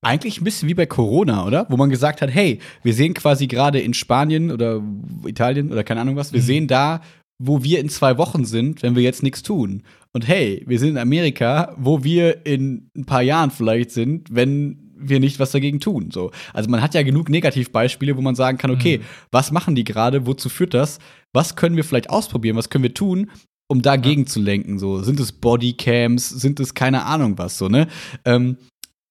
[0.01, 1.65] eigentlich ein bisschen wie bei Corona, oder?
[1.69, 4.81] Wo man gesagt hat, hey, wir sehen quasi gerade in Spanien oder
[5.25, 6.45] Italien oder keine Ahnung was, wir mhm.
[6.45, 7.01] sehen da,
[7.39, 9.83] wo wir in zwei Wochen sind, wenn wir jetzt nichts tun.
[10.13, 14.93] Und hey, wir sind in Amerika, wo wir in ein paar Jahren vielleicht sind, wenn
[14.99, 16.09] wir nicht was dagegen tun.
[16.11, 16.31] So.
[16.53, 19.03] Also man hat ja genug Negativbeispiele, wo man sagen kann, okay, mhm.
[19.31, 20.97] was machen die gerade, wozu führt das?
[21.33, 23.29] Was können wir vielleicht ausprobieren, was können wir tun,
[23.67, 24.27] um dagegen ja.
[24.27, 24.79] zu lenken.
[24.79, 27.87] So sind es Bodycams, sind es keine Ahnung was so ne.
[28.25, 28.57] Ähm,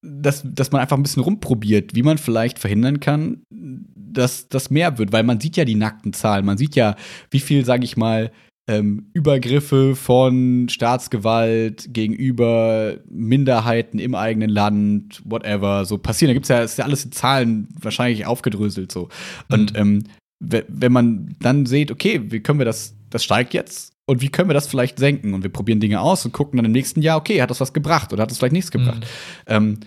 [0.03, 4.97] dass, dass man einfach ein bisschen rumprobiert, wie man vielleicht verhindern kann, dass das mehr
[4.97, 6.95] wird, weil man sieht ja die nackten Zahlen, man sieht ja,
[7.31, 8.31] wie viel, sage ich mal,
[8.69, 16.29] ähm, Übergriffe von Staatsgewalt gegenüber Minderheiten im eigenen Land, whatever, so passieren.
[16.29, 19.09] Da gibt es ja, ist ja alles in Zahlen wahrscheinlich aufgedröselt so.
[19.49, 19.79] Und mhm.
[19.79, 20.03] ähm,
[20.39, 24.49] wenn man dann sieht, okay, wie können wir das, das steigt jetzt, und wie können
[24.49, 25.33] wir das vielleicht senken?
[25.33, 27.73] Und wir probieren Dinge aus und gucken dann im nächsten Jahr, okay, hat das was
[27.73, 29.01] gebracht oder hat das vielleicht nichts gebracht?
[29.01, 29.05] Mhm.
[29.47, 29.79] Ähm,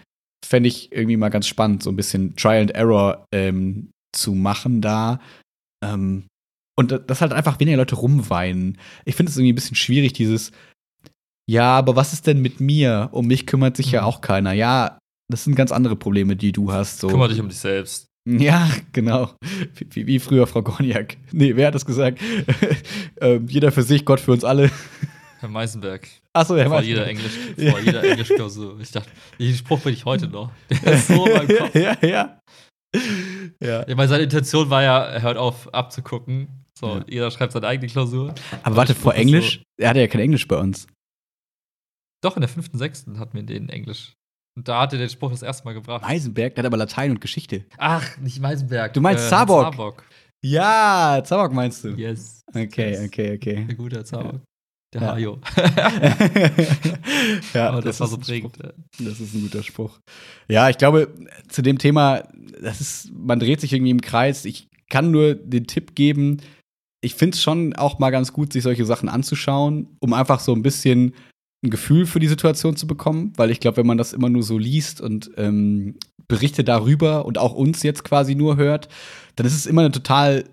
[0.45, 4.81] Fände ich irgendwie mal ganz spannend, so ein bisschen Trial and Error ähm, zu machen
[4.81, 5.21] da.
[5.85, 6.27] Ähm,
[6.79, 8.79] und dass halt einfach weniger Leute rumweinen.
[9.05, 10.51] Ich finde es irgendwie ein bisschen schwierig, dieses,
[11.49, 13.09] ja, aber was ist denn mit mir?
[13.13, 13.95] Um mich kümmert sich mhm.
[13.95, 14.53] ja auch keiner.
[14.53, 14.99] Ja,
[15.31, 17.01] das sind ganz andere Probleme, die du hast.
[17.01, 17.09] So.
[17.09, 18.10] Kümmere dich um dich selbst.
[18.39, 19.31] Ja, genau.
[19.91, 21.17] Wie, wie, früher Frau Gorniak.
[21.33, 22.21] Nee, wer hat das gesagt?
[23.21, 24.71] ähm, jeder für sich, Gott für uns alle.
[25.41, 26.07] Herr Meisenberg.
[26.33, 27.33] Achso, Herr vor Jeder Englisch,
[27.71, 28.79] vor jeder Englischklausur.
[28.81, 30.51] Ich dachte, den Spruch bin ich heute noch.
[30.71, 31.75] Der ist so in meinem Kopf.
[31.75, 32.41] ja, ja.
[33.61, 33.87] Ja.
[33.89, 36.65] Ich meine, seine Intention war ja, er hört auf abzugucken.
[36.79, 37.05] So, ja.
[37.09, 38.35] jeder schreibt seine eigene Klausur.
[38.63, 39.57] Aber warte, vor Englisch?
[39.57, 40.87] So er hatte ja kein Englisch bei uns.
[42.23, 44.13] Doch, in der fünften, sechsten hatten wir den Englisch.
[44.61, 46.03] Und da hat er den Spruch das erste Mal gebracht.
[46.03, 47.65] Meisenberg, der hat aber Latein und Geschichte.
[47.79, 48.93] Ach, nicht Meisenberg.
[48.93, 49.73] Du meinst äh, Zabok.
[49.73, 50.05] Zabok.
[50.43, 51.95] Ja, Zabok meinst du.
[51.97, 52.43] Yes.
[52.47, 53.07] Okay, yes.
[53.07, 53.65] okay, okay.
[53.67, 54.43] Der gute Zabok.
[54.93, 55.15] Der ja.
[55.15, 55.41] Hajo.
[57.55, 58.59] ja, aber das, das war so prägend.
[58.99, 59.99] Das ist ein guter Spruch.
[60.47, 61.09] Ja, ich glaube,
[61.49, 62.29] zu dem Thema,
[62.61, 64.45] das ist, man dreht sich irgendwie im Kreis.
[64.45, 66.43] Ich kann nur den Tipp geben,
[67.03, 70.53] ich finde es schon auch mal ganz gut, sich solche Sachen anzuschauen, um einfach so
[70.53, 71.15] ein bisschen
[71.63, 74.43] ein Gefühl für die Situation zu bekommen, weil ich glaube, wenn man das immer nur
[74.43, 75.97] so liest und ähm,
[76.27, 78.89] Berichte darüber und auch uns jetzt quasi nur hört,
[79.37, 80.45] dann ist es immer eine total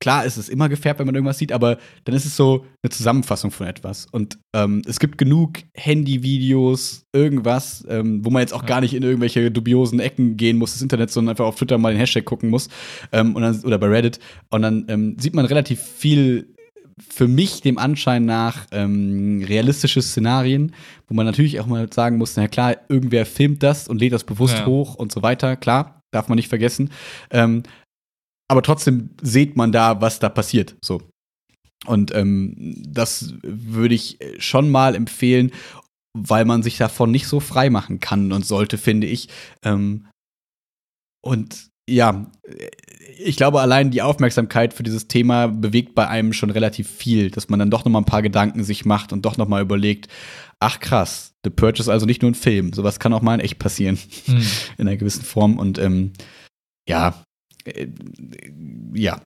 [0.00, 2.90] klar ist es immer gefärbt, wenn man irgendwas sieht, aber dann ist es so eine
[2.90, 4.06] Zusammenfassung von etwas.
[4.10, 8.68] Und ähm, es gibt genug Handyvideos, irgendwas, ähm, wo man jetzt auch ja.
[8.68, 11.92] gar nicht in irgendwelche dubiosen Ecken gehen muss des Internets, sondern einfach auf Twitter mal
[11.92, 12.68] den Hashtag gucken muss
[13.12, 14.18] ähm, und dann, oder bei Reddit.
[14.50, 16.55] Und dann ähm, sieht man relativ viel
[16.98, 20.74] für mich dem Anschein nach ähm, realistische Szenarien,
[21.08, 24.24] wo man natürlich auch mal sagen muss, na klar, irgendwer filmt das und lädt das
[24.24, 24.66] bewusst ja.
[24.66, 26.90] hoch und so weiter, klar, darf man nicht vergessen.
[27.30, 27.64] Ähm,
[28.48, 30.76] aber trotzdem sieht man da, was da passiert.
[30.82, 31.02] So.
[31.84, 35.52] Und ähm, das würde ich schon mal empfehlen,
[36.16, 39.28] weil man sich davon nicht so frei machen kann und sollte, finde ich.
[39.62, 40.06] Ähm,
[41.22, 42.26] und ja,
[43.18, 47.48] ich glaube, allein die Aufmerksamkeit für dieses Thema bewegt bei einem schon relativ viel, dass
[47.48, 50.08] man dann doch noch mal ein paar Gedanken sich macht und doch noch mal überlegt,
[50.60, 53.40] ach krass, The Purge ist also nicht nur ein Film, sowas kann auch mal in
[53.40, 54.42] echt passieren, hm.
[54.78, 56.12] in einer gewissen Form und ähm,
[56.88, 57.22] ja,
[57.64, 57.88] äh,
[58.94, 59.20] ja,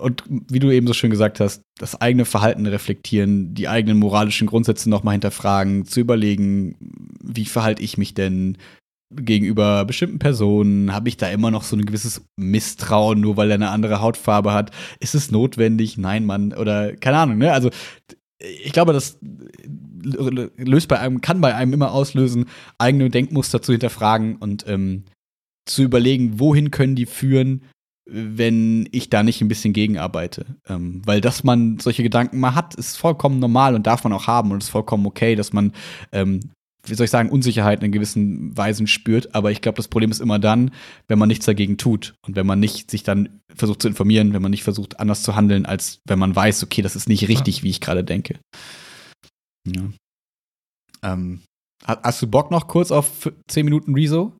[0.00, 4.46] und wie du eben so schön gesagt hast, das eigene Verhalten reflektieren, die eigenen moralischen
[4.46, 6.76] Grundsätze nochmal hinterfragen, zu überlegen,
[7.22, 8.58] wie verhalte ich mich denn
[9.16, 10.92] gegenüber bestimmten Personen?
[10.92, 14.52] Habe ich da immer noch so ein gewisses Misstrauen, nur weil er eine andere Hautfarbe
[14.52, 14.70] hat?
[15.00, 15.98] Ist es notwendig?
[15.98, 16.52] Nein, Mann.
[16.52, 17.52] Oder keine Ahnung, ne?
[17.52, 17.70] Also,
[18.38, 19.18] ich glaube, das
[20.02, 22.46] löst bei einem, kann bei einem immer auslösen,
[22.78, 25.04] eigene Denkmuster zu hinterfragen und ähm,
[25.64, 27.62] zu überlegen, wohin können die führen,
[28.04, 30.56] wenn ich da nicht ein bisschen gegenarbeite.
[30.68, 34.26] Ähm, weil dass man solche Gedanken mal hat, ist vollkommen normal und darf man auch
[34.26, 35.72] haben und ist vollkommen okay, dass man,
[36.10, 36.40] ähm,
[36.86, 39.34] wie soll ich sagen, Unsicherheit in gewissen Weisen spürt.
[39.34, 40.72] Aber ich glaube, das Problem ist immer dann,
[41.08, 44.42] wenn man nichts dagegen tut und wenn man nicht sich dann versucht zu informieren, wenn
[44.42, 47.58] man nicht versucht, anders zu handeln, als wenn man weiß, okay, das ist nicht richtig,
[47.58, 47.62] ja.
[47.62, 48.38] wie ich gerade denke.
[49.66, 49.82] Ja.
[51.04, 51.42] Ähm,
[51.84, 54.36] hast du Bock noch kurz auf 10 Minuten Rezo?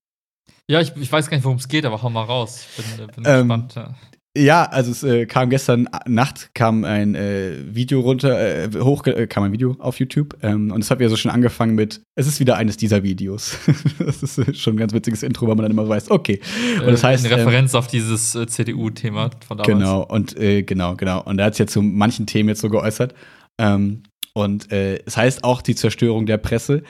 [0.71, 2.67] Ja, ich, ich weiß gar nicht, worum es geht, aber hau mal raus.
[2.77, 3.75] Ich bin, bin ähm, gespannt.
[3.75, 3.95] Ja.
[4.37, 9.27] Ja, also es äh, kam gestern Nacht kam ein äh, Video runter, äh, hoch äh,
[9.27, 12.27] kam ein Video auf YouTube ähm, und es hat ja so schon angefangen mit, es
[12.27, 13.59] ist wieder eines dieser Videos.
[13.99, 16.41] das ist äh, schon ein ganz witziges Intro, weil man dann immer weiß, okay.
[16.81, 19.67] Und das äh, heißt eine Referenz ähm, auf dieses CDU-Thema von damals.
[19.67, 21.23] Genau und genau, genau.
[21.23, 23.15] Und er hat sich ja zu manchen Themen jetzt so geäußert.
[23.59, 26.85] Ähm, und es heißt auch die Zerstörung der Presse.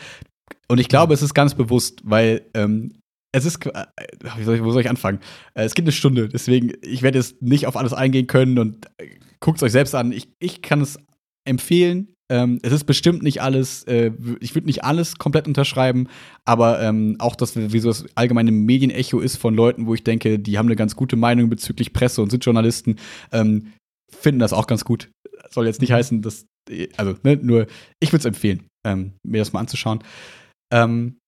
[0.68, 3.01] Und ich glaube, es ist ganz bewusst, weil ähm,
[3.32, 3.86] es ist, äh,
[4.44, 5.20] soll ich, wo soll ich anfangen?
[5.54, 8.86] Äh, es gibt eine Stunde, deswegen, ich werde jetzt nicht auf alles eingehen können und
[8.98, 9.08] äh,
[9.40, 10.12] guckt es euch selbst an.
[10.12, 10.98] Ich, ich kann es
[11.44, 12.14] empfehlen.
[12.30, 16.08] Ähm, es ist bestimmt nicht alles, äh, ich würde nicht alles komplett unterschreiben,
[16.44, 20.38] aber ähm, auch das, wie so das allgemeine Medienecho ist von Leuten, wo ich denke,
[20.38, 22.96] die haben eine ganz gute Meinung bezüglich Presse und sind Journalisten,
[23.32, 23.72] ähm,
[24.10, 25.10] finden das auch ganz gut.
[25.50, 25.94] Soll jetzt nicht mhm.
[25.94, 26.46] heißen, dass,
[26.96, 27.66] also, ne, nur,
[28.00, 30.02] ich würde es empfehlen, ähm, mir das mal anzuschauen.
[30.72, 31.18] Ähm,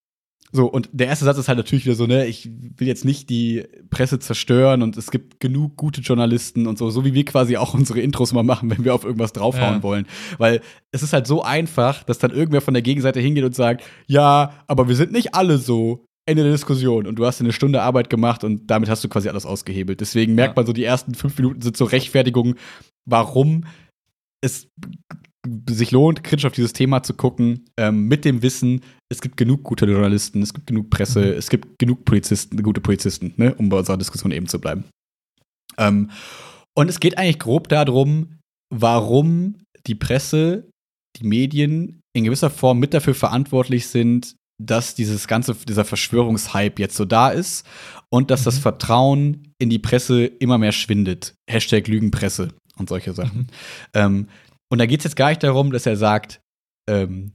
[0.56, 3.28] so, und der erste Satz ist halt natürlich wieder so, ne, ich will jetzt nicht
[3.28, 7.56] die Presse zerstören und es gibt genug gute Journalisten und so, so wie wir quasi
[7.56, 9.82] auch unsere Intros mal machen, wenn wir auf irgendwas draufhauen ja.
[9.82, 10.06] wollen.
[10.38, 10.60] Weil
[10.92, 14.54] es ist halt so einfach, dass dann irgendwer von der Gegenseite hingeht und sagt, ja,
[14.68, 16.04] aber wir sind nicht alle so.
[16.26, 19.28] Ende der Diskussion und du hast eine Stunde Arbeit gemacht und damit hast du quasi
[19.28, 20.00] alles ausgehebelt.
[20.00, 22.54] Deswegen merkt man so, die ersten fünf Minuten sind so Rechtfertigungen,
[23.04, 23.66] warum
[24.40, 24.68] es
[25.68, 28.80] sich lohnt, kritisch auf dieses Thema zu gucken, ähm, mit dem Wissen,
[29.10, 31.38] es gibt genug gute Journalisten, es gibt genug Presse, mhm.
[31.38, 34.84] es gibt genug Polizisten, gute Polizisten, ne, um bei unserer Diskussion eben zu bleiben.
[35.78, 36.10] Ähm,
[36.76, 38.38] und es geht eigentlich grob darum,
[38.72, 39.56] warum
[39.86, 40.68] die Presse,
[41.20, 46.96] die Medien in gewisser Form mit dafür verantwortlich sind, dass dieses ganze, dieser Verschwörungshype jetzt
[46.96, 47.66] so da ist
[48.08, 48.44] und dass mhm.
[48.44, 51.34] das Vertrauen in die Presse immer mehr schwindet.
[51.48, 53.38] Hashtag Lügenpresse und solche Sachen.
[53.38, 53.46] Mhm.
[53.94, 54.28] Ähm,
[54.70, 56.40] und da geht es jetzt gar nicht darum, dass er sagt,
[56.88, 57.32] ähm,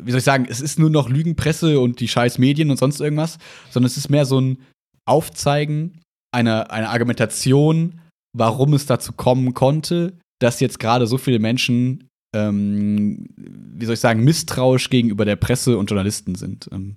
[0.00, 3.00] wie soll ich sagen, es ist nur noch Lügenpresse und die scheiß Medien und sonst
[3.00, 3.38] irgendwas,
[3.70, 4.58] sondern es ist mehr so ein
[5.06, 6.00] Aufzeigen
[6.32, 8.00] einer, einer Argumentation,
[8.36, 14.00] warum es dazu kommen konnte, dass jetzt gerade so viele Menschen, ähm, wie soll ich
[14.00, 16.68] sagen, misstrauisch gegenüber der Presse und Journalisten sind.
[16.72, 16.96] Ähm,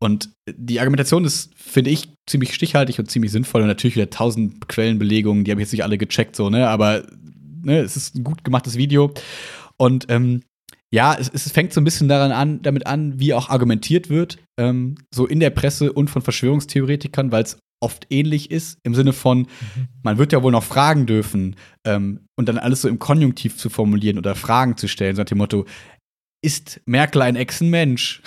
[0.00, 4.66] und die Argumentation ist, finde ich, ziemlich stichhaltig und ziemlich sinnvoll und natürlich wieder tausend
[4.68, 7.06] Quellenbelegungen, die habe ich jetzt nicht alle gecheckt, so, ne, aber
[7.62, 9.12] ne, es ist ein gut gemachtes Video.
[9.76, 10.42] Und ähm,
[10.92, 14.38] ja, es, es, fängt so ein bisschen daran an, damit an, wie auch argumentiert wird,
[14.58, 19.12] ähm, so in der Presse und von Verschwörungstheoretikern, weil es oft ähnlich ist, im Sinne
[19.12, 19.88] von, mhm.
[20.02, 23.70] man wird ja wohl noch fragen dürfen ähm, und dann alles so im Konjunktiv zu
[23.70, 25.66] formulieren oder Fragen zu stellen, so nach dem Motto,
[26.44, 28.22] ist Merkel ein Echsenmensch?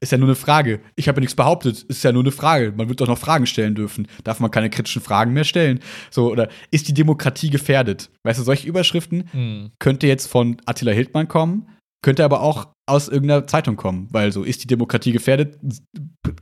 [0.00, 0.80] Ist ja nur eine Frage.
[0.96, 1.82] Ich habe ja nichts behauptet.
[1.82, 2.72] Ist ja nur eine Frage.
[2.76, 4.08] Man wird doch noch Fragen stellen dürfen.
[4.24, 5.80] Darf man keine kritischen Fragen mehr stellen?
[6.10, 8.10] So, oder ist die Demokratie gefährdet?
[8.24, 9.70] Weißt du, solche Überschriften hm.
[9.78, 11.68] könnte jetzt von Attila Hildmann kommen,
[12.02, 15.58] könnte aber auch aus irgendeiner Zeitung kommen, weil so ist die Demokratie gefährdet,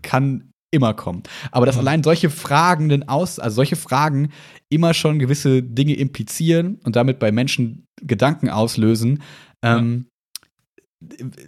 [0.02, 1.22] kann immer kommen.
[1.50, 1.82] Aber dass mhm.
[1.82, 4.32] allein solche Fragen aus, also solche Fragen
[4.70, 9.22] immer schon gewisse Dinge implizieren und damit bei Menschen Gedanken auslösen,
[9.62, 10.06] ähm,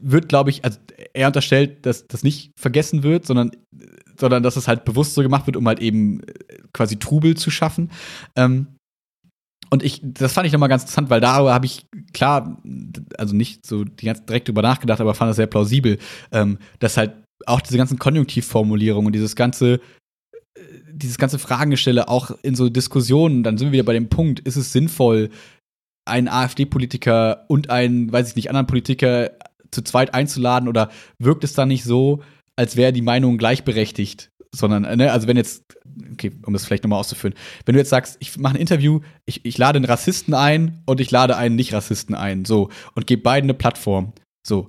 [0.01, 0.78] wird, glaube ich, also
[1.12, 3.51] er unterstellt, dass das nicht vergessen wird, sondern,
[4.18, 7.51] sondern dass es halt bewusst so gemacht wird, um halt eben äh, quasi Trubel zu
[7.51, 7.90] schaffen.
[8.36, 8.68] Ähm,
[9.70, 12.62] und ich, das fand ich nochmal ganz interessant, weil darüber habe ich klar,
[13.18, 15.98] also nicht so direkt drüber nachgedacht, aber fand das sehr plausibel,
[16.32, 17.12] ähm, dass halt
[17.47, 19.81] auch diese ganzen Konjunktivformulierungen und dieses ganze,
[20.55, 20.60] äh,
[20.93, 24.56] dieses ganze Fragengestelle auch in so Diskussionen, dann sind wir wieder bei dem Punkt, ist
[24.56, 25.31] es sinnvoll,
[26.06, 29.31] einen AfD-Politiker und einen, weiß ich nicht, anderen Politiker
[29.74, 32.22] zu zweit einzuladen oder wirkt es dann nicht so,
[32.56, 34.30] als wäre die Meinung gleichberechtigt?
[34.55, 35.64] sondern, äh, ne, also wenn jetzt,
[36.12, 37.34] okay, um das vielleicht nochmal auszuführen,
[37.66, 41.01] wenn du jetzt sagst, ich mache ein Interview, ich, ich lade einen Rassisten ein und
[41.01, 44.12] ich lade einen Nicht-Rassisten ein, so, und gebe beiden eine Plattform,
[44.46, 44.68] so,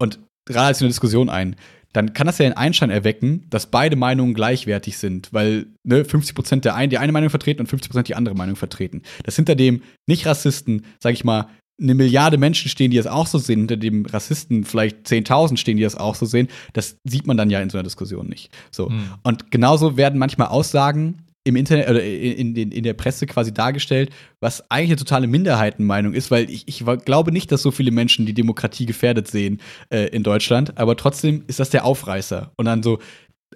[0.00, 1.56] und gerade eine Diskussion ein,
[1.92, 6.60] dann kann das ja den Einschein erwecken, dass beide Meinungen gleichwertig sind, weil ne, 50%
[6.60, 9.02] der einen die eine Meinung vertreten und 50% die andere Meinung vertreten.
[9.22, 11.48] Dass hinter dem Nicht-Rassisten, sag ich mal,
[11.80, 15.76] eine Milliarde Menschen stehen, die das auch so sehen, hinter dem Rassisten vielleicht 10.000 stehen,
[15.76, 18.50] die das auch so sehen, das sieht man dann ja in so einer Diskussion nicht.
[18.70, 18.90] So.
[18.90, 19.04] Mhm.
[19.22, 24.10] Und genauso werden manchmal Aussagen im Internet oder in, in, in der Presse quasi dargestellt,
[24.40, 28.24] was eigentlich eine totale Minderheitenmeinung ist, weil ich, ich glaube nicht, dass so viele Menschen
[28.24, 29.60] die Demokratie gefährdet sehen
[29.90, 32.52] äh, in Deutschland, aber trotzdem ist das der Aufreißer.
[32.56, 32.98] Und dann so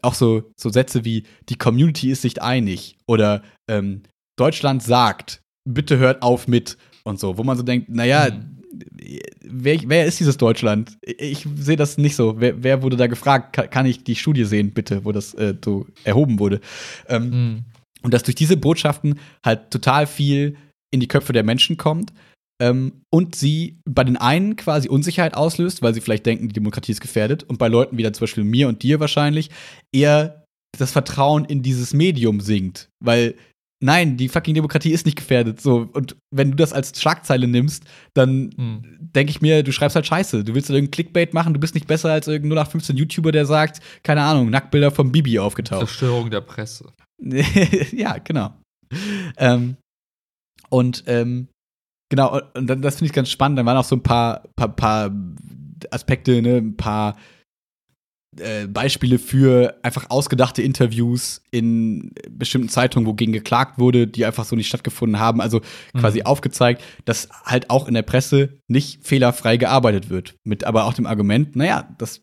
[0.02, 4.02] auch so, so Sätze wie die Community ist sich einig oder ähm,
[4.36, 6.76] Deutschland sagt, bitte hört auf mit
[7.09, 8.59] und so, wo man so denkt, naja, mhm.
[9.51, 10.98] Wer, wer, ist dieses Deutschland?
[11.02, 12.39] Ich sehe das nicht so.
[12.39, 13.56] Wer, wer wurde da gefragt?
[13.70, 16.60] Kann, ich die Studie sehen, bitte, wo das äh, so erhoben wurde?
[17.09, 17.64] Ähm, mhm.
[18.02, 20.56] Und dass durch diese Botschaften halt total viel
[20.90, 22.12] in die Köpfe der Menschen kommt
[22.60, 26.93] ähm, und sie bei den einen quasi Unsicherheit auslöst, weil sie vielleicht denken, die Demokratie
[26.93, 29.51] ist gefährdet und bei Leuten wie dann zum Beispiel mir und dir wahrscheinlich
[29.93, 30.44] eher
[30.78, 33.35] das Vertrauen in dieses Medium sinkt, weil
[33.80, 35.60] nein, die fucking Demokratie ist nicht gefährdet.
[35.60, 37.84] So, und wenn du das als Schlagzeile nimmst,
[38.14, 38.98] dann hm.
[39.00, 40.44] denke ich mir, du schreibst halt Scheiße.
[40.44, 43.46] Du willst halt irgendein Clickbait machen, du bist nicht besser als irgendein 0815 YouTuber, der
[43.46, 45.86] sagt, keine Ahnung, Nacktbilder vom Bibi aufgetaucht.
[45.86, 46.92] Zerstörung der Presse.
[47.92, 48.55] ja, genau.
[49.36, 49.76] Ähm,
[50.70, 51.48] und ähm,
[52.09, 53.59] genau, und das finde ich ganz spannend.
[53.59, 55.10] Da waren auch so ein paar, paar, paar
[55.90, 57.16] Aspekte, ne, ein paar
[58.36, 64.55] äh, Beispiele für einfach ausgedachte Interviews in bestimmten Zeitungen, wogegen geklagt wurde, die einfach so
[64.55, 65.40] nicht stattgefunden haben.
[65.40, 65.60] Also
[65.96, 66.26] quasi mhm.
[66.26, 70.34] aufgezeigt, dass halt auch in der Presse nicht fehlerfrei gearbeitet wird.
[70.44, 72.22] Mit aber auch dem Argument, naja, das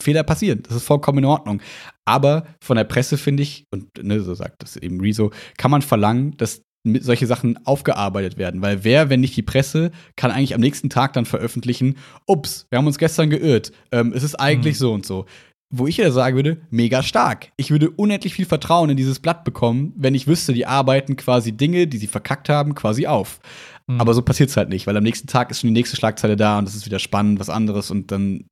[0.00, 0.62] Fehler passieren.
[0.62, 1.60] Das ist vollkommen in Ordnung.
[2.04, 5.82] Aber von der Presse finde ich, und ne, so sagt das eben Rezo, kann man
[5.82, 8.62] verlangen, dass solche Sachen aufgearbeitet werden.
[8.62, 11.96] Weil wer, wenn nicht die Presse, kann eigentlich am nächsten Tag dann veröffentlichen,
[12.26, 13.72] ups, wir haben uns gestern geirrt.
[13.92, 14.78] Ähm, es ist eigentlich mhm.
[14.78, 15.26] so und so.
[15.70, 17.52] Wo ich ja sagen würde, mega stark.
[17.58, 21.52] Ich würde unendlich viel Vertrauen in dieses Blatt bekommen, wenn ich wüsste, die arbeiten quasi
[21.52, 23.40] Dinge, die sie verkackt haben, quasi auf.
[23.86, 24.00] Mhm.
[24.00, 26.36] Aber so passiert es halt nicht, weil am nächsten Tag ist schon die nächste Schlagzeile
[26.36, 28.44] da und es ist wieder spannend, was anderes und dann,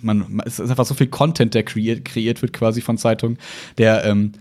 [0.00, 3.38] man, es ist einfach so viel Content, der kreiert, kreiert wird quasi von Zeitungen,
[3.76, 4.32] der, ähm,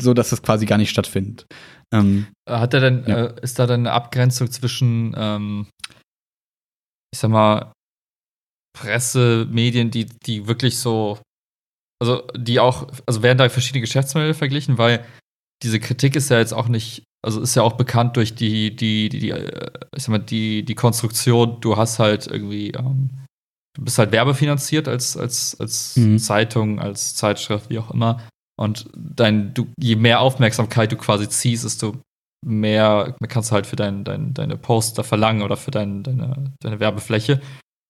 [0.00, 1.46] so dass das quasi gar nicht stattfindet.
[1.92, 3.26] Ähm, Hat er denn, ja.
[3.26, 5.66] äh, ist da dann eine Abgrenzung zwischen, ähm,
[7.12, 7.72] ich sag mal,
[8.78, 11.18] Presse, Medien, die, die wirklich so,
[12.00, 15.04] also die auch, also werden da verschiedene Geschäftsmodelle verglichen, weil
[15.62, 19.08] diese Kritik ist ja jetzt auch nicht also ist ja auch bekannt durch die, die,
[19.08, 23.10] die, die, äh, ich sag mal, die, die Konstruktion, du hast halt irgendwie, ähm,
[23.74, 26.18] du bist halt werbefinanziert als, als, als mhm.
[26.18, 28.22] Zeitung, als Zeitschrift, wie auch immer.
[28.58, 31.96] Und dein, du, je mehr Aufmerksamkeit du quasi ziehst, desto
[32.44, 36.80] mehr kannst du halt für dein, dein, deine Poster verlangen oder für dein, deine, deine
[36.80, 37.40] Werbefläche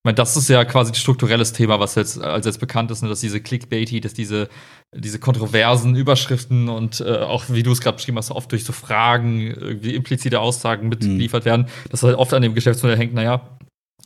[0.08, 3.10] meine, das ist ja quasi ein strukturelles Thema, was jetzt als jetzt bekannt ist, ne,
[3.10, 4.48] dass diese Clickbaity, dass diese,
[4.94, 8.72] diese kontroversen Überschriften und äh, auch, wie du es gerade beschrieben hast, oft durch so
[8.72, 11.48] Fragen, irgendwie implizite Aussagen mitgeliefert mhm.
[11.50, 13.57] werden, dass halt oft an dem Geschäftsmodell hängt, naja,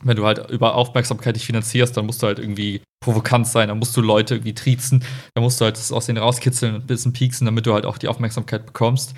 [0.03, 3.79] wenn du halt über Aufmerksamkeit dich finanzierst, dann musst du halt irgendwie provokant sein, dann
[3.79, 5.03] musst du Leute irgendwie triezen,
[5.33, 7.85] dann musst du halt das aus denen rauskitzeln und ein bisschen pieksen, damit du halt
[7.85, 9.13] auch die Aufmerksamkeit bekommst.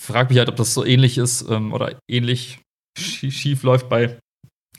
[0.00, 2.60] Frag mich halt, ob das so ähnlich ist ähm, oder ähnlich
[2.98, 4.18] schief läuft bei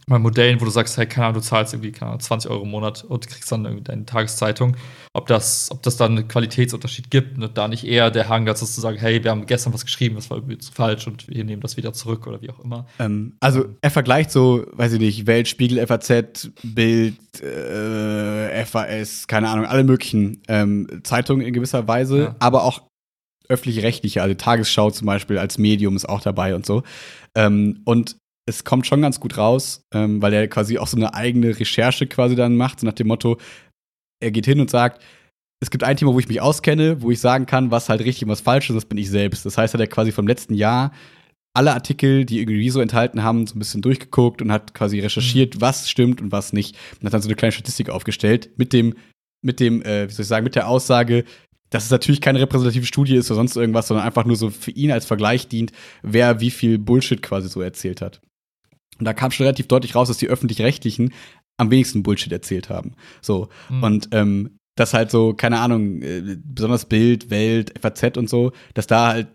[0.09, 2.71] mal Modellen, wo du sagst, hey, keine Ahnung, du zahlst irgendwie keine 20 Euro im
[2.71, 4.77] Monat und kriegst dann irgendwie deine Tageszeitung,
[5.13, 8.65] ob das, ob das dann einen Qualitätsunterschied gibt und da nicht eher der Hang dazu
[8.65, 11.61] zu sagen, hey, wir haben gestern was geschrieben, das war irgendwie falsch und wir nehmen
[11.61, 12.87] das wieder zurück oder wie auch immer.
[12.99, 19.49] Ähm, also er vergleicht so, weiß ich nicht, Welt, Spiegel, FAZ, Bild, äh, FAS, keine
[19.49, 22.35] Ahnung, alle möglichen ähm, Zeitungen in gewisser Weise, ja.
[22.39, 22.83] aber auch
[23.49, 26.83] öffentlich-rechtliche, also Tagesschau zum Beispiel als Medium ist auch dabei und so.
[27.35, 28.17] Ähm, und
[28.47, 32.07] es kommt schon ganz gut raus, ähm, weil er quasi auch so eine eigene Recherche
[32.07, 33.37] quasi dann macht, so nach dem Motto,
[34.19, 35.03] er geht hin und sagt,
[35.59, 38.23] es gibt ein Thema, wo ich mich auskenne, wo ich sagen kann, was halt richtig
[38.23, 39.45] und was falsch ist, das bin ich selbst.
[39.45, 40.91] Das heißt, er hat quasi vom letzten Jahr
[41.53, 45.55] alle Artikel, die irgendwie so enthalten haben, so ein bisschen durchgeguckt und hat quasi recherchiert,
[45.55, 45.61] mhm.
[45.61, 46.77] was stimmt und was nicht.
[46.99, 48.93] Und hat dann so eine kleine Statistik aufgestellt mit dem,
[49.43, 51.25] mit dem, äh, wie soll ich sagen, mit der Aussage,
[51.69, 54.71] dass es natürlich keine repräsentative Studie ist oder sonst irgendwas, sondern einfach nur so für
[54.71, 55.71] ihn als Vergleich dient,
[56.01, 58.21] wer wie viel Bullshit quasi so erzählt hat.
[58.99, 61.13] Und da kam schon relativ deutlich raus, dass die öffentlich-rechtlichen
[61.57, 62.93] am wenigsten Bullshit erzählt haben.
[63.21, 63.49] So.
[63.69, 63.83] Mhm.
[63.83, 68.87] Und ähm, das halt so, keine Ahnung, äh, besonders Bild, Welt, FAZ und so, dass
[68.87, 69.27] da halt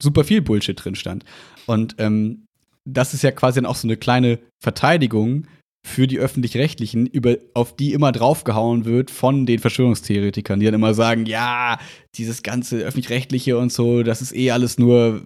[0.00, 1.24] super viel Bullshit drin stand.
[1.66, 2.46] Und ähm,
[2.84, 5.46] das ist ja quasi dann auch so eine kleine Verteidigung
[5.86, 10.94] für die öffentlich-rechtlichen, über auf die immer draufgehauen wird von den Verschwörungstheoretikern, die dann immer
[10.94, 11.78] sagen, ja,
[12.16, 15.22] dieses ganze öffentlich-rechtliche und so, das ist eh alles nur,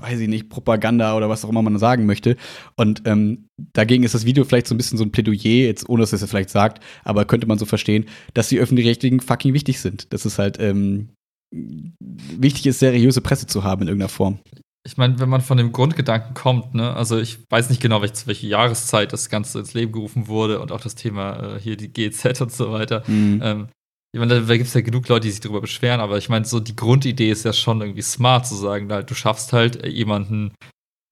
[0.00, 2.36] weiß ich nicht, Propaganda oder was auch immer man sagen möchte.
[2.76, 6.02] Und ähm, dagegen ist das Video vielleicht so ein bisschen so ein Plädoyer, jetzt ohne
[6.02, 10.12] dass es vielleicht sagt, aber könnte man so verstehen, dass die öffentlich-rechtlichen fucking wichtig sind.
[10.12, 11.08] Das ist halt ähm,
[11.50, 14.40] wichtig ist, seriöse Presse zu haben in irgendeiner Form
[14.84, 18.26] ich meine, wenn man von dem Grundgedanken kommt, ne, also ich weiß nicht genau, welche,
[18.26, 21.92] welche Jahreszeit das Ganze ins Leben gerufen wurde und auch das Thema äh, hier die
[21.92, 23.04] GZ und so weiter.
[23.06, 23.40] Mhm.
[23.42, 23.68] Ähm,
[24.14, 26.28] ich meine, da, da gibt es ja genug Leute, die sich darüber beschweren, aber ich
[26.28, 29.86] meine, so die Grundidee ist ja schon irgendwie smart zu sagen, halt, du schaffst halt
[29.86, 30.52] jemanden,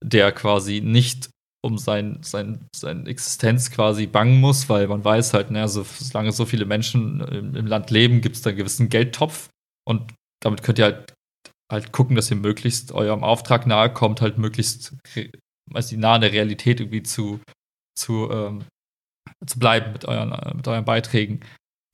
[0.05, 1.31] der quasi nicht
[1.63, 6.33] um sein, sein, seine Existenz quasi bangen muss, weil man weiß halt, naja, so, solange
[6.33, 9.49] so viele Menschen im, im Land leben, gibt es da einen gewissen Geldtopf
[9.87, 11.15] und damit könnt ihr halt
[11.71, 16.33] halt gucken, dass ihr möglichst eurem Auftrag nahe kommt, halt möglichst nicht, nah an der
[16.33, 17.41] Realität irgendwie zu,
[17.97, 18.65] zu, ähm,
[19.47, 21.41] zu bleiben mit euren, äh, mit euren Beiträgen.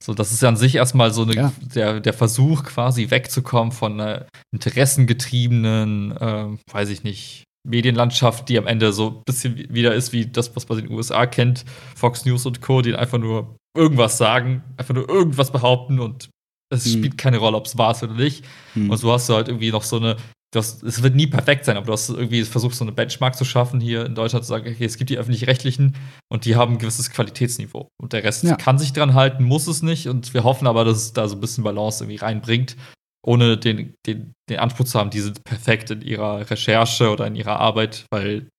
[0.03, 1.53] So, das ist ja an sich erstmal so eine, ja.
[1.59, 8.67] der, der Versuch, quasi wegzukommen von einer interessengetriebenen, äh, weiß ich nicht, Medienlandschaft, die am
[8.67, 12.25] Ende so ein bisschen wieder ist wie das, was man in den USA kennt, Fox
[12.25, 16.29] News und Co., die einfach nur irgendwas sagen, einfach nur irgendwas behaupten und
[16.69, 16.93] es hm.
[16.93, 18.45] spielt keine Rolle, ob es ist oder nicht.
[18.73, 18.89] Hm.
[18.89, 20.17] Und so hast du halt irgendwie noch so eine,
[20.57, 23.45] hast, es wird nie perfekt sein, aber du hast irgendwie versucht, so eine Benchmark zu
[23.45, 25.95] schaffen hier in Deutschland, zu sagen, okay, es gibt die öffentlich-rechtlichen
[26.29, 27.89] und die haben ein gewisses Qualitätsniveau.
[28.01, 28.55] Und der Rest ja.
[28.55, 30.07] kann sich dran halten, muss es nicht.
[30.07, 32.75] Und wir hoffen aber, dass es da so ein bisschen Balance irgendwie reinbringt,
[33.25, 37.35] ohne den, den, den Anspruch zu haben, die sind perfekt in ihrer Recherche oder in
[37.35, 38.49] ihrer Arbeit, weil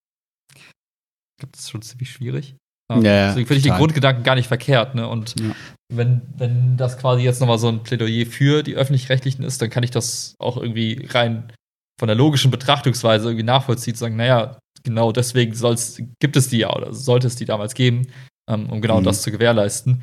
[0.55, 2.55] ich glaube, das ist schon ziemlich schwierig.
[2.89, 4.95] Ja, Deswegen finde ich den Grundgedanken gar nicht verkehrt.
[4.95, 5.07] Ne?
[5.07, 5.55] Und ja.
[5.93, 9.83] wenn, wenn das quasi jetzt nochmal so ein Plädoyer für die Öffentlich-Rechtlichen ist, dann kann
[9.83, 11.51] ich das auch irgendwie rein
[11.99, 16.59] von der logischen Betrachtungsweise irgendwie nachvollziehen, zu sagen, naja, genau deswegen soll's, gibt es die
[16.59, 18.07] ja oder sollte es die damals geben,
[18.49, 19.03] ähm, um genau mhm.
[19.03, 20.01] das zu gewährleisten.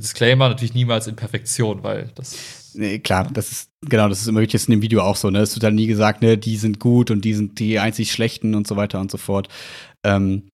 [0.00, 2.72] Disclaimer natürlich niemals in Perfektion, weil das.
[2.74, 5.40] Nee, klar, das ist, genau, das ist immer wirklich in dem Video auch so, ne?
[5.40, 8.54] Es wird dann nie gesagt, ne, die sind gut und die sind die einzig schlechten
[8.54, 9.48] und so weiter und so fort.
[10.04, 10.48] Ähm,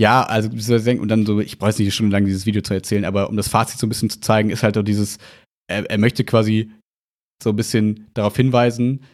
[0.00, 2.74] ja, also und dann so, ich brauche jetzt nicht eine Stunde lang dieses Video zu
[2.74, 5.18] erzählen, aber um das Fazit so ein bisschen zu zeigen, ist halt auch dieses,
[5.68, 6.70] er, er möchte quasi
[7.42, 9.04] so ein bisschen darauf hinweisen,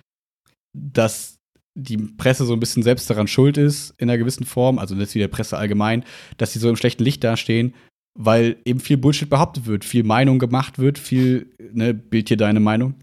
[0.77, 1.39] dass
[1.77, 5.15] die Presse so ein bisschen selbst daran schuld ist, in einer gewissen Form, also das
[5.15, 6.05] wie der Presse allgemein,
[6.37, 7.75] dass sie so im schlechten Licht dastehen,
[8.19, 12.61] weil eben viel Bullshit behauptet wird, viel Meinung gemacht wird, viel, ne, Bild hier deine
[12.61, 12.95] Meinung,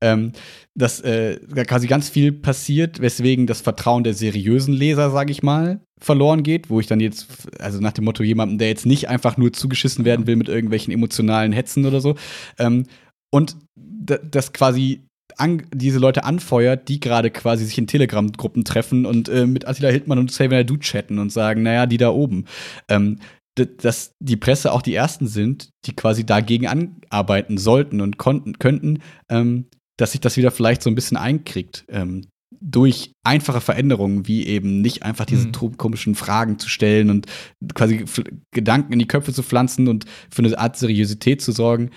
[0.00, 0.32] ähm,
[0.74, 1.36] dass äh,
[1.66, 6.70] quasi ganz viel passiert, weswegen das Vertrauen der seriösen Leser, sage ich mal, verloren geht,
[6.70, 7.28] wo ich dann jetzt,
[7.60, 10.92] also nach dem Motto jemandem, der jetzt nicht einfach nur zugeschissen werden will mit irgendwelchen
[10.92, 12.16] emotionalen Hetzen oder so,
[12.58, 12.84] ähm,
[13.30, 19.28] und das quasi an, diese Leute anfeuert, die gerade quasi sich in Telegram-Gruppen treffen und
[19.28, 22.44] äh, mit Attila Hildmann und Xavier Du chatten und sagen, naja, die da oben.
[22.88, 23.18] Ähm,
[23.54, 29.00] dass die Presse auch die ersten sind, die quasi dagegen anarbeiten sollten und konnten, könnten,
[29.28, 29.66] ähm,
[29.96, 31.84] dass sich das wieder vielleicht so ein bisschen einkriegt.
[31.88, 32.22] Ähm,
[32.60, 35.76] durch einfache Veränderungen, wie eben nicht einfach diese mhm.
[35.76, 37.26] komischen Fragen zu stellen und
[37.74, 38.04] quasi
[38.52, 41.90] Gedanken in die Köpfe zu pflanzen und für eine Art Seriosität zu sorgen,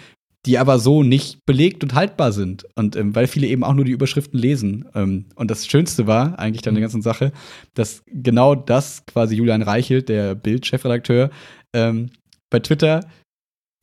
[0.48, 2.66] die aber so nicht belegt und haltbar sind.
[2.76, 4.86] Und ähm, weil viele eben auch nur die Überschriften lesen.
[4.96, 6.78] Ähm, und das Schönste war eigentlich dann mhm.
[6.78, 7.34] der ganzen Sache,
[7.74, 11.30] dass genau das quasi Julian Reichelt, der Bild-Chefredakteur,
[11.76, 12.10] ähm,
[12.50, 13.06] bei Twitter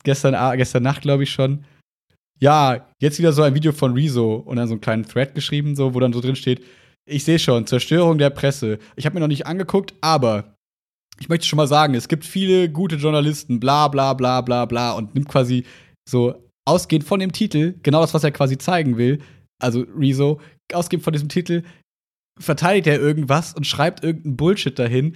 [0.03, 1.65] gestern, gestern Nacht, glaube ich schon,
[2.39, 5.75] ja, jetzt wieder so ein Video von Rezo und dann so einen kleinen Thread geschrieben,
[5.75, 6.63] so, wo dann so drin steht,
[7.07, 8.79] ich sehe schon, Zerstörung der Presse.
[8.95, 10.55] Ich habe mir noch nicht angeguckt, aber
[11.19, 14.93] ich möchte schon mal sagen, es gibt viele gute Journalisten, bla bla bla bla bla
[14.93, 15.65] und nimmt quasi
[16.09, 19.19] so ausgehend von dem Titel, genau das, was er quasi zeigen will,
[19.61, 20.41] also Rezo,
[20.73, 21.63] ausgehend von diesem Titel,
[22.39, 25.15] verteidigt er irgendwas und schreibt irgendeinen Bullshit dahin,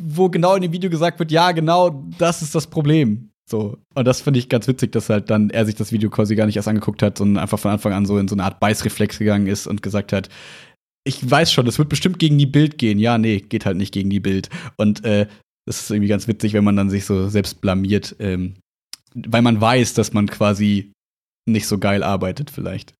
[0.00, 3.30] wo genau in dem Video gesagt wird, ja, genau das ist das Problem.
[3.48, 3.76] So.
[3.94, 6.46] Und das finde ich ganz witzig, dass halt dann er sich das Video quasi gar
[6.46, 9.18] nicht erst angeguckt hat, sondern einfach von Anfang an so in so eine Art Beißreflex
[9.18, 10.30] gegangen ist und gesagt hat,
[11.06, 12.98] ich weiß schon, das wird bestimmt gegen die Bild gehen.
[12.98, 14.48] Ja, nee, geht halt nicht gegen die Bild.
[14.76, 15.26] Und äh,
[15.66, 18.54] das ist irgendwie ganz witzig, wenn man dann sich so selbst blamiert, ähm,
[19.14, 20.92] weil man weiß, dass man quasi
[21.48, 22.94] nicht so geil arbeitet, vielleicht.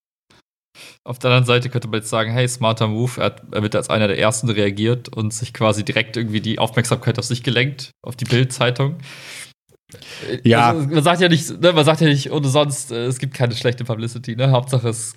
[1.06, 3.76] Auf der anderen Seite könnte man jetzt sagen, hey, smarter Move, er, hat, er wird
[3.76, 7.92] als einer der ersten reagiert und sich quasi direkt irgendwie die Aufmerksamkeit auf sich gelenkt,
[8.04, 8.98] auf die Bild-Zeitung.
[10.42, 10.70] Ja.
[10.70, 13.34] Also, man sagt ja nicht, ne, man sagt ja nicht, ohne sonst, äh, es gibt
[13.34, 14.50] keine schlechte Publicity, ne?
[14.50, 15.14] Hauptsache es.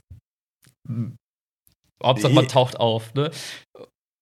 [2.03, 3.31] Hauptsache man taucht auf, ne?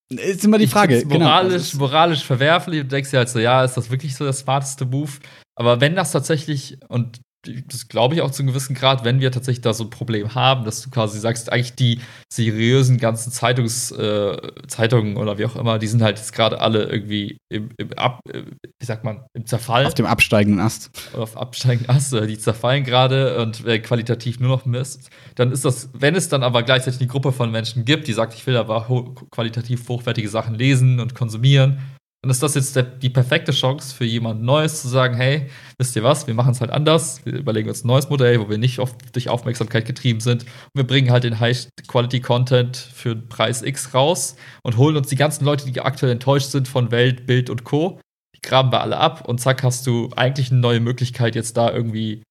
[0.09, 1.03] Ist immer die Frage.
[1.03, 1.25] Genau.
[1.25, 1.85] Moralisch, genau.
[1.85, 5.11] moralisch verwerflich und denkst dir halt so, ja, ist das wirklich so der smarteste Move?
[5.55, 7.21] Aber wenn das tatsächlich, und
[7.67, 10.35] das glaube ich auch zu einem gewissen Grad, wenn wir tatsächlich da so ein Problem
[10.35, 11.99] haben, dass du quasi sagst, eigentlich die
[12.31, 14.37] seriösen ganzen Zeitungs, äh,
[14.67, 18.19] Zeitungen oder wie auch immer, die sind halt jetzt gerade alle irgendwie im, im Ab,
[18.31, 18.43] äh,
[18.79, 19.85] wie sagt man, im Zerfall.
[19.85, 20.91] Auf dem absteigenden Ast.
[21.13, 25.09] Oder auf absteigenden Ast, oder die zerfallen gerade und äh, qualitativ nur noch Mist.
[25.35, 28.33] Dann ist das, wenn es dann aber gleichzeitig eine Gruppe von Menschen gibt, die sagt,
[28.33, 31.79] ich will aber ho qualitativ hochwertige Sachen lesen und konsumieren,
[32.25, 35.47] dann ist das jetzt der, die perfekte Chance für jemand Neues zu sagen, hey,
[35.77, 38.49] wisst ihr was, wir machen es halt anders, wir überlegen uns ein neues Modell, wo
[38.49, 43.61] wir nicht auf, durch Aufmerksamkeit getrieben sind und wir bringen halt den High-Quality-Content für Preis
[43.61, 47.51] X raus und holen uns die ganzen Leute, die aktuell enttäuscht sind von Welt, Bild
[47.51, 47.99] und Co.,
[48.35, 51.71] die graben wir alle ab und zack, hast du eigentlich eine neue Möglichkeit, jetzt da
[51.71, 52.23] irgendwie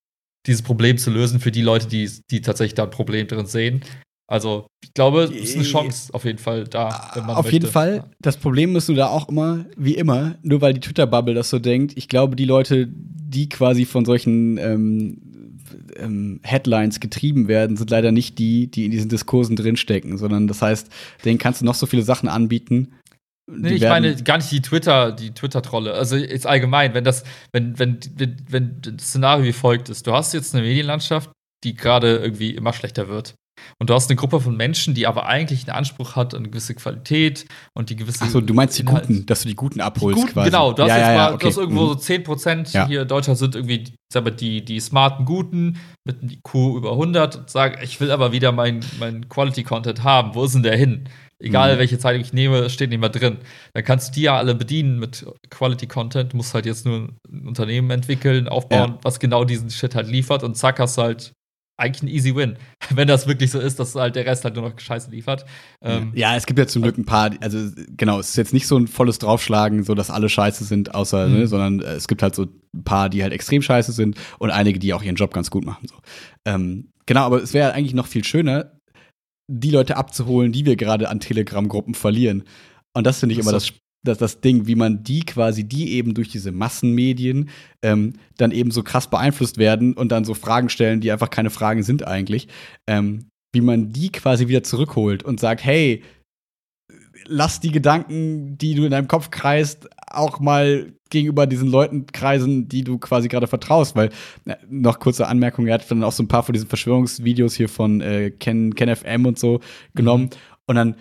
[0.44, 3.84] dieses Problem zu lösen für die Leute, die, die tatsächlich da ein Problem drin sehen.
[4.26, 7.52] Also, ich glaube, es ist eine Chance auf jeden Fall da, wenn man Auf möchte.
[7.52, 8.04] jeden Fall.
[8.20, 11.58] Das Problem ist du da auch immer, wie immer, nur weil die Twitter-Bubble das so
[11.58, 11.92] denkt.
[11.96, 15.20] Ich glaube, die Leute, die quasi von solchen ähm,
[15.96, 20.62] ähm, Headlines getrieben werden, sind leider nicht die, die in diesen Diskursen drinstecken, sondern das
[20.62, 20.88] heißt,
[21.24, 22.94] denen kannst du noch so viele Sachen anbieten.
[23.46, 25.92] Nee, ich meine gar nicht die Twitter, die Twitter-Trolle.
[25.92, 30.12] Also jetzt allgemein, wenn das, wenn, wenn, wenn, wenn das Szenario wie folgt ist, du
[30.12, 31.30] hast jetzt eine Medienlandschaft,
[31.62, 33.34] die gerade irgendwie immer schlechter wird.
[33.78, 36.50] Und du hast eine Gruppe von Menschen, die aber eigentlich einen Anspruch hat an eine
[36.50, 38.24] gewisse Qualität und die gewisse.
[38.24, 39.06] Achso, du meinst die Inhalt.
[39.06, 40.50] Guten, dass du die Guten abholst die Guten, quasi.
[40.50, 41.38] Genau, du hast ja, jetzt ja, mal, okay.
[41.42, 41.88] du hast irgendwo mhm.
[41.88, 42.86] so 10 Prozent Ja.
[42.86, 46.92] hier in Deutschland sind irgendwie sag mal, die, die smarten Guten mit einem IQ über
[46.92, 50.34] 100 und sagen, ich will aber wieder meinen mein Quality-Content haben.
[50.34, 51.08] Wo ist denn der hin?
[51.40, 51.78] Egal, Mhm.
[51.80, 53.38] welche Zeitung ich nehme, steht nicht mehr drin.
[53.74, 56.32] Dann kannst du die ja alle bedienen mit Quality-Content.
[56.32, 58.98] Du musst halt jetzt nur ein Unternehmen entwickeln, aufbauen, Ja.
[59.02, 61.32] was genau diesen Shit halt liefert und zack, hast du halt
[61.76, 62.56] eigentlich ein easy win.
[62.90, 65.44] Wenn das wirklich so ist, dass halt der Rest halt nur noch Scheiße liefert.
[65.82, 68.66] Ähm, ja, es gibt ja zum Glück ein paar, also genau, es ist jetzt nicht
[68.66, 71.34] so ein volles Draufschlagen, so dass alle scheiße sind, außer, Mhm.
[71.34, 74.50] ne, sondern äh, es gibt halt so ein paar, die halt extrem scheiße sind und
[74.50, 75.86] einige, die auch ihren Job ganz gut machen.
[75.88, 75.96] So.
[76.44, 78.72] Ähm, genau, aber es wäre eigentlich noch viel schöner,
[79.50, 82.44] die Leute abzuholen, die wir gerade an Telegram-Gruppen verlieren.
[82.96, 83.72] Und das finde ich Ach immer das,
[84.04, 87.48] das, das Ding, wie man die quasi, die eben durch diese Massenmedien
[87.82, 91.50] ähm, dann eben so krass beeinflusst werden und dann so Fragen stellen, die einfach keine
[91.50, 92.48] Fragen sind eigentlich,
[92.86, 96.02] ähm, wie man die quasi wieder zurückholt und sagt, hey,
[97.26, 102.68] lass die Gedanken, die du in deinem Kopf kreist, auch mal gegenüber diesen Leuten kreisen,
[102.68, 103.96] die du quasi gerade vertraust.
[103.96, 104.10] Weil,
[104.46, 107.68] äh, noch kurze Anmerkung, er hat dann auch so ein paar von diesen Verschwörungsvideos hier
[107.68, 109.60] von äh, Ken, Ken FM und so
[109.94, 110.30] genommen.
[110.66, 110.96] Und dann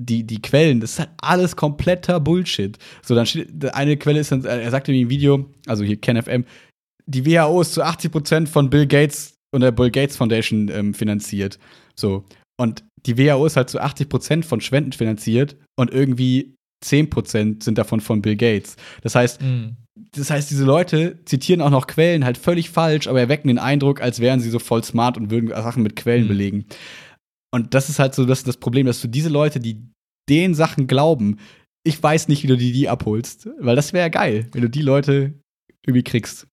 [0.00, 2.78] die, die Quellen, das ist halt alles kompletter Bullshit.
[3.02, 6.20] So, dann steht, eine Quelle ist dann, er sagte mir im Video, also hier Ken
[6.22, 6.44] FM,
[7.06, 10.94] die WHO ist zu 80 Prozent von Bill Gates und der Bill Gates Foundation ähm,
[10.94, 11.58] finanziert.
[11.96, 12.24] So.
[12.60, 16.54] Und die WHO ist halt zu 80 Prozent von Spenden finanziert und irgendwie
[16.84, 18.76] 10 Prozent sind davon von Bill Gates.
[19.02, 19.70] Das heißt, mh.
[20.12, 24.00] das heißt, diese Leute zitieren auch noch Quellen halt völlig falsch, aber erwecken den Eindruck,
[24.00, 26.28] als wären sie so voll smart und würden Sachen mit Quellen Mhm.
[26.28, 26.66] belegen.
[27.54, 29.90] Und das ist halt so das, das Problem, dass du diese Leute, die
[30.28, 31.38] den Sachen glauben,
[31.86, 33.48] ich weiß nicht, wie du die, die abholst.
[33.58, 35.40] Weil das wäre ja geil, wenn du die Leute
[35.86, 36.46] irgendwie kriegst.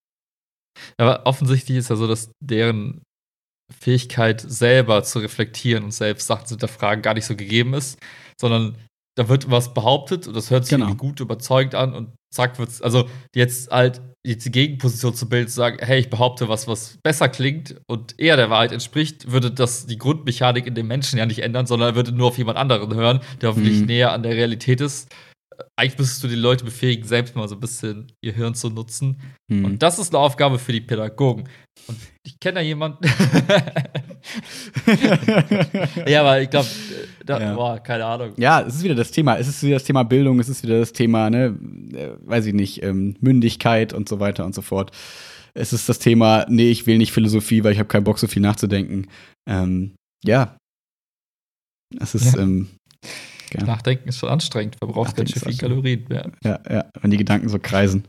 [0.98, 3.02] Aber offensichtlich ist ja so, dass deren
[3.80, 8.00] Fähigkeit, selber zu reflektieren und selbst Sachen zu hinterfragen, gar nicht so gegeben ist,
[8.40, 8.78] sondern
[9.18, 10.94] da wird was behauptet und das hört sich Genau.
[10.96, 15.56] gut überzeugt an und zack wird's, also jetzt halt jetzt die Gegenposition zu bilden, zu
[15.56, 19.86] sagen, hey, ich behaupte was, was besser klingt und eher der Wahrheit entspricht, würde das
[19.86, 22.94] die Grundmechanik in dem Menschen ja nicht ändern, sondern er würde nur auf jemand anderen
[22.94, 23.86] hören, der hoffentlich Mhm.
[23.86, 25.10] näher an der Realität ist.
[25.78, 29.22] Eigentlich müsstest du die Leute befähigen, selbst mal so ein bisschen ihr Hirn zu nutzen.
[29.50, 29.64] Hm.
[29.66, 31.48] Und das ist eine Aufgabe für die Pädagogen.
[31.88, 33.06] Und ich kenne da jemanden.
[36.08, 36.68] ja, aber ich glaube,
[37.26, 37.54] da, Ja.
[37.56, 38.34] boah, keine Ahnung.
[38.38, 39.38] Ja, es ist wieder das Thema.
[39.38, 41.58] Es ist wieder das Thema Bildung, es ist wieder das Thema, ne,
[41.94, 44.92] äh, weiß ich nicht, ähm, Mündigkeit und so weiter und so fort.
[45.54, 48.28] Es ist das Thema, nee, ich will nicht Philosophie, weil ich habe keinen Bock, so
[48.28, 49.08] viel nachzudenken.
[49.48, 50.58] Ähm, ja.
[52.00, 52.42] Es ist, Ja.
[52.42, 52.68] ähm,
[53.54, 55.70] ja, Nachdenken ist schon anstrengend, verbraucht ganz Nachdenken schön ist viel.
[55.70, 56.06] Kalorien.
[56.10, 56.32] Ja.
[56.44, 58.04] ja, ja, wenn die Gedanken so kreisen.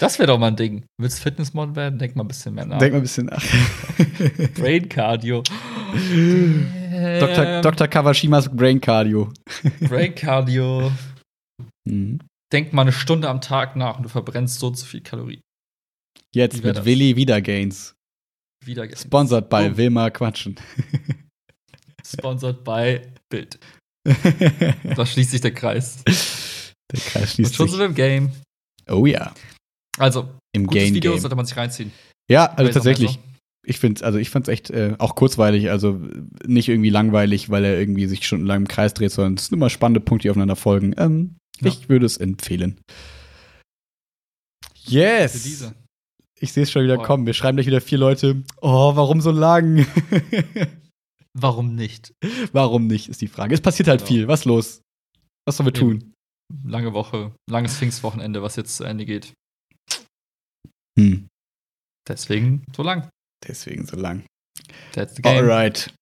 [0.00, 0.84] Das wäre doch mal ein Ding.
[1.00, 1.98] Willst Fitnessmodel werden?
[1.98, 2.78] Denk mal ein bisschen mehr nach.
[2.78, 3.42] Denk mal ein bisschen nach.
[4.54, 5.42] Brain Cardio.
[5.92, 7.44] Dr.
[7.44, 7.88] Ähm, Dr.
[7.88, 9.32] Kawashimas Brain Cardio.
[9.80, 10.90] Brain Cardio.
[11.84, 12.18] Mhm.
[12.52, 15.40] Denk mal eine Stunde am Tag nach und du verbrennst so so viel Kalorien.
[16.34, 16.84] Jetzt mit das?
[16.84, 17.94] Willi Wiedergains.
[18.64, 19.76] Wieder Sponsored by Oh.
[19.76, 20.56] Wilma Quatschen.
[22.04, 23.00] Sponsored by
[23.30, 23.58] Bild.
[24.96, 26.02] Da schließt sich der Kreis.
[26.06, 27.78] Der Kreis Und schließt schon sind sich.
[27.80, 28.32] wir im Game.
[28.88, 29.32] Oh ja,
[29.98, 31.20] Also, im gutes Game Video Game.
[31.20, 31.92] sollte man sich reinziehen.
[32.30, 33.18] Ja, also tatsächlich.
[33.66, 36.00] Ich finde also ich fand's echt äh, auch kurzweilig, also
[36.46, 39.68] nicht irgendwie langweilig, weil er irgendwie sich stundenlang im Kreis dreht, sondern es sind immer
[39.68, 40.94] spannende Punkte, die aufeinander folgen.
[40.96, 41.68] Ähm, Ja.
[41.68, 42.80] Ich würde es empfehlen.
[44.86, 45.72] Yes!
[46.40, 47.04] Ich sehe es schon wieder Boah.
[47.04, 47.26] kommen.
[47.26, 48.42] Wir schreiben gleich wieder vier Leute.
[48.62, 49.84] Oh, warum so lang?
[51.40, 52.12] Warum nicht?
[52.52, 53.54] warum nicht, ist die Frage.
[53.54, 54.08] Es passiert halt Genau.
[54.08, 54.28] viel.
[54.28, 54.82] Was los?
[55.46, 56.12] Was sollen wir tun?
[56.64, 59.34] Lange Woche, langes Pfingstwochenende, was jetzt zu Ende geht.
[60.98, 61.28] Hm.
[62.08, 63.08] Deswegen so lang.
[63.46, 64.24] Deswegen so lang.
[64.92, 65.36] That's the game.
[65.36, 65.94] Alright.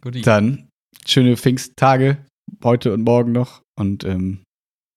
[0.00, 0.22] Goodie.
[0.22, 0.68] Dann
[1.06, 2.24] schöne Pfingsttage
[2.62, 3.62] heute und morgen noch.
[3.78, 4.42] Und ähm,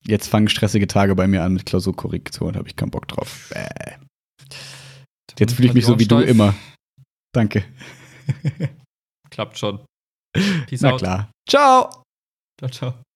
[0.05, 3.49] jetzt fangen stressige Tage bei mir an mit Klausurkorrektur und habe ich keinen Bock drauf.
[3.53, 3.95] Bäh.
[5.39, 6.55] Jetzt fühle ich mich so wie du immer.
[7.33, 7.63] Danke.
[9.37, 9.85] Klappt schon.
[10.65, 10.99] Peace Na out.
[10.99, 11.29] klar.
[11.47, 12.01] Ciao.
[12.59, 13.06] Ciao, ciao.